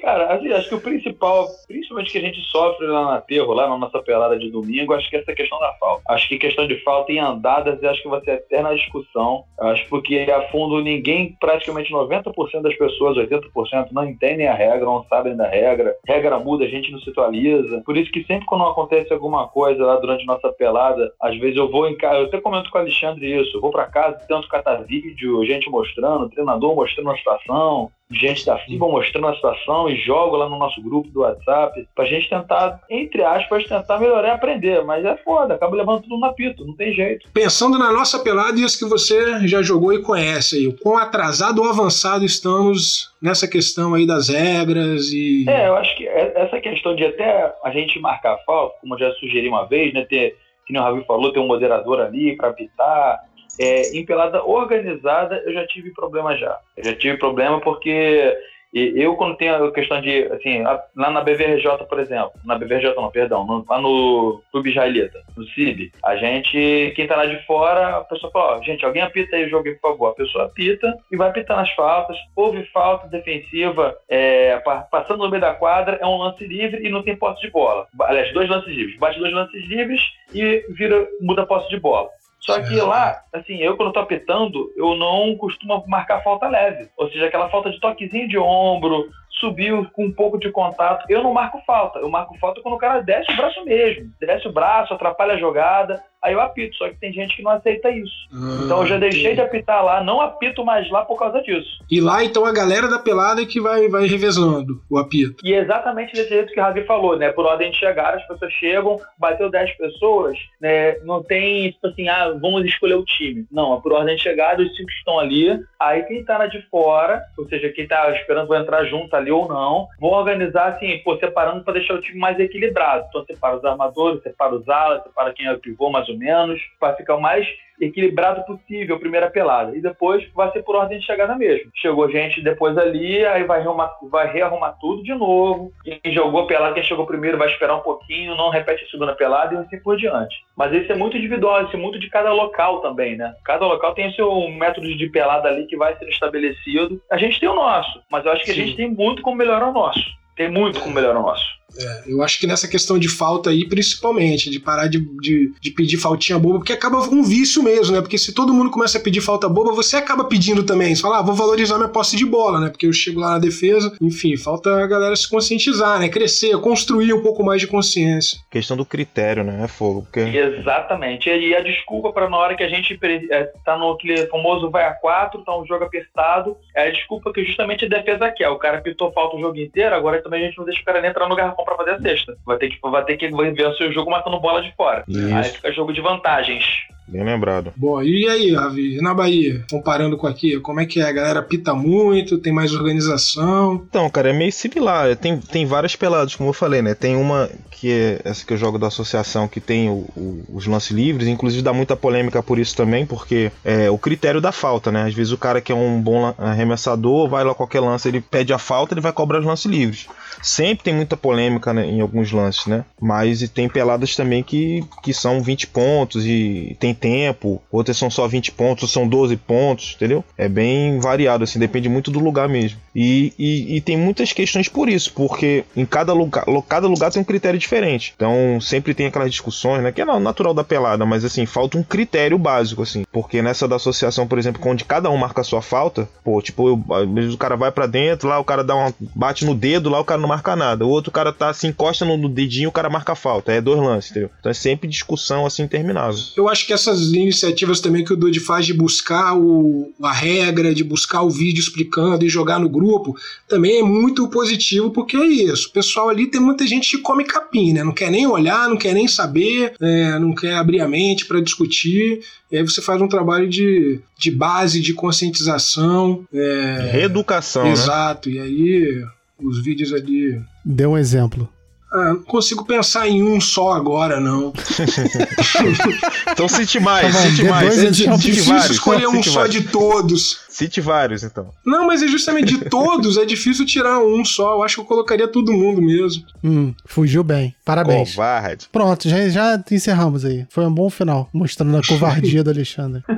Cara, 0.00 0.32
assim, 0.32 0.50
acho 0.52 0.68
que 0.68 0.74
o 0.74 0.80
principal, 0.80 1.46
principalmente 1.68 2.10
que 2.10 2.18
a 2.18 2.22
gente 2.22 2.40
sofre 2.42 2.86
lá 2.86 3.04
na 3.04 3.14
aterro, 3.16 3.52
lá 3.52 3.68
na 3.68 3.76
nossa 3.76 4.00
pelada 4.00 4.38
de 4.38 4.50
domingo, 4.50 4.94
acho 4.94 5.08
que 5.10 5.16
é 5.16 5.20
essa 5.20 5.34
questão 5.34 5.58
da 5.58 5.72
falta. 5.74 6.02
Acho 6.08 6.26
que 6.28 6.38
questão 6.38 6.66
de 6.66 6.76
falta 6.82 7.12
em 7.12 7.18
andadas, 7.18 7.82
acho 7.84 8.02
que 8.02 8.08
vai 8.08 8.20
ser 8.22 8.32
eterna 8.32 8.74
discussão. 8.74 9.44
Acho 9.58 9.86
porque 9.88 10.26
a 10.34 10.48
fundo 10.48 10.80
ninguém, 10.80 11.36
praticamente 11.38 11.92
90% 11.92 12.62
das 12.62 12.76
pessoas, 12.76 13.16
80%, 13.16 13.88
não 13.92 14.06
entendem 14.06 14.48
a 14.48 14.54
regra, 14.54 14.86
não 14.86 15.04
sabem 15.04 15.36
da 15.36 15.46
regra. 15.46 15.94
Regra 16.06 16.38
muda, 16.38 16.64
a 16.64 16.68
gente 16.68 16.90
não 16.90 17.00
se 17.00 17.10
atualiza. 17.10 17.82
Por 17.84 17.96
isso 17.96 18.10
que 18.10 18.24
sempre 18.24 18.46
quando 18.46 18.64
acontece 18.64 19.12
alguma 19.12 19.48
coisa 19.48 19.84
lá 19.84 19.96
durante 19.96 20.24
nossa 20.24 20.50
pelada, 20.52 21.12
às 21.20 21.36
vezes 21.38 21.56
eu 21.56 21.70
vou 21.70 21.88
em 21.88 21.96
casa, 21.96 22.20
eu 22.20 22.26
até 22.26 22.40
comento 22.40 22.70
com 22.70 22.78
o 22.78 22.80
Alexandre 22.80 23.40
isso, 23.40 23.56
eu 23.56 23.60
vou 23.60 23.70
para 23.70 23.86
casa, 23.86 24.24
tento 24.26 24.48
catar 24.48 24.82
vídeo, 24.84 25.44
gente 25.44 25.68
mostrando, 25.68 26.30
treinador 26.30 26.74
mostrando 26.74 27.10
a 27.10 27.16
situação, 27.16 27.90
gente 28.10 28.44
da 28.44 28.58
FIBA 28.58 28.88
mostrando 28.88 29.28
a 29.28 29.34
situação 29.34 29.88
e 29.88 29.96
jogo 29.96 30.36
lá 30.36 30.48
no 30.48 30.58
nosso 30.58 30.80
grupo 30.82 31.08
do 31.10 31.20
WhatsApp 31.20 31.86
pra 31.94 32.04
gente 32.04 32.28
tentar, 32.28 32.80
entre 32.90 33.22
aspas, 33.22 33.64
tentar 33.64 33.98
melhorar 33.98 34.28
e 34.28 34.32
aprender. 34.32 34.84
Mas 34.84 35.04
é 35.04 35.16
foda, 35.18 35.54
acaba 35.54 35.76
levando 35.76 36.02
tudo 36.02 36.18
no 36.18 36.26
apito, 36.26 36.66
não 36.66 36.74
tem 36.74 36.92
jeito. 36.92 37.28
Pensando 37.32 37.78
na 37.78 37.92
nossa 37.92 38.18
pelada 38.18 38.58
e 38.58 38.64
isso 38.64 38.78
que 38.78 38.90
você 38.90 39.46
já 39.46 39.62
jogou 39.62 39.92
e 39.92 40.02
conhece 40.02 40.56
aí, 40.56 40.66
o 40.66 40.76
quão 40.76 40.98
atrasado 40.98 41.62
ou 41.62 41.68
avançado 41.68 42.24
estamos 42.24 43.14
nessa 43.22 43.46
questão 43.46 43.94
aí 43.94 44.06
das 44.06 44.28
regras 44.28 45.12
e... 45.12 45.44
É, 45.48 45.68
eu 45.68 45.76
acho 45.76 45.96
que 45.96 46.06
é, 46.06 46.32
essa 46.34 46.60
questão 46.60 46.94
de 46.94 47.04
até 47.04 47.54
a 47.64 47.70
gente 47.70 47.98
marcar 48.00 48.38
falta, 48.44 48.76
como 48.80 48.94
eu 48.94 48.98
já 48.98 49.12
sugeri 49.14 49.48
uma 49.48 49.66
vez, 49.66 49.92
né, 49.92 50.04
ter, 50.04 50.36
que 50.66 50.76
o 50.76 50.82
Ravi 50.82 51.04
falou, 51.04 51.32
ter 51.32 51.38
um 51.38 51.46
moderador 51.46 52.00
ali 52.00 52.36
para 52.36 52.48
apitar, 52.48 53.20
é, 53.60 53.96
em 53.96 54.04
pelada 54.04 54.42
organizada, 54.42 55.42
eu 55.44 55.52
já 55.52 55.66
tive 55.66 55.92
problema 55.92 56.36
já. 56.36 56.58
Eu 56.76 56.84
já 56.84 56.94
tive 56.94 57.18
problema 57.18 57.60
porque 57.60 58.34
eu, 58.72 59.16
quando 59.16 59.36
tenho 59.36 59.64
a 59.64 59.72
questão 59.72 60.00
de, 60.00 60.22
assim, 60.32 60.62
lá 60.62 61.10
na 61.10 61.20
BVRJ, 61.22 61.84
por 61.88 61.98
exemplo, 61.98 62.32
na 62.44 62.56
BVRJ 62.56 62.94
não, 62.94 63.10
perdão, 63.10 63.44
no, 63.44 63.64
lá 63.68 63.80
no 63.80 64.40
Clube 64.52 64.70
Israelita, 64.70 65.20
no 65.36 65.44
CIB, 65.48 65.90
a 66.04 66.14
gente, 66.16 66.92
quem 66.94 67.06
tá 67.06 67.16
lá 67.16 67.26
de 67.26 67.44
fora, 67.46 67.96
a 67.96 68.04
pessoa 68.04 68.30
fala, 68.30 68.58
ó, 68.58 68.62
gente, 68.62 68.84
alguém 68.84 69.02
apita 69.02 69.34
aí 69.34 69.46
o 69.46 69.50
jogo, 69.50 69.64
por 69.74 69.90
favor. 69.90 70.10
A 70.10 70.14
pessoa 70.14 70.44
apita 70.44 70.96
e 71.10 71.16
vai 71.16 71.30
apitando 71.30 71.60
as 71.60 71.70
faltas, 71.72 72.16
houve 72.36 72.64
falta 72.66 73.08
defensiva, 73.08 73.96
é, 74.08 74.56
passando 74.90 75.24
no 75.24 75.30
meio 75.30 75.40
da 75.40 75.54
quadra, 75.54 75.98
é 76.00 76.06
um 76.06 76.18
lance 76.18 76.46
livre 76.46 76.86
e 76.86 76.88
não 76.88 77.02
tem 77.02 77.16
posse 77.16 77.40
de 77.40 77.50
bola. 77.50 77.88
Aliás, 78.02 78.32
dois 78.32 78.48
lances 78.48 78.72
livres. 78.72 78.96
Bate 78.98 79.18
dois 79.18 79.32
lances 79.32 79.64
livres 79.66 80.00
e 80.32 80.64
vira, 80.70 81.08
muda 81.20 81.42
a 81.42 81.46
posse 81.46 81.68
de 81.68 81.80
bola. 81.80 82.08
Só 82.40 82.60
que 82.62 82.74
lá, 82.80 83.22
assim, 83.32 83.58
eu 83.58 83.76
quando 83.76 83.92
tô 83.92 84.00
apitando, 84.00 84.72
eu 84.74 84.94
não 84.96 85.36
costumo 85.36 85.84
marcar 85.86 86.22
falta 86.22 86.48
leve. 86.48 86.88
Ou 86.96 87.08
seja, 87.10 87.26
aquela 87.26 87.50
falta 87.50 87.70
de 87.70 87.78
toquezinho 87.78 88.26
de 88.26 88.38
ombro, 88.38 89.10
subiu 89.40 89.86
com 89.92 90.06
um 90.06 90.12
pouco 90.12 90.38
de 90.38 90.50
contato. 90.50 91.04
Eu 91.08 91.22
não 91.22 91.34
marco 91.34 91.62
falta. 91.66 91.98
Eu 91.98 92.08
marco 92.08 92.36
falta 92.38 92.60
quando 92.62 92.74
o 92.74 92.78
cara 92.78 93.02
desce 93.02 93.30
o 93.32 93.36
braço 93.36 93.64
mesmo. 93.64 94.10
Desce 94.18 94.48
o 94.48 94.52
braço, 94.52 94.94
atrapalha 94.94 95.34
a 95.34 95.38
jogada. 95.38 96.02
Aí 96.22 96.32
eu 96.32 96.40
apito. 96.40 96.76
Só 96.76 96.88
que 96.88 96.96
tem 96.96 97.12
gente 97.12 97.36
que 97.36 97.42
não 97.42 97.52
aceita 97.52 97.90
isso. 97.90 98.28
Ah, 98.32 98.62
então 98.64 98.80
eu 98.82 98.86
já 98.86 98.98
deixei 98.98 99.34
de 99.34 99.40
apitar 99.40 99.84
lá. 99.84 100.02
Não 100.02 100.20
apito 100.20 100.64
mais 100.64 100.90
lá 100.90 101.04
por 101.04 101.18
causa 101.18 101.40
disso. 101.42 101.82
E 101.90 102.00
lá, 102.00 102.22
então, 102.22 102.44
a 102.44 102.52
galera 102.52 102.88
da 102.88 102.98
pelada 102.98 103.42
é 103.42 103.46
que 103.46 103.60
vai, 103.60 103.88
vai 103.88 104.06
revezando 104.06 104.82
o 104.88 104.98
apito. 104.98 105.36
E 105.44 105.54
é 105.54 105.58
exatamente 105.58 106.12
desse 106.12 106.28
jeito 106.28 106.52
que 106.52 106.60
o 106.60 106.62
Ravi 106.62 106.84
falou, 106.84 107.16
né? 107.16 107.30
Por 107.32 107.46
ordem 107.46 107.70
de 107.70 107.78
chegar, 107.78 108.14
as 108.14 108.26
pessoas 108.26 108.52
chegam, 108.54 108.98
bateu 109.18 109.50
10 109.50 109.76
pessoas, 109.76 110.38
né? 110.60 110.96
Não 111.04 111.22
tem, 111.22 111.70
tipo 111.72 111.86
assim, 111.86 112.08
ah, 112.08 112.36
vamos 112.40 112.64
escolher 112.64 112.94
o 112.94 113.04
time. 113.04 113.46
Não, 113.50 113.76
é 113.76 113.80
por 113.80 113.92
ordem 113.92 114.16
de 114.16 114.22
chegada, 114.22 114.62
os 114.62 114.76
cinco 114.76 114.90
estão 114.90 115.18
ali. 115.18 115.58
Aí 115.78 116.02
quem 116.02 116.24
tá 116.24 116.38
na 116.38 116.46
de 116.46 116.60
fora, 116.68 117.22
ou 117.38 117.48
seja, 117.48 117.70
quem 117.70 117.86
tá 117.86 118.10
esperando 118.12 118.48
vai 118.48 118.60
entrar 118.60 118.84
junto 118.84 119.14
ali 119.14 119.30
ou 119.30 119.48
não, 119.48 119.88
vão 119.98 120.10
organizar 120.10 120.74
assim, 120.74 120.98
pô, 120.98 121.16
separando 121.16 121.64
para 121.64 121.74
deixar 121.74 121.94
o 121.94 122.00
time 122.00 122.18
mais 122.18 122.38
equilibrado. 122.38 123.06
Então 123.08 123.24
separa 123.24 123.56
os 123.56 123.64
armadores, 123.64 124.22
separa 124.22 124.54
os 124.54 124.68
alas, 124.68 125.02
separa 125.02 125.32
quem 125.32 125.46
é 125.46 125.52
o 125.52 125.58
pivô 125.58 125.90
mais 125.90 126.08
ou 126.10 126.18
menos, 126.18 126.60
para 126.78 126.96
ficar 126.96 127.16
o 127.16 127.20
mais 127.20 127.46
equilibrado 127.80 128.44
possível, 128.44 128.96
a 128.96 129.00
primeira 129.00 129.30
pelada. 129.30 129.76
E 129.76 129.80
depois 129.80 130.26
vai 130.34 130.50
ser 130.52 130.62
por 130.62 130.76
ordem 130.76 130.98
de 130.98 131.06
chegada 131.06 131.34
mesmo. 131.34 131.70
Chegou 131.74 132.10
gente 132.10 132.42
depois 132.42 132.76
ali, 132.76 133.24
aí 133.24 133.44
vai, 133.44 133.60
rearrumar, 133.60 133.96
vai 134.02 134.30
rearrumar 134.30 134.76
tudo 134.80 135.02
de 135.02 135.14
novo. 135.14 135.72
Quem 135.82 136.12
jogou 136.12 136.46
pelada, 136.46 136.74
quem 136.74 136.82
chegou 136.82 137.06
primeiro 137.06 137.38
vai 137.38 137.48
esperar 137.48 137.76
um 137.76 137.80
pouquinho, 137.80 138.36
não 138.36 138.50
repete 138.50 138.84
a 138.84 138.88
segunda 138.88 139.14
pelada 139.14 139.54
e 139.54 139.58
assim 139.58 139.80
por 139.80 139.96
diante. 139.96 140.36
Mas 140.56 140.72
isso 140.72 140.92
é 140.92 140.94
muito 140.94 141.16
individual, 141.16 141.64
isso 141.64 141.76
é 141.76 141.78
muito 141.78 141.98
de 141.98 142.10
cada 142.10 142.32
local 142.32 142.80
também, 142.80 143.16
né? 143.16 143.34
Cada 143.44 143.66
local 143.66 143.94
tem 143.94 144.08
o 144.08 144.12
seu 144.12 144.48
método 144.50 144.94
de 144.94 145.08
pelada 145.08 145.48
ali 145.48 145.66
que 145.66 145.76
vai 145.76 145.96
ser 145.96 146.08
estabelecido. 146.08 147.00
A 147.10 147.16
gente 147.16 147.40
tem 147.40 147.48
o 147.48 147.54
nosso, 147.54 148.02
mas 148.10 148.24
eu 148.24 148.32
acho 148.32 148.44
que 148.44 148.52
Sim. 148.52 148.60
a 148.60 148.64
gente 148.64 148.76
tem 148.76 148.90
muito 148.90 149.22
como 149.22 149.36
melhorar 149.36 149.68
o 149.68 149.72
nosso. 149.72 150.19
Tem 150.36 150.50
muito 150.50 150.80
como 150.80 150.94
melhorar 150.94 151.20
o 151.20 151.22
nosso. 151.22 151.60
É, 151.78 152.02
eu 152.06 152.22
acho 152.22 152.38
que 152.38 152.46
nessa 152.46 152.68
questão 152.68 152.98
de 152.98 153.08
falta 153.08 153.50
aí, 153.50 153.68
principalmente, 153.68 154.50
de 154.50 154.58
parar 154.58 154.88
de, 154.88 154.98
de, 155.20 155.52
de, 155.60 155.70
pedir 155.70 155.98
faltinha 155.98 156.38
boba, 156.38 156.58
porque 156.58 156.72
acaba 156.72 156.98
um 156.98 157.22
vício 157.22 157.62
mesmo, 157.62 157.94
né? 157.94 158.00
Porque 158.00 158.18
se 158.18 158.34
todo 158.34 158.52
mundo 158.52 158.70
começa 158.70 158.98
a 158.98 159.00
pedir 159.00 159.20
falta 159.20 159.48
boba, 159.48 159.72
você 159.72 159.96
acaba 159.96 160.24
pedindo 160.24 160.64
também. 160.64 160.94
Você 160.94 161.02
fala, 161.02 161.18
ah, 161.18 161.22
vou 161.22 161.34
valorizar 161.34 161.76
minha 161.76 161.88
posse 161.88 162.16
de 162.16 162.26
bola, 162.26 162.60
né? 162.60 162.70
Porque 162.70 162.86
eu 162.86 162.92
chego 162.92 163.20
lá 163.20 163.32
na 163.32 163.38
defesa. 163.38 163.94
Enfim, 164.00 164.36
falta 164.36 164.82
a 164.82 164.86
galera 164.86 165.14
se 165.14 165.28
conscientizar, 165.28 165.98
né? 165.98 166.08
Crescer, 166.08 166.56
construir 166.58 167.12
um 167.12 167.22
pouco 167.22 167.44
mais 167.44 167.60
de 167.60 167.66
consciência. 167.66 168.38
Questão 168.50 168.76
do 168.76 168.84
critério, 168.84 169.44
né? 169.44 169.64
É 169.64 169.68
fogo. 169.68 170.02
Porque... 170.02 170.20
Exatamente. 170.20 171.28
E 171.28 171.54
a 171.54 171.60
desculpa 171.60 172.12
para 172.12 172.28
na 172.28 172.36
hora 172.36 172.56
que 172.56 172.62
a 172.62 172.68
gente 172.68 172.98
é, 173.30 173.44
tá 173.64 173.76
no 173.76 173.92
aquele 173.92 174.26
famoso 174.26 174.70
vai 174.70 174.84
a 174.84 174.92
quatro, 174.92 175.42
tá 175.42 175.56
um 175.56 175.66
jogo 175.66 175.84
apertado, 175.84 176.56
é 176.74 176.88
a 176.88 176.90
desculpa 176.90 177.32
que 177.32 177.44
justamente 177.44 177.84
a 177.84 177.88
defesa 177.88 178.30
quer. 178.30 178.48
O 178.48 178.58
cara 178.58 178.80
pitou 178.80 179.12
falta 179.12 179.36
o 179.36 179.40
jogo 179.40 179.58
inteiro, 179.58 179.94
agora 179.94 180.22
também 180.30 180.44
a 180.44 180.46
gente 180.46 180.58
não 180.58 180.64
deixa 180.64 180.80
o 180.80 180.84
cara 180.84 181.00
nem 181.00 181.10
entrar 181.10 181.28
no 181.28 181.34
garrafão 181.34 181.64
para 181.64 181.76
fazer 181.76 181.90
a 181.90 182.00
sexta. 182.00 182.36
Vai 182.46 182.56
ter 182.56 182.68
que, 182.68 182.78
vai 182.80 183.04
ter 183.04 183.16
que 183.16 183.28
vencer 183.28 183.88
o 183.88 183.92
jogo 183.92 184.10
matando 184.10 184.38
bola 184.38 184.62
de 184.62 184.72
fora. 184.76 185.04
Isso. 185.08 185.34
Aí 185.34 185.44
fica 185.44 185.72
jogo 185.72 185.92
de 185.92 186.00
vantagens. 186.00 186.64
Bem 187.10 187.24
lembrado. 187.24 187.72
Bom, 187.76 188.00
e 188.02 188.28
aí, 188.28 188.54
Ravi, 188.54 189.00
na 189.00 189.12
Bahia, 189.12 189.64
comparando 189.68 190.16
com 190.16 190.28
aqui, 190.28 190.60
como 190.60 190.80
é 190.80 190.86
que 190.86 191.00
é? 191.00 191.04
A 191.04 191.12
galera 191.12 191.42
pita 191.42 191.74
muito, 191.74 192.38
tem 192.38 192.52
mais 192.52 192.72
organização? 192.72 193.82
Então, 193.88 194.08
cara, 194.08 194.30
é 194.30 194.32
meio 194.32 194.52
similar. 194.52 195.16
Tem, 195.16 195.38
tem 195.38 195.66
várias 195.66 195.96
peladas, 195.96 196.36
como 196.36 196.50
eu 196.50 196.54
falei, 196.54 196.80
né? 196.82 196.94
Tem 196.94 197.16
uma 197.16 197.50
que 197.80 197.90
é 197.90 198.20
essa 198.24 198.44
que 198.44 198.52
eu 198.52 198.58
jogo 198.58 198.78
da 198.78 198.88
associação, 198.88 199.48
que 199.48 199.58
tem 199.58 199.88
o, 199.88 200.04
o, 200.14 200.44
os 200.52 200.66
lances 200.66 200.90
livres, 200.90 201.26
inclusive 201.26 201.62
dá 201.62 201.72
muita 201.72 201.96
polêmica 201.96 202.42
por 202.42 202.58
isso 202.58 202.76
também, 202.76 203.06
porque 203.06 203.50
é 203.64 203.90
o 203.90 203.96
critério 203.96 204.38
da 204.38 204.52
falta, 204.52 204.92
né? 204.92 205.04
Às 205.04 205.14
vezes 205.14 205.32
o 205.32 205.38
cara 205.38 205.62
que 205.62 205.72
é 205.72 205.74
um 205.74 205.98
bom 205.98 206.34
arremessador, 206.36 207.26
vai 207.26 207.42
lá 207.42 207.54
qualquer 207.54 207.80
lance, 207.80 208.06
ele 208.06 208.20
pede 208.20 208.52
a 208.52 208.58
falta, 208.58 208.92
ele 208.92 209.00
vai 209.00 209.12
cobrar 209.12 209.40
os 209.40 209.46
lances 209.46 209.64
livres. 209.64 210.06
Sempre 210.42 210.84
tem 210.84 210.94
muita 210.94 211.16
polêmica 211.16 211.72
né, 211.72 211.86
em 211.86 212.02
alguns 212.02 212.30
lances, 212.32 212.66
né? 212.66 212.84
Mas 213.00 213.40
e 213.40 213.48
tem 213.48 213.66
peladas 213.66 214.14
também 214.14 214.42
que, 214.42 214.84
que 215.02 215.14
são 215.14 215.42
20 215.42 215.66
pontos 215.68 216.26
e 216.26 216.76
tem 216.78 216.94
tempo, 217.00 217.62
outras 217.70 217.96
são 217.96 218.10
só 218.10 218.28
20 218.28 218.52
pontos, 218.52 218.92
são 218.92 219.08
12 219.08 219.36
pontos, 219.36 219.94
entendeu? 219.96 220.24
É 220.36 220.48
bem 220.48 220.98
variado, 221.00 221.44
assim, 221.44 221.58
depende 221.58 221.88
muito 221.88 222.10
do 222.10 222.20
lugar 222.20 222.48
mesmo. 222.48 222.78
E, 222.94 223.32
e, 223.38 223.76
e 223.76 223.80
tem 223.80 223.96
muitas 223.96 224.32
questões 224.32 224.68
por 224.68 224.88
isso, 224.88 225.12
porque 225.14 225.64
em 225.76 225.86
cada 225.86 226.12
lugar, 226.12 226.44
cada 226.68 226.86
lugar 226.86 227.10
tem 227.10 227.22
um 227.22 227.24
critério 227.24 227.58
diferente. 227.58 228.12
Então 228.14 228.60
sempre 228.60 228.94
tem 228.94 229.06
aquelas 229.06 229.30
discussões, 229.30 229.82
né? 229.82 229.92
Que 229.92 230.02
é 230.02 230.04
natural 230.04 230.52
da 230.52 230.64
pelada, 230.64 231.06
mas 231.06 231.24
assim, 231.24 231.46
falta 231.46 231.78
um 231.78 231.82
critério 231.82 232.38
básico, 232.38 232.82
assim. 232.82 233.04
Porque 233.12 233.40
nessa 233.40 233.66
da 233.66 233.76
associação, 233.76 234.26
por 234.26 234.38
exemplo, 234.38 234.60
onde 234.64 234.84
cada 234.84 235.10
um 235.10 235.16
marca 235.16 235.40
a 235.40 235.44
sua 235.44 235.62
falta, 235.62 236.08
pô, 236.24 236.40
tipo, 236.42 236.68
eu, 236.68 236.84
o 237.32 237.38
cara 237.38 237.56
vai 237.56 237.70
para 237.70 237.86
dentro, 237.86 238.28
lá 238.28 238.38
o 238.38 238.44
cara 238.44 238.62
dá 238.62 238.74
uma. 238.74 238.94
bate 239.14 239.44
no 239.44 239.54
dedo, 239.54 239.88
lá 239.88 240.00
o 240.00 240.04
cara 240.04 240.20
não 240.20 240.28
marca 240.28 240.54
nada. 240.56 240.84
O 240.84 240.88
outro 240.88 241.10
cara 241.10 241.32
tá 241.32 241.52
se 241.52 241.66
encosta 241.66 242.04
no 242.04 242.28
dedinho, 242.28 242.68
o 242.68 242.72
cara 242.72 242.90
marca 242.90 243.14
falta. 243.14 243.52
É 243.52 243.60
dois 243.60 243.80
lances, 243.80 244.10
entendeu? 244.10 244.30
Então 244.38 244.50
é 244.50 244.54
sempre 244.54 244.88
discussão 244.88 245.46
assim 245.46 245.62
interminável. 245.62 246.20
Eu 246.36 246.48
acho 246.48 246.66
que 246.66 246.72
essas 246.90 247.12
iniciativas 247.12 247.80
também 247.80 248.04
que 248.04 248.12
o 248.12 248.16
Dude 248.16 248.40
faz 248.40 248.66
de 248.66 248.74
buscar 248.74 249.36
o, 249.36 249.92
a 250.02 250.12
regra, 250.12 250.74
de 250.74 250.84
buscar 250.84 251.22
o 251.22 251.30
vídeo 251.30 251.60
explicando 251.60 252.24
e 252.24 252.28
jogar 252.28 252.58
no 252.58 252.68
grupo, 252.68 253.16
também 253.48 253.80
é 253.80 253.82
muito 253.82 254.28
positivo, 254.28 254.90
porque 254.90 255.16
é 255.16 255.26
isso. 255.26 255.68
O 255.68 255.72
pessoal 255.72 256.08
ali 256.08 256.26
tem 256.26 256.40
muita 256.40 256.66
gente 256.66 256.96
que 256.96 257.02
come 257.02 257.24
capim, 257.24 257.72
né? 257.72 257.82
Não 257.82 257.92
quer 257.92 258.10
nem 258.10 258.26
olhar, 258.26 258.68
não 258.68 258.76
quer 258.76 258.94
nem 258.94 259.08
saber, 259.08 259.74
é, 259.80 260.18
não 260.18 260.34
quer 260.34 260.54
abrir 260.54 260.80
a 260.80 260.88
mente 260.88 261.26
para 261.26 261.40
discutir. 261.40 262.20
E 262.50 262.56
aí 262.56 262.62
você 262.62 262.82
faz 262.82 263.00
um 263.00 263.08
trabalho 263.08 263.48
de, 263.48 264.00
de 264.18 264.30
base, 264.30 264.80
de 264.80 264.92
conscientização. 264.92 266.24
É, 266.32 266.90
Reeducação. 266.92 267.64
Né? 267.64 267.72
Exato. 267.72 268.28
Né? 268.28 268.36
E 268.36 268.40
aí 268.40 269.04
os 269.42 269.62
vídeos 269.62 269.92
ali. 269.92 270.40
Dê 270.64 270.86
um 270.86 270.98
exemplo. 270.98 271.48
Ah, 271.92 272.14
não 272.14 272.22
consigo 272.22 272.64
pensar 272.64 273.08
em 273.08 273.20
um 273.20 273.40
só 273.40 273.72
agora, 273.72 274.20
não. 274.20 274.52
então 276.30 276.46
cite 276.46 276.78
mais, 276.78 277.12
tá 277.12 277.22
cite 277.22 277.42
mais. 277.42 277.78
É 277.78 277.90
difícil 277.90 278.44
vários, 278.44 278.70
escolher 278.70 279.08
um 279.08 279.20
só 279.20 279.48
de 279.48 279.62
todos. 279.62 280.42
Cite 280.48 280.80
vários, 280.80 281.24
então. 281.24 281.48
Não, 281.66 281.88
mas 281.88 282.00
é 282.00 282.06
justamente 282.06 282.56
de 282.56 282.70
todos, 282.70 283.16
é 283.16 283.24
difícil 283.24 283.66
tirar 283.66 283.98
um 283.98 284.24
só. 284.24 284.54
Eu 284.54 284.62
acho 284.62 284.76
que 284.76 284.80
eu 284.82 284.84
colocaria 284.84 285.26
todo 285.26 285.52
mundo 285.52 285.82
mesmo. 285.82 286.22
Hum, 286.44 286.72
fugiu 286.86 287.24
bem. 287.24 287.56
Parabéns. 287.64 288.14
Covarde. 288.14 288.68
Pronto, 288.70 289.08
já, 289.08 289.28
já 289.28 289.60
encerramos 289.70 290.24
aí. 290.24 290.46
Foi 290.48 290.64
um 290.64 290.72
bom 290.72 290.88
final, 290.88 291.28
mostrando 291.32 291.76
a 291.76 291.82
covardia 291.82 292.44
do 292.44 292.50
Alexandre. 292.50 293.02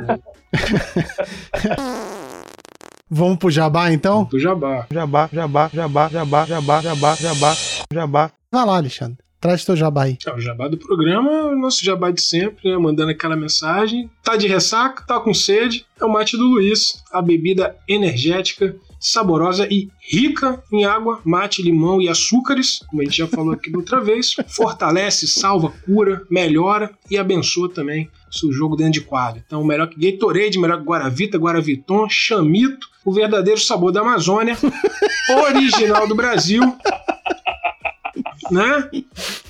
Vamos 3.11 3.37
pro 3.37 3.51
jabá 3.51 3.93
então? 3.93 4.25
Do 4.25 4.39
Jabá. 4.39 4.87
Jabá, 4.91 5.29
jabá, 5.31 5.71
jabá, 5.75 6.09
jabá, 6.09 6.47
jabá, 6.47 6.81
jabá, 6.81 7.15
jabá, 7.15 7.55
jabá. 7.93 8.31
Vai 8.53 8.67
lá, 8.67 8.77
Alexandre. 8.77 9.17
Traz 9.41 9.65
teu 9.65 9.75
jabá 9.75 10.05
aí. 10.05 10.19
É, 10.25 10.33
o 10.33 10.39
jabá 10.39 10.69
do 10.69 10.77
programa 10.77 11.47
o 11.47 11.59
nosso 11.59 11.83
jabá 11.83 12.11
de 12.11 12.21
sempre, 12.21 12.71
né? 12.71 12.77
Mandando 12.77 13.11
aquela 13.11 13.35
mensagem. 13.35 14.09
Tá 14.23 14.37
de 14.37 14.47
ressaca, 14.47 15.05
tá 15.07 15.19
com 15.19 15.33
sede. 15.33 15.87
É 15.99 16.05
o 16.05 16.13
mate 16.13 16.37
do 16.37 16.45
Luiz, 16.45 17.03
a 17.11 17.23
bebida 17.23 17.75
energética, 17.89 18.77
saborosa 19.01 19.67
e 19.69 19.89
rica 20.01 20.63
em 20.71 20.85
água, 20.85 21.21
mate, 21.25 21.63
limão 21.63 22.01
e 22.01 22.09
açúcares, 22.09 22.81
como 22.89 23.01
a 23.01 23.05
gente 23.05 23.17
já 23.17 23.27
falou 23.27 23.53
aqui 23.55 23.71
da 23.71 23.79
outra 23.79 24.01
vez. 24.01 24.37
Fortalece, 24.47 25.27
salva, 25.27 25.73
cura, 25.85 26.23
melhora 26.31 26.91
e 27.11 27.17
abençoa 27.17 27.71
também 27.71 28.11
o 28.31 28.39
seu 28.39 28.53
jogo 28.53 28.77
dentro 28.77 28.93
de 28.93 29.01
quadro. 29.01 29.43
Então, 29.45 29.65
melhor 29.65 29.89
que 29.89 29.99
Gatorade, 29.99 30.59
melhor 30.59 30.79
que 30.79 30.87
Guaravita, 30.87 31.39
Guaraviton, 31.39 32.07
Chamito, 32.09 32.87
o 33.05 33.13
verdadeiro 33.13 33.59
sabor 33.59 33.91
da 33.91 34.03
Amazônia, 34.03 34.57
original 35.49 36.07
do 36.07 36.15
Brasil 36.15 36.63
né? 38.53 38.91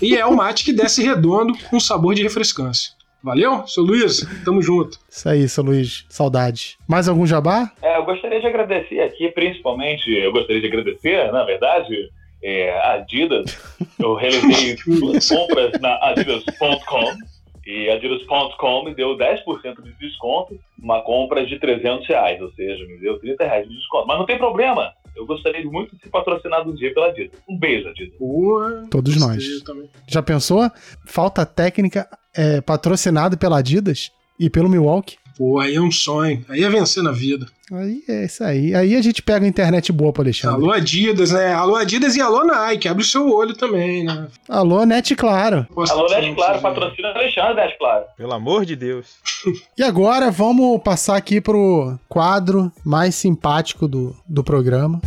E 0.00 0.16
é 0.16 0.24
o 0.24 0.36
mate 0.36 0.64
que 0.64 0.72
desce 0.72 1.02
redondo 1.02 1.52
com 1.68 1.80
sabor 1.80 2.14
de 2.14 2.22
refrescância. 2.22 2.92
Valeu, 3.22 3.64
seu 3.68 3.84
Luiz? 3.84 4.26
Tamo 4.44 4.60
junto. 4.60 4.98
Isso 5.08 5.28
aí, 5.28 5.48
seu 5.48 5.62
Luiz. 5.62 6.04
Saudade. 6.08 6.76
Mais 6.88 7.08
algum 7.08 7.24
jabá? 7.24 7.70
É, 7.80 7.96
eu 7.96 8.04
gostaria 8.04 8.40
de 8.40 8.46
agradecer 8.46 9.00
aqui, 9.00 9.28
principalmente, 9.30 10.10
eu 10.10 10.32
gostaria 10.32 10.60
de 10.60 10.66
agradecer, 10.66 11.30
na 11.30 11.44
verdade, 11.44 12.10
é, 12.42 12.76
a 12.80 12.94
Adidas. 12.94 13.56
Eu 13.98 14.14
realizei 14.14 14.76
duas 14.98 15.28
compras 15.28 15.80
na 15.80 15.96
adidas.com 16.08 17.16
e 17.64 17.88
a 17.90 17.94
Adidas.com 17.94 18.84
me 18.84 18.94
deu 18.94 19.16
10% 19.16 19.82
de 19.82 19.92
desconto, 20.00 20.58
uma 20.76 21.00
compra 21.02 21.46
de 21.46 21.60
300 21.60 22.08
reais, 22.08 22.42
ou 22.42 22.50
seja, 22.54 22.84
me 22.86 22.98
deu 22.98 23.20
30 23.20 23.44
reais 23.44 23.68
de 23.68 23.74
desconto. 23.74 24.08
Mas 24.08 24.18
não 24.18 24.26
tem 24.26 24.36
problema, 24.36 24.92
eu 25.16 25.26
gostaria 25.26 25.64
muito 25.64 25.94
de 25.96 26.02
ser 26.02 26.10
patrocinado 26.10 26.70
um 26.70 26.74
dia 26.74 26.92
pela 26.92 27.08
Adidas. 27.08 27.38
Um 27.48 27.58
beijo, 27.58 27.88
Adidas. 27.88 28.18
Boa. 28.18 28.86
Todos 28.90 29.16
nós. 29.16 29.62
também. 29.62 29.88
Já 30.08 30.22
pensou? 30.22 30.70
Falta 31.06 31.44
técnica 31.44 32.08
é, 32.34 32.60
patrocinado 32.60 33.36
pela 33.36 33.58
Adidas 33.58 34.10
e 34.38 34.48
pelo 34.48 34.68
Milwaukee. 34.68 35.16
Pô, 35.36 35.58
aí 35.58 35.74
é 35.74 35.80
um 35.80 35.90
sonho. 35.90 36.44
Aí 36.48 36.62
é 36.62 36.68
vencer 36.68 37.02
na 37.02 37.12
vida. 37.12 37.46
Aí 37.72 38.02
é 38.08 38.24
isso 38.26 38.44
aí. 38.44 38.74
Aí 38.74 38.94
a 38.94 39.00
gente 39.00 39.22
pega 39.22 39.44
a 39.46 39.48
internet 39.48 39.90
boa 39.92 40.12
pro 40.12 40.22
Alexandre. 40.22 40.56
Alô 40.56 40.72
Adidas, 40.72 41.30
né? 41.30 41.54
Alô 41.54 41.74
Adidas 41.74 42.14
e 42.16 42.20
alô 42.20 42.44
Nike. 42.44 42.86
Abre 42.86 43.02
o 43.02 43.06
seu 43.06 43.30
olho 43.30 43.54
também, 43.54 44.04
né? 44.04 44.28
Alô, 44.48 44.84
Net 44.84 45.14
Claro. 45.16 45.66
Posso 45.74 45.92
Alô, 45.92 46.08
Net 46.08 46.34
Claro, 46.34 46.60
patrocina 46.60 47.08
Alexandre, 47.08 47.54
Net 47.54 47.78
Claro. 47.78 48.04
Pelo 48.16 48.32
amor 48.32 48.64
de 48.64 48.76
Deus. 48.76 49.06
E 49.76 49.82
agora 49.82 50.30
vamos 50.30 50.80
passar 50.82 51.16
aqui 51.16 51.40
pro 51.40 51.98
quadro 52.08 52.70
mais 52.84 53.14
simpático 53.14 53.88
do, 53.88 54.14
do 54.28 54.44
programa. 54.44 55.00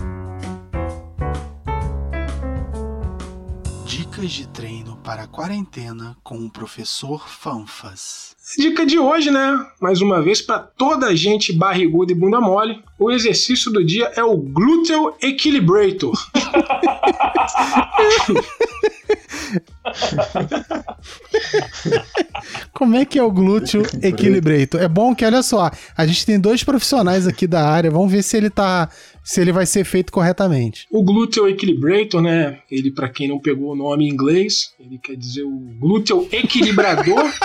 Dicas 3.86 4.32
de 4.32 4.47
treino 4.47 4.74
para 5.06 5.24
a 5.24 5.28
quarentena 5.28 6.18
com 6.24 6.39
o 6.39 6.49
professor 6.49 7.30
Fanfas. 7.30 8.36
Dica 8.58 8.84
de 8.84 8.97
hoje, 8.97 9.30
né? 9.30 9.56
Mais 9.80 10.01
uma 10.01 10.20
vez, 10.20 10.41
para 10.41 10.58
toda 10.58 11.06
a 11.06 11.16
gente 11.16 11.53
barriguda 11.53 12.12
e 12.12 12.16
bunda 12.16 12.41
mole, 12.41 12.82
o 12.97 13.12
exercício 13.12 13.72
do 13.72 13.86
dia 13.86 14.12
é 14.16 14.24
o 14.24 14.36
Gluteal 14.36 15.16
Equilibrator. 15.22 16.14
Como 22.74 22.95
é 22.95 23.06
que 23.06 23.20
é 23.20 23.24
o 23.24 23.32
glúteo 23.32 23.84
equilibrator? 24.01 24.82
É 24.82 24.88
bom 24.88 25.14
que, 25.16 25.24
olha 25.26 25.43
só, 25.43 25.70
a 25.95 26.06
gente 26.06 26.26
tem 26.26 26.39
dois 26.39 26.64
profissionais 26.64 27.28
aqui 27.28 27.45
da 27.47 27.68
área, 27.68 27.91
vamos 27.91 28.12
ver 28.12 28.24
se 28.24 28.38
ele 28.38 28.49
tá. 28.49 28.89
Se 29.26 29.41
ele 29.41 29.51
vai 29.51 29.65
ser 29.65 29.84
feito 29.84 30.11
corretamente. 30.11 30.86
O 30.91 31.03
Gluteal 31.03 31.49
Equilibrator, 31.49 32.21
né? 32.21 32.59
Ele, 32.69 32.91
para 32.91 33.09
quem 33.09 33.28
não 33.28 33.39
pegou 33.39 33.71
o 33.71 33.76
nome 33.76 34.05
em 34.05 34.09
inglês, 34.11 34.76
ele 34.80 34.99
quer 34.99 35.15
dizer 35.15 35.41
o 35.41 35.57
Gluteal 35.80 36.28
Equilibrador. 36.32 37.23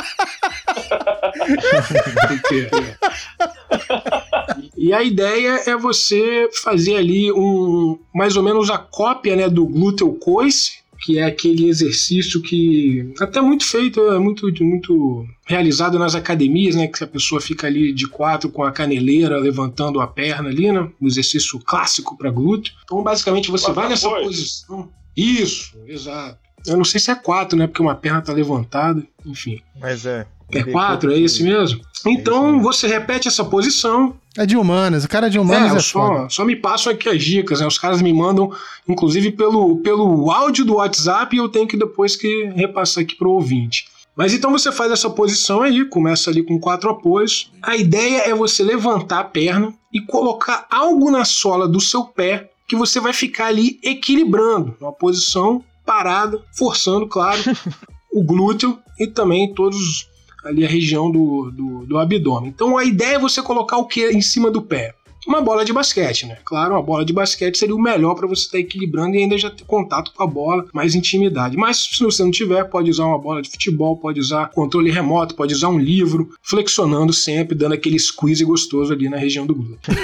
E 4.76 4.92
a 4.92 5.02
ideia 5.02 5.62
é 5.66 5.76
você 5.76 6.48
fazer 6.62 6.96
ali 6.96 7.30
um 7.30 7.98
mais 8.14 8.36
ou 8.36 8.42
menos 8.42 8.70
a 8.70 8.78
cópia 8.78 9.36
né, 9.36 9.48
do 9.48 9.66
glúteo 9.66 10.12
coice, 10.14 10.79
que 11.00 11.18
é 11.18 11.24
aquele 11.24 11.68
exercício 11.68 12.42
que 12.42 13.12
até 13.18 13.40
muito 13.40 13.64
feito, 13.64 14.00
é 14.10 14.18
muito, 14.18 14.46
muito 14.62 15.26
realizado 15.46 15.98
nas 15.98 16.14
academias, 16.14 16.76
né? 16.76 16.86
Que 16.86 17.02
a 17.02 17.06
pessoa 17.06 17.40
fica 17.40 17.66
ali 17.66 17.92
de 17.92 18.06
quatro 18.06 18.50
com 18.50 18.62
a 18.62 18.70
caneleira 18.70 19.38
levantando 19.38 20.00
a 20.00 20.06
perna 20.06 20.50
ali, 20.50 20.70
né? 20.70 20.88
Um 21.00 21.06
exercício 21.06 21.58
clássico 21.58 22.16
para 22.16 22.30
glúteo. 22.30 22.74
Então, 22.84 23.02
basicamente, 23.02 23.50
você 23.50 23.72
vai 23.72 23.88
nessa 23.88 24.08
posição. 24.10 24.90
Isso, 25.16 25.76
exato. 25.86 26.38
Eu 26.66 26.76
não 26.76 26.84
sei 26.84 27.00
se 27.00 27.10
é 27.10 27.14
quatro, 27.14 27.58
né? 27.58 27.66
Porque 27.66 27.82
uma 27.82 27.94
perna 27.94 28.20
tá 28.20 28.32
levantada, 28.32 29.02
enfim. 29.24 29.60
Mas 29.80 30.04
é. 30.04 30.26
É 30.52 30.62
quatro, 30.62 31.12
é 31.12 31.18
esse 31.18 31.42
mesmo? 31.42 31.80
Então 32.06 32.60
você 32.60 32.86
repete 32.86 33.28
essa 33.28 33.44
posição. 33.44 34.14
É 34.36 34.46
de 34.46 34.56
humanas, 34.56 35.04
o 35.04 35.08
cara 35.08 35.28
de 35.28 35.38
humanas 35.38 35.72
É, 35.72 35.76
é, 35.76 35.80
só, 35.80 36.06
foda. 36.06 36.28
só 36.30 36.44
me 36.44 36.56
passam 36.56 36.92
aqui 36.92 37.08
as 37.08 37.22
dicas, 37.22 37.60
né? 37.60 37.66
Os 37.66 37.78
caras 37.78 38.00
me 38.00 38.12
mandam, 38.12 38.50
inclusive, 38.88 39.32
pelo, 39.32 39.76
pelo 39.78 40.30
áudio 40.30 40.64
do 40.64 40.76
WhatsApp 40.76 41.34
e 41.34 41.38
eu 41.38 41.48
tenho 41.48 41.66
que 41.66 41.76
depois 41.76 42.16
que 42.16 42.44
repassar 42.54 43.02
aqui 43.02 43.16
pro 43.16 43.30
ouvinte. 43.30 43.86
Mas 44.16 44.34
então 44.34 44.50
você 44.50 44.70
faz 44.70 44.92
essa 44.92 45.08
posição 45.08 45.62
aí, 45.62 45.84
começa 45.84 46.30
ali 46.30 46.42
com 46.42 46.58
quatro 46.58 46.90
apoios. 46.90 47.50
A 47.62 47.76
ideia 47.76 48.28
é 48.28 48.34
você 48.34 48.62
levantar 48.62 49.20
a 49.20 49.24
perna 49.24 49.72
e 49.92 50.00
colocar 50.00 50.66
algo 50.70 51.10
na 51.10 51.24
sola 51.24 51.66
do 51.68 51.80
seu 51.80 52.04
pé 52.04 52.50
que 52.68 52.76
você 52.76 53.00
vai 53.00 53.12
ficar 53.12 53.46
ali 53.46 53.80
equilibrando, 53.82 54.76
uma 54.80 54.92
posição 54.92 55.64
parada, 55.84 56.40
forçando, 56.56 57.06
claro, 57.08 57.40
o 58.12 58.22
glúteo 58.22 58.78
e 58.98 59.06
também 59.06 59.52
todos 59.52 60.06
ali 60.44 60.64
a 60.64 60.68
região 60.68 61.10
do, 61.10 61.50
do, 61.50 61.86
do 61.86 61.98
abdômen. 61.98 62.50
Então 62.50 62.76
a 62.76 62.84
ideia 62.84 63.16
é 63.16 63.18
você 63.18 63.42
colocar 63.42 63.76
o 63.76 63.86
que 63.86 64.10
em 64.10 64.20
cima 64.20 64.50
do 64.50 64.62
pé? 64.62 64.94
Uma 65.26 65.42
bola 65.42 65.64
de 65.64 65.72
basquete, 65.72 66.26
né? 66.26 66.38
Claro, 66.44 66.74
uma 66.74 66.82
bola 66.82 67.04
de 67.04 67.12
basquete 67.12 67.58
seria 67.58 67.74
o 67.74 67.80
melhor 67.80 68.14
para 68.14 68.26
você 68.26 68.44
estar 68.44 68.58
equilibrando 68.58 69.16
e 69.16 69.18
ainda 69.18 69.36
já 69.36 69.50
ter 69.50 69.64
contato 69.64 70.12
com 70.14 70.22
a 70.22 70.26
bola, 70.26 70.64
mais 70.72 70.94
intimidade. 70.94 71.58
Mas 71.58 71.90
se 71.92 72.02
você 72.02 72.24
não 72.24 72.30
tiver, 72.30 72.64
pode 72.64 72.90
usar 72.90 73.04
uma 73.04 73.18
bola 73.18 73.42
de 73.42 73.50
futebol, 73.50 73.98
pode 73.98 74.18
usar 74.18 74.48
controle 74.48 74.90
remoto, 74.90 75.34
pode 75.34 75.52
usar 75.52 75.68
um 75.68 75.78
livro, 75.78 76.30
flexionando 76.42 77.12
sempre, 77.12 77.54
dando 77.54 77.74
aquele 77.74 77.98
squeeze 77.98 78.42
gostoso 78.44 78.94
ali 78.94 79.10
na 79.10 79.18
região 79.18 79.46
do 79.46 79.54
glúteo. 79.54 79.94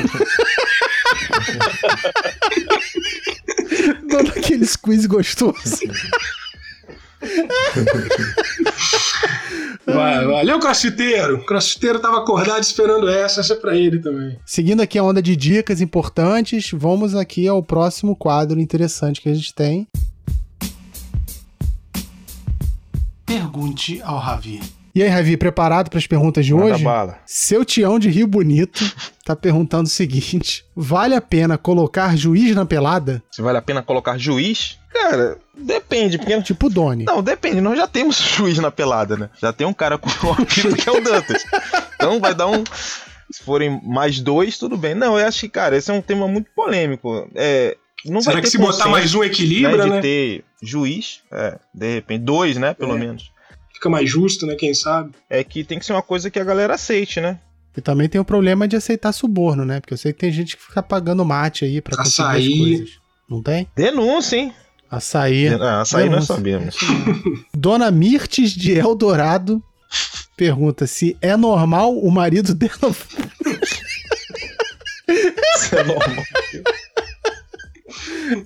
Dando 4.07 4.31
aquele 4.31 4.67
squeeze 4.67 5.09
gostoso. 5.09 5.79
Valeu, 9.87 10.59
crossfiteiro! 10.59 11.37
O 11.37 11.47
crossfiteiro 11.47 12.01
tava 12.01 12.19
acordado 12.19 12.61
esperando 12.63 13.09
essa, 13.09 13.41
essa 13.41 13.53
é 13.53 13.57
pra 13.57 13.77
ele 13.77 14.01
também. 14.01 14.37
Seguindo 14.45 14.81
aqui 14.81 14.99
a 14.99 15.03
onda 15.03 15.23
de 15.23 15.37
dicas 15.37 15.81
importantes, 15.81 16.71
vamos 16.73 17.15
aqui 17.15 17.47
ao 17.47 17.63
próximo 17.63 18.17
quadro 18.17 18.59
interessante 18.59 19.21
que 19.21 19.29
a 19.29 19.35
gente 19.35 19.55
tem. 19.55 19.87
Pergunte 23.25 24.01
ao 24.03 24.19
Ravi. 24.19 24.61
E 24.95 25.03
aí, 25.03 25.09
Ravi, 25.09 25.37
preparado 25.37 25.91
para 25.91 25.99
as 25.99 26.07
perguntas 26.07 26.47
de 26.47 26.55
Manda 26.55 26.75
hoje? 26.75 26.85
bala. 26.85 27.19
Seu 27.27 27.65
Tião 27.67 27.99
de 27.99 28.09
Rio 28.09 28.27
Bonito 28.27 28.83
tá 29.25 29.37
perguntando 29.37 29.85
o 29.85 29.91
seguinte: 29.91 30.65
vale 30.75 31.15
a 31.15 31.21
pena 31.21 31.59
colocar 31.59 32.17
juiz 32.17 32.55
na 32.57 32.65
pelada? 32.65 33.23
Se 33.31 33.43
vale 33.43 33.59
a 33.59 33.63
pena 33.63 33.83
colocar 33.83 34.17
juiz? 34.17 34.79
Cara, 34.91 35.37
depende, 35.57 36.19
porque. 36.19 36.41
Tipo 36.43 36.69
Doni. 36.69 37.05
Não, 37.05 37.23
depende, 37.23 37.61
nós 37.61 37.77
já 37.77 37.87
temos 37.87 38.17
juiz 38.37 38.59
na 38.59 38.71
pelada, 38.71 39.17
né? 39.17 39.31
Já 39.41 39.53
tem 39.53 39.67
um 39.67 39.73
cara 39.73 39.97
com 39.99 40.09
o 40.09 40.33
apito 40.33 40.75
que 40.77 40.89
é 40.89 40.93
o 40.93 41.01
Dantas. 41.01 41.45
Então 41.95 42.21
vai 42.21 42.35
dar 42.35 42.47
um. 42.49 42.63
Se 43.31 43.43
forem 43.43 43.81
mais 43.85 44.21
dois, 44.21 44.57
tudo 44.57 44.77
bem. 44.77 44.95
Não, 44.95 45.19
eu 45.19 45.27
acho 45.27 45.41
que, 45.41 45.49
cara, 45.49 45.77
esse 45.77 45.91
é 45.91 45.95
um 45.95 46.01
tema 46.01 46.29
muito 46.29 46.49
polêmico. 46.55 47.29
É, 47.35 47.77
não 48.05 48.21
Será 48.21 48.35
vai 48.35 48.43
que 48.43 48.49
ter 48.49 48.53
se 48.53 48.59
botar 48.59 48.89
mais 48.89 49.15
um 49.15 49.25
equilibra, 49.25 49.83
de 49.85 49.91
né? 49.91 50.01
ter 50.01 50.45
juiz, 50.63 51.23
é, 51.33 51.59
de 51.75 51.95
repente, 51.95 52.23
dois, 52.23 52.57
né, 52.57 52.73
pelo 52.73 52.95
É. 52.97 52.99
menos. 53.01 53.33
Fica 53.75 53.91
mais 53.91 54.09
justo, 54.09 54.47
né? 54.47 54.55
Quem 54.55 54.73
sabe? 54.75 55.11
É 55.29 55.43
que 55.43 55.65
tem 55.65 55.79
que 55.79 55.85
ser 55.85 55.93
uma 55.93 56.03
coisa 56.03 56.31
que 56.31 56.39
a 56.39 56.45
galera 56.45 56.75
aceite, 56.75 57.21
né? 57.21 57.39
E 57.77 57.81
também 57.81 58.09
tem 58.09 58.19
o 58.21 58.25
problema 58.25 58.67
de 58.67 58.75
aceitar 58.77 59.13
suborno, 59.13 59.65
né? 59.65 59.81
Porque 59.81 59.93
eu 59.93 59.99
sei 59.99 60.13
que 60.13 60.21
tem 60.21 60.31
gente 60.33 60.57
que 60.57 60.63
fica 60.63 60.83
pagando 60.83 61.25
mate 61.25 61.65
aí 61.65 61.81
pra 61.83 61.97
conseguir 61.97 62.29
as 62.29 62.59
coisas. 62.59 62.91
Não 63.29 63.43
tem? 63.43 63.69
Denúncia, 63.77 64.37
hein? 64.37 64.55
Açaí. 64.91 65.49
Ah, 65.49 65.81
açaí 65.81 66.09
nós 66.09 66.27
sabemos. 66.27 66.77
Dona 67.55 67.91
Mirtes 67.91 68.51
de 68.51 68.73
Eldorado 68.79 69.63
pergunta 70.37 70.87
se 70.87 71.17
é 71.21 71.37
normal 71.37 71.97
o 71.97 72.11
marido 72.11 72.55
dela. 72.55 72.95
Isso 75.09 75.75
é 75.75 75.85
normal. 75.85 76.25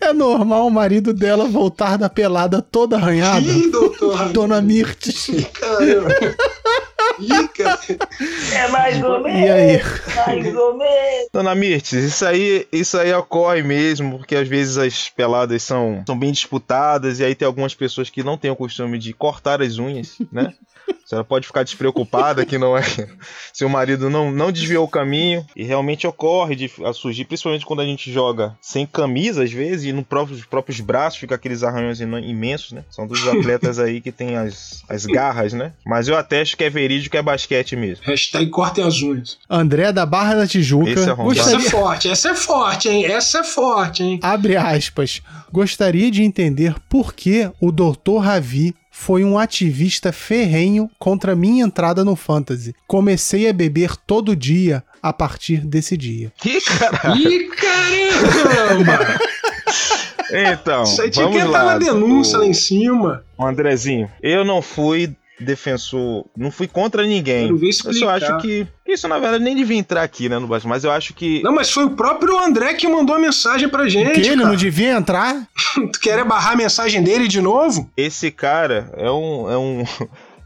É 0.01 0.13
normal 0.13 0.67
o 0.67 0.71
marido 0.71 1.13
dela 1.13 1.47
voltar 1.47 1.97
da 1.97 2.09
pelada 2.09 2.61
toda 2.61 2.97
arranhada? 2.97 3.47
Ih, 3.47 3.71
doutor! 3.71 4.29
Dona 4.29 4.61
Mirtes. 4.61 5.27
Caramba. 5.55 6.15
Cara. 7.57 7.81
É 8.55 8.69
mais 8.69 9.03
ou 9.03 9.21
menos. 9.21 9.41
E 9.41 9.51
aí? 9.51 9.83
Mais 10.17 10.57
ou 10.57 10.77
menos. 10.77 11.29
Dona 11.33 11.55
Mirtes, 11.55 11.93
isso 11.93 12.27
aí, 12.27 12.67
isso 12.73 12.99
aí 12.99 13.13
ocorre 13.13 13.63
mesmo, 13.63 14.19
porque 14.19 14.37
às 14.37 14.49
vezes 14.49 14.77
as 14.77 15.09
peladas 15.09 15.63
são, 15.63 16.03
são 16.07 16.19
bem 16.19 16.33
disputadas 16.33 17.21
e 17.21 17.25
aí 17.25 17.35
tem 17.35 17.47
algumas 17.47 17.75
pessoas 17.75 18.11
que 18.11 18.23
não 18.23 18.37
têm 18.37 18.51
o 18.51 18.57
costume 18.57 18.99
de 18.99 19.13
cortar 19.13 19.63
as 19.63 19.79
unhas, 19.79 20.17
né? 20.33 20.53
A 20.91 21.09
senhora 21.11 21.25
pode 21.25 21.47
ficar 21.47 21.63
despreocupada 21.63 22.45
que 22.45 22.59
não 22.59 22.77
é. 22.77 22.83
Seu 23.53 23.69
marido 23.69 24.09
não, 24.09 24.31
não 24.31 24.53
desviou 24.53 24.85
o 24.85 24.89
caminho. 24.89 25.45
E 25.55 25.65
realmente 25.65 26.07
ocorre 26.07 26.57
de 26.57 26.71
a 26.85 26.93
surgir, 26.93 27.25
principalmente 27.25 27.67
quando 27.67 27.81
a 27.81 27.85
gente 27.85 28.13
joga 28.13 28.57
sem 28.61 28.87
camisa, 28.87 29.43
às 29.43 29.53
vezes, 29.53 29.87
e 29.87 29.93
nos 29.93 30.07
próprios, 30.07 30.45
próprios 30.45 30.81
braços 30.81 31.19
fica 31.19 31.35
aqueles 31.35 31.63
arranhões 31.63 32.01
imensos, 32.01 32.73
né? 32.73 32.85
São 32.91 33.07
dos 33.07 33.27
atletas 33.27 33.79
aí 33.79 34.01
que 34.01 34.13
tem 34.13 34.37
as, 34.37 34.83
as 34.89 35.05
garras, 35.07 35.53
né? 35.53 35.73
Mas 35.85 36.09
eu 36.09 36.17
atesto 36.17 36.57
que 36.57 36.65
é 36.65 36.71
verídico, 36.71 37.17
é 37.17 37.23
basquete 37.23 37.77
mesmo. 37.77 38.05
Hashtag 38.05 38.49
cortem 38.51 38.85
as 38.85 39.03
unhas. 39.03 39.39
André 39.49 39.93
da 39.93 40.07
Barra 40.07 40.37
da 40.37 40.47
Tijuca. 40.47 40.91
Esse 40.91 41.09
é 41.09 41.13
arrombado. 41.13 41.39
Essa 41.39 41.51
é 41.51 41.55
gostaria, 41.55 41.71
forte, 41.71 42.09
essa 42.09 42.29
é 42.31 42.35
forte, 42.35 42.89
hein? 42.89 43.05
Essa 43.05 43.39
é 43.39 43.45
forte, 43.45 44.03
hein? 44.03 44.21
abre 44.23 44.57
aspas, 44.57 45.23
gostaria 45.53 46.11
de 46.11 46.23
entender 46.23 46.75
por 46.89 47.13
que 47.15 47.51
o 47.61 47.73
Dr. 47.73 48.19
Ravi 48.21 48.75
foi 49.01 49.25
um 49.25 49.39
ativista 49.39 50.13
ferrenho 50.13 50.91
contra 50.99 51.35
minha 51.35 51.65
entrada 51.65 52.05
no 52.05 52.15
Fantasy. 52.15 52.75
Comecei 52.87 53.49
a 53.49 53.53
beber 53.53 53.97
todo 53.97 54.37
dia 54.37 54.85
a 55.03 55.11
partir 55.11 55.67
desse 55.67 55.97
dia. 55.97 56.31
Ih, 56.45 56.61
cara! 56.61 57.17
Ih, 57.17 57.49
caramba! 57.49 58.99
Então, 60.33 60.83
Isso 60.85 61.03
aí 61.03 61.11
tinha 61.11 61.29
que 61.31 61.39
entrar 61.39 61.63
lá. 61.65 61.73
na 61.73 61.79
denúncia 61.79 62.39
o- 62.39 62.43
lá 62.43 62.47
em 62.47 62.53
cima. 62.53 63.25
o 63.39 63.45
Andrezinho, 63.47 64.09
eu 64.23 64.45
não 64.45 64.61
fui 64.63 65.17
defensor, 65.41 66.25
não 66.37 66.51
fui 66.51 66.69
contra 66.69 67.05
ninguém. 67.05 67.55
Ver 67.57 67.71
Eu 67.85 67.93
só 67.95 68.11
acho 68.11 68.39
que 68.39 68.67
isso 68.87 69.07
na 69.09 69.19
verdade 69.19 69.43
nem 69.45 69.57
devia 69.57 69.77
entrar 69.77 70.03
aqui, 70.03 70.29
né, 70.29 70.39
no 70.39 70.47
Basco, 70.47 70.69
mas 70.69 70.85
eu 70.85 70.91
acho 70.91 71.15
que 71.15 71.43
Não, 71.43 71.53
mas 71.55 71.71
foi 71.71 71.85
o 71.85 71.91
próprio 71.91 72.39
André 72.39 72.75
que 72.75 72.87
mandou 72.89 73.15
a 73.15 73.19
mensagem 73.19 73.69
pra 73.69 73.89
gente. 73.89 74.13
que 74.13 74.21
ele 74.21 74.37
cara. 74.37 74.49
não 74.49 74.57
devia 74.57 74.93
entrar? 74.93 75.47
Tu 75.93 76.01
quer 76.01 76.25
barrar 76.25 76.53
a 76.53 76.57
mensagem 76.57 77.03
dele 77.03 77.29
de 77.29 77.41
novo? 77.41 77.91
esse 77.97 78.31
cara 78.31 78.91
é 78.97 79.11
um 79.11 79.51
é 79.51 79.57
um 79.59 79.85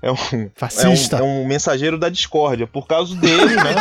é 0.05 0.13
um, 0.13 0.51
Fascista. 0.55 1.17
é 1.17 1.23
um, 1.23 1.25
é 1.25 1.29
um 1.29 1.47
mensageiro 1.47 1.99
da 1.99 2.11
discórdia. 2.11 2.67
Por 2.67 2.87
causa 2.87 3.17
dele, 3.17 3.55
né? 3.57 3.75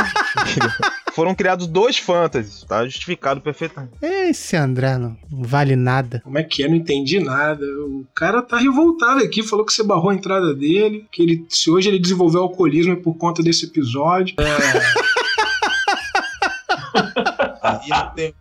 Foram 1.12 1.36
criados 1.36 1.68
dois 1.68 1.98
fantasies, 1.98 2.64
tá 2.64 2.86
justificado 2.86 3.42
perfeitamente. 3.42 3.94
Esse 4.02 4.56
André 4.56 4.98
não, 4.98 5.18
vale 5.30 5.76
nada. 5.76 6.22
Como 6.24 6.40
é 6.40 6.44
que 6.44 6.64
é? 6.64 6.68
Não 6.68 6.76
entendi 6.76 7.20
nada. 7.20 7.64
O 7.64 8.08
cara 8.16 8.42
tá 8.42 8.58
revoltado 8.58 9.22
aqui, 9.22 9.44
falou 9.44 9.66
que 9.66 9.74
você 9.74 9.84
barrou 9.84 10.10
a 10.12 10.16
entrada 10.16 10.56
dele, 10.56 11.06
que 11.12 11.22
ele, 11.22 11.46
se 11.50 11.70
hoje 11.70 11.90
ele 11.90 12.00
desenvolveu 12.00 12.42
alcoolismo 12.42 12.94
é 12.94 12.96
por 12.96 13.16
conta 13.16 13.44
desse 13.44 13.66
episódio. 13.66 14.34
Aí 17.62 17.90
não 17.90 18.10
tem, 18.14 18.34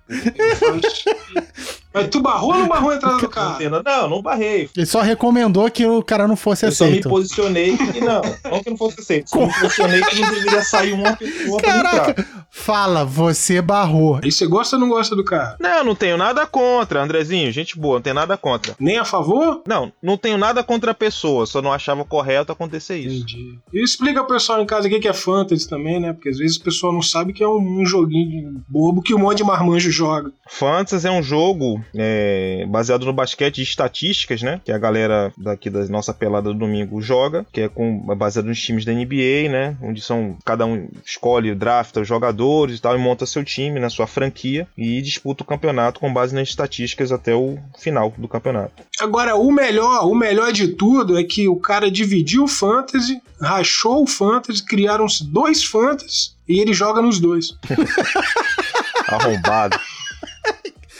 Mas 1.93 2.09
tu 2.09 2.20
barrou 2.20 2.53
ou 2.53 2.59
não 2.59 2.68
barrou 2.68 2.90
a 2.90 2.97
entrada 2.97 3.16
do 3.16 3.22
não, 3.22 3.28
cara? 3.28 3.82
não, 3.84 4.09
não 4.09 4.22
barrei. 4.22 4.68
Ele 4.76 4.86
só 4.86 5.01
recomendou 5.01 5.70
que 5.70 5.86
o 5.86 6.03
cara 6.03 6.26
não 6.26 6.36
fosse 6.36 6.66
Eu 6.66 6.72
só 6.72 6.84
me 6.84 6.90
aceito. 6.93 7.09
posicionei 7.09 7.76
que 7.76 8.01
não, 8.01 8.22
não 8.51 8.62
que 8.62 8.70
não 8.70 8.76
fosse 8.76 9.01
aceito. 9.01 9.30
Só 9.30 9.47
me 9.47 9.53
posicionei 9.53 10.03
que 10.03 10.20
não 10.20 10.30
deveria 10.30 10.62
sair 10.62 10.93
uma 10.93 11.16
pessoa 11.16 11.61
pra 11.61 11.76
entrar. 11.76 11.90
Caraca, 11.90 12.26
fala, 12.51 13.05
você 13.05 13.61
barrou. 13.61 14.20
Aí 14.22 14.30
você 14.30 14.47
gosta 14.47 14.76
ou 14.76 14.80
não 14.80 14.88
gosta 14.88 15.14
do 15.14 15.24
cara? 15.24 15.57
Não, 15.61 15.84
não 15.84 15.95
tenho 15.95 16.16
nada 16.16 16.47
contra, 16.47 17.03
Andrezinho, 17.03 17.53
gente 17.53 17.78
boa, 17.78 17.97
não 17.97 18.03
tenho 18.03 18.14
nada 18.14 18.36
contra. 18.36 18.74
Nem 18.78 18.99
a 18.99 19.05
favor? 19.05 19.62
Não, 19.66 19.93
não 20.03 20.16
tenho 20.16 20.38
nada 20.38 20.62
contra 20.62 20.93
a 20.93 20.95
pessoa, 20.95 21.47
só 21.47 21.61
não 21.61 21.72
achava 21.72 22.05
correto 22.05 22.53
acontecer 22.53 22.99
isso. 22.99 23.22
Entendi. 23.22 23.59
E 23.72 23.82
explica 23.82 24.22
pro 24.24 24.34
pessoal 24.34 24.61
em 24.61 24.66
casa 24.66 24.88
o 24.88 24.90
que 24.90 25.09
é 25.09 25.12
fantasy 25.12 25.68
também, 25.68 26.01
né? 26.01 26.12
Porque 26.12 26.28
às 26.28 26.38
vezes 26.38 26.57
o 26.57 26.62
pessoal 26.62 26.93
não 26.93 27.03
sabe 27.03 27.32
que 27.32 27.43
é 27.43 27.49
um, 27.49 27.84
joguinho 27.84 28.62
bobo 28.68 29.03
que 29.03 29.14
um 29.14 29.18
monte 29.18 29.38
de 29.38 29.45
marmanjo 29.45 29.90
joga. 29.90 30.30
Fantasy 30.49 31.07
é 31.07 31.11
um 31.11 31.22
jogo 31.22 31.81
é, 31.94 32.64
baseado 32.68 33.06
no 33.06 33.12
basquete 33.12 33.56
de 33.56 33.62
estatísticas, 33.62 34.42
né? 34.42 34.60
Que 34.64 34.72
a 34.72 34.78
galera 34.78 35.32
daqui 35.36 35.70
da 35.70 35.84
nossa 35.86 36.12
pelada 36.12 36.52
do 36.52 36.58
domingo 36.58 37.00
joga, 37.00 37.46
que 37.52 37.62
é 37.62 37.68
com, 37.68 37.98
baseado 38.16 38.46
nos 38.46 38.60
times 38.60 38.84
da 38.84 38.92
NBA, 38.92 39.48
né? 39.50 39.76
Onde 39.82 40.00
são 40.00 40.36
cada 40.44 40.66
um 40.66 40.88
escolhe, 41.04 41.54
drafta 41.54 42.00
os 42.00 42.08
jogadores 42.08 42.78
e 42.78 42.82
tal, 42.82 42.94
e 42.94 42.98
monta 42.98 43.26
seu 43.26 43.44
time, 43.44 43.80
na 43.80 43.90
sua 43.90 44.06
franquia, 44.06 44.66
e 44.76 45.00
disputa 45.02 45.42
o 45.42 45.46
campeonato 45.46 46.00
com 46.00 46.12
base 46.12 46.34
nas 46.34 46.48
estatísticas 46.48 47.12
até 47.12 47.34
o 47.34 47.58
final 47.78 48.12
do 48.16 48.28
campeonato. 48.28 48.82
Agora, 49.00 49.34
o 49.36 49.50
melhor, 49.50 50.06
o 50.06 50.14
melhor 50.14 50.52
de 50.52 50.68
tudo 50.68 51.18
é 51.18 51.24
que 51.24 51.48
o 51.48 51.56
cara 51.56 51.90
dividiu 51.90 52.44
o 52.44 52.48
fantasy, 52.48 53.20
rachou 53.40 54.02
o 54.02 54.06
fantasy, 54.06 54.64
criaram-se 54.64 55.24
dois 55.24 55.64
fantasies 55.64 56.36
e 56.48 56.60
ele 56.60 56.72
joga 56.72 57.02
nos 57.02 57.18
dois. 57.18 57.56
Arrombado. 59.08 59.78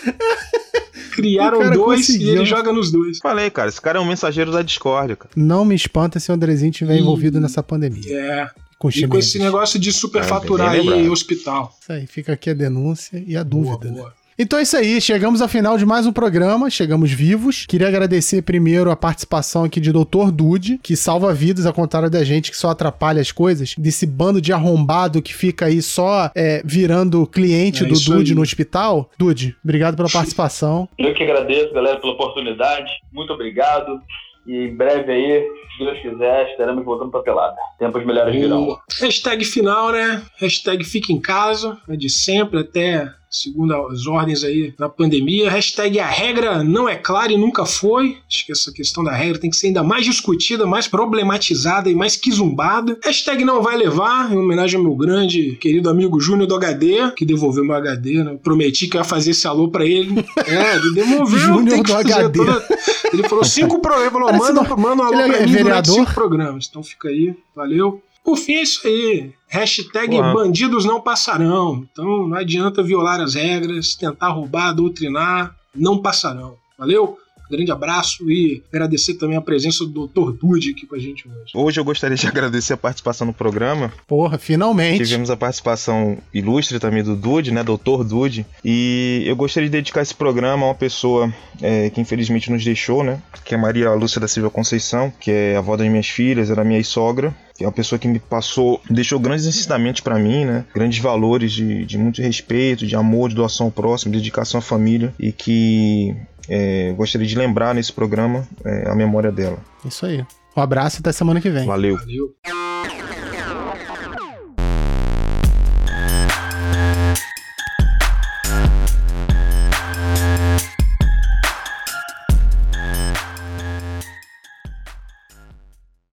Criaram 1.12 1.70
dois 1.70 2.07
conseguiu. 2.07 2.28
e 2.28 2.30
ele 2.30 2.44
joga 2.44 2.72
nos 2.72 2.90
dois. 2.90 3.18
Falei, 3.18 3.50
cara, 3.50 3.68
esse 3.68 3.80
cara 3.80 3.98
é 3.98 4.03
um 4.03 4.07
mensageiro 4.07 4.50
da 4.50 4.62
discórdia, 4.62 5.14
cara. 5.16 5.30
Não 5.36 5.64
me 5.64 5.74
espanta 5.74 6.18
se 6.18 6.30
o 6.30 6.34
Andrezinho 6.34 6.70
estiver 6.70 6.96
envolvido 6.96 7.40
nessa 7.40 7.62
pandemia. 7.62 8.14
É. 8.14 8.50
Com 8.78 8.88
E 8.88 9.07
com 9.07 9.18
esse 9.18 9.38
negócio 9.38 9.78
de 9.78 9.92
superfaturar 9.92 10.72
bem 10.72 10.92
aí 10.92 11.09
hospital. 11.09 11.76
Isso 11.80 11.92
aí, 11.92 12.07
fica 12.07 12.32
aqui 12.32 12.50
a 12.50 12.55
denúncia 12.55 13.22
e 13.24 13.36
a 13.36 13.44
Boa, 13.44 13.76
dúvida, 13.76 13.92
né? 13.92 14.11
Então 14.38 14.58
é 14.58 14.62
isso 14.62 14.76
aí, 14.76 15.00
chegamos 15.00 15.42
ao 15.42 15.48
final 15.48 15.76
de 15.76 15.84
mais 15.84 16.06
um 16.06 16.12
programa, 16.12 16.70
chegamos 16.70 17.10
vivos. 17.12 17.66
Queria 17.66 17.88
agradecer 17.88 18.42
primeiro 18.42 18.90
a 18.90 18.96
participação 18.96 19.64
aqui 19.64 19.78
de 19.78 19.92
Dr. 19.92 20.30
Dude, 20.32 20.78
que 20.82 20.96
salva 20.96 21.34
vidas, 21.34 21.66
ao 21.66 21.72
contrário 21.72 22.08
da 22.08 22.24
gente 22.24 22.50
que 22.50 22.56
só 22.56 22.70
atrapalha 22.70 23.20
as 23.20 23.30
coisas, 23.30 23.74
desse 23.76 24.06
bando 24.06 24.40
de 24.40 24.52
arrombado 24.52 25.20
que 25.20 25.34
fica 25.34 25.66
aí 25.66 25.82
só 25.82 26.30
é, 26.34 26.62
virando 26.64 27.26
cliente 27.26 27.84
É 27.84 27.86
do 27.86 27.94
Dude 27.94 28.32
aí. 28.32 28.34
no 28.34 28.42
hospital. 28.42 29.10
Dude, 29.18 29.54
obrigado 29.62 29.96
pela 29.96 30.08
participação. 30.08 30.88
Eu 30.98 31.12
que 31.14 31.22
agradeço, 31.22 31.72
galera, 31.74 32.00
pela 32.00 32.14
oportunidade. 32.14 32.90
Muito 33.12 33.32
obrigado. 33.34 34.00
E 34.46 34.56
em 34.68 34.74
breve 34.74 35.12
aí, 35.12 35.46
se 35.76 35.84
Deus 35.84 35.98
quiser, 36.00 36.50
estaremos 36.50 36.84
voltando 36.84 37.10
pra 37.10 37.20
pelada. 37.22 37.54
Tempos 37.78 38.04
melhores 38.04 38.34
virão. 38.34 38.76
Hashtag 39.00 39.44
final, 39.44 39.92
né? 39.92 40.22
Hashtag 40.40 40.82
fica 40.84 41.12
em 41.12 41.20
casa, 41.20 41.78
é 41.88 41.94
de 41.96 42.08
sempre, 42.10 42.60
até 42.60 43.08
segundo 43.32 43.74
as 43.88 44.06
ordens 44.06 44.44
aí 44.44 44.74
da 44.78 44.88
pandemia. 44.88 45.50
Hashtag 45.50 45.98
a 45.98 46.06
regra 46.06 46.62
não 46.62 46.88
é 46.88 46.96
clara 46.96 47.32
e 47.32 47.36
nunca 47.38 47.64
foi. 47.64 48.18
Acho 48.28 48.44
que 48.46 48.52
essa 48.52 48.70
questão 48.70 49.02
da 49.02 49.12
regra 49.12 49.40
tem 49.40 49.48
que 49.50 49.56
ser 49.56 49.68
ainda 49.68 49.82
mais 49.82 50.04
discutida, 50.04 50.66
mais 50.66 50.86
problematizada 50.86 51.90
e 51.90 51.94
mais 51.94 52.14
quizumbada. 52.14 52.98
Hashtag 53.04 53.44
não 53.44 53.62
vai 53.62 53.76
levar, 53.76 54.30
em 54.32 54.36
homenagem 54.36 54.76
ao 54.78 54.84
meu 54.84 54.94
grande 54.94 55.56
querido 55.56 55.88
amigo 55.88 56.20
Júnior 56.20 56.46
do 56.46 56.54
HD, 56.54 57.10
que 57.16 57.24
devolveu 57.24 57.64
meu 57.64 57.74
HD, 57.74 58.22
né? 58.22 58.36
Prometi 58.42 58.86
que 58.86 58.96
eu 58.96 59.00
ia 59.00 59.04
fazer 59.04 59.30
esse 59.30 59.46
alô 59.48 59.68
pra 59.68 59.84
ele. 59.86 60.24
É, 60.46 60.76
ele 60.76 60.94
devolveu. 60.94 61.38
Júnior 61.38 61.82
do 61.82 61.94
HD. 61.96 62.38
toda- 62.38 62.66
Ele 63.12 63.22
falou 63.28 63.44
cinco 63.44 63.80
programas. 63.80 64.02
Ele 64.04 64.10
falou, 64.10 64.32
manda, 64.32 64.76
manda 64.76 65.02
um 65.02 65.06
alô 65.06 65.20
ele 65.20 65.32
é 65.32 65.36
pra 65.38 65.46
mim 65.46 65.52
durante 65.52 65.62
vereador? 65.64 65.94
cinco 65.94 66.14
programas. 66.14 66.66
Então 66.68 66.82
fica 66.82 67.08
aí, 67.08 67.34
valeu. 67.56 68.02
Por 68.24 68.36
fim, 68.36 68.54
é 68.54 68.62
isso 68.62 68.86
aí. 68.86 69.32
Hashtag 69.48 70.16
bandidos 70.32 70.84
não 70.84 71.00
passarão. 71.00 71.86
Então 71.90 72.28
não 72.28 72.36
adianta 72.36 72.82
violar 72.82 73.20
as 73.20 73.34
regras, 73.34 73.94
tentar 73.94 74.28
roubar, 74.28 74.72
doutrinar, 74.72 75.54
não 75.74 76.00
passarão. 76.00 76.56
Valeu? 76.78 77.18
Grande 77.53 77.70
abraço 77.70 78.30
e 78.30 78.62
agradecer 78.72 79.14
também 79.14 79.36
a 79.36 79.40
presença 79.42 79.84
do 79.84 80.07
Dr. 80.07 80.32
Dude 80.32 80.70
aqui 80.70 80.86
com 80.86 80.94
a 80.94 80.98
gente 80.98 81.28
hoje. 81.28 81.53
Hoje 81.55 81.78
eu 81.78 81.84
gostaria 81.84 82.16
de 82.16 82.24
agradecer 82.26 82.72
a 82.72 82.78
participação 82.78 83.26
no 83.26 83.34
programa. 83.34 83.92
Porra, 84.09 84.38
finalmente. 84.38 85.05
Tivemos 85.05 85.28
a 85.28 85.36
participação 85.36 86.16
ilustre 86.32 86.78
também 86.78 87.03
do 87.03 87.14
Dude, 87.14 87.53
né? 87.53 87.62
Doutor 87.62 88.05
Dude. 88.05 88.46
E 88.64 89.22
eu 89.26 89.36
gostaria 89.36 89.68
de 89.68 89.72
dedicar 89.72 90.00
esse 90.00 90.14
programa 90.14 90.64
a 90.64 90.68
uma 90.68 90.74
pessoa 90.74 91.30
é, 91.61 91.90
que 91.90 92.00
infelizmente 92.00 92.50
nos 92.50 92.64
deixou, 92.64 93.05
né? 93.05 93.20
Que 93.44 93.55
é 93.55 93.59
Maria 93.59 93.92
Lúcia 93.92 94.18
da 94.18 94.28
Silva 94.28 94.48
Conceição, 94.48 95.12
que 95.20 95.30
é 95.30 95.57
a 95.57 95.59
avó 95.59 95.76
das 95.76 95.86
minhas 95.88 96.09
filhas, 96.09 96.48
era 96.48 96.64
minha 96.64 96.82
sogra. 96.82 97.34
É 97.61 97.66
uma 97.66 97.72
pessoa 97.72 97.98
que 97.98 98.09
me 98.09 98.18
passou, 98.18 98.80
deixou 98.90 99.20
grandes 99.20 99.44
ensinamentos 99.46 100.00
pra 100.00 100.18
mim, 100.18 100.44
né? 100.44 100.64
Grandes 100.74 100.98
valores 100.98 101.53
de, 101.53 101.84
de 101.84 101.98
muito 101.98 102.20
respeito, 102.22 102.86
de 102.86 102.96
amor, 102.96 103.28
de 103.28 103.36
doação 103.36 103.66
ao 103.66 103.72
próximo, 103.72 104.12
dedicação 104.12 104.59
à 104.59 104.62
família. 104.62 105.14
E 105.18 105.30
que 105.30 106.16
é, 106.49 106.93
gostaria 106.93 107.26
de 107.26 107.36
lembrar 107.36 107.74
nesse 107.74 107.93
programa 107.93 108.47
é, 108.64 108.90
a 108.90 108.95
memória 108.95 109.30
dela. 109.32 109.59
Isso 109.84 110.07
aí. 110.07 110.24
Um 110.57 110.61
abraço 110.61 110.99
e 110.99 111.01
até 111.01 111.12
semana 111.12 111.40
que 111.40 111.51
vem. 111.51 111.66
Valeu. 111.66 111.97
Valeu. 111.97 112.71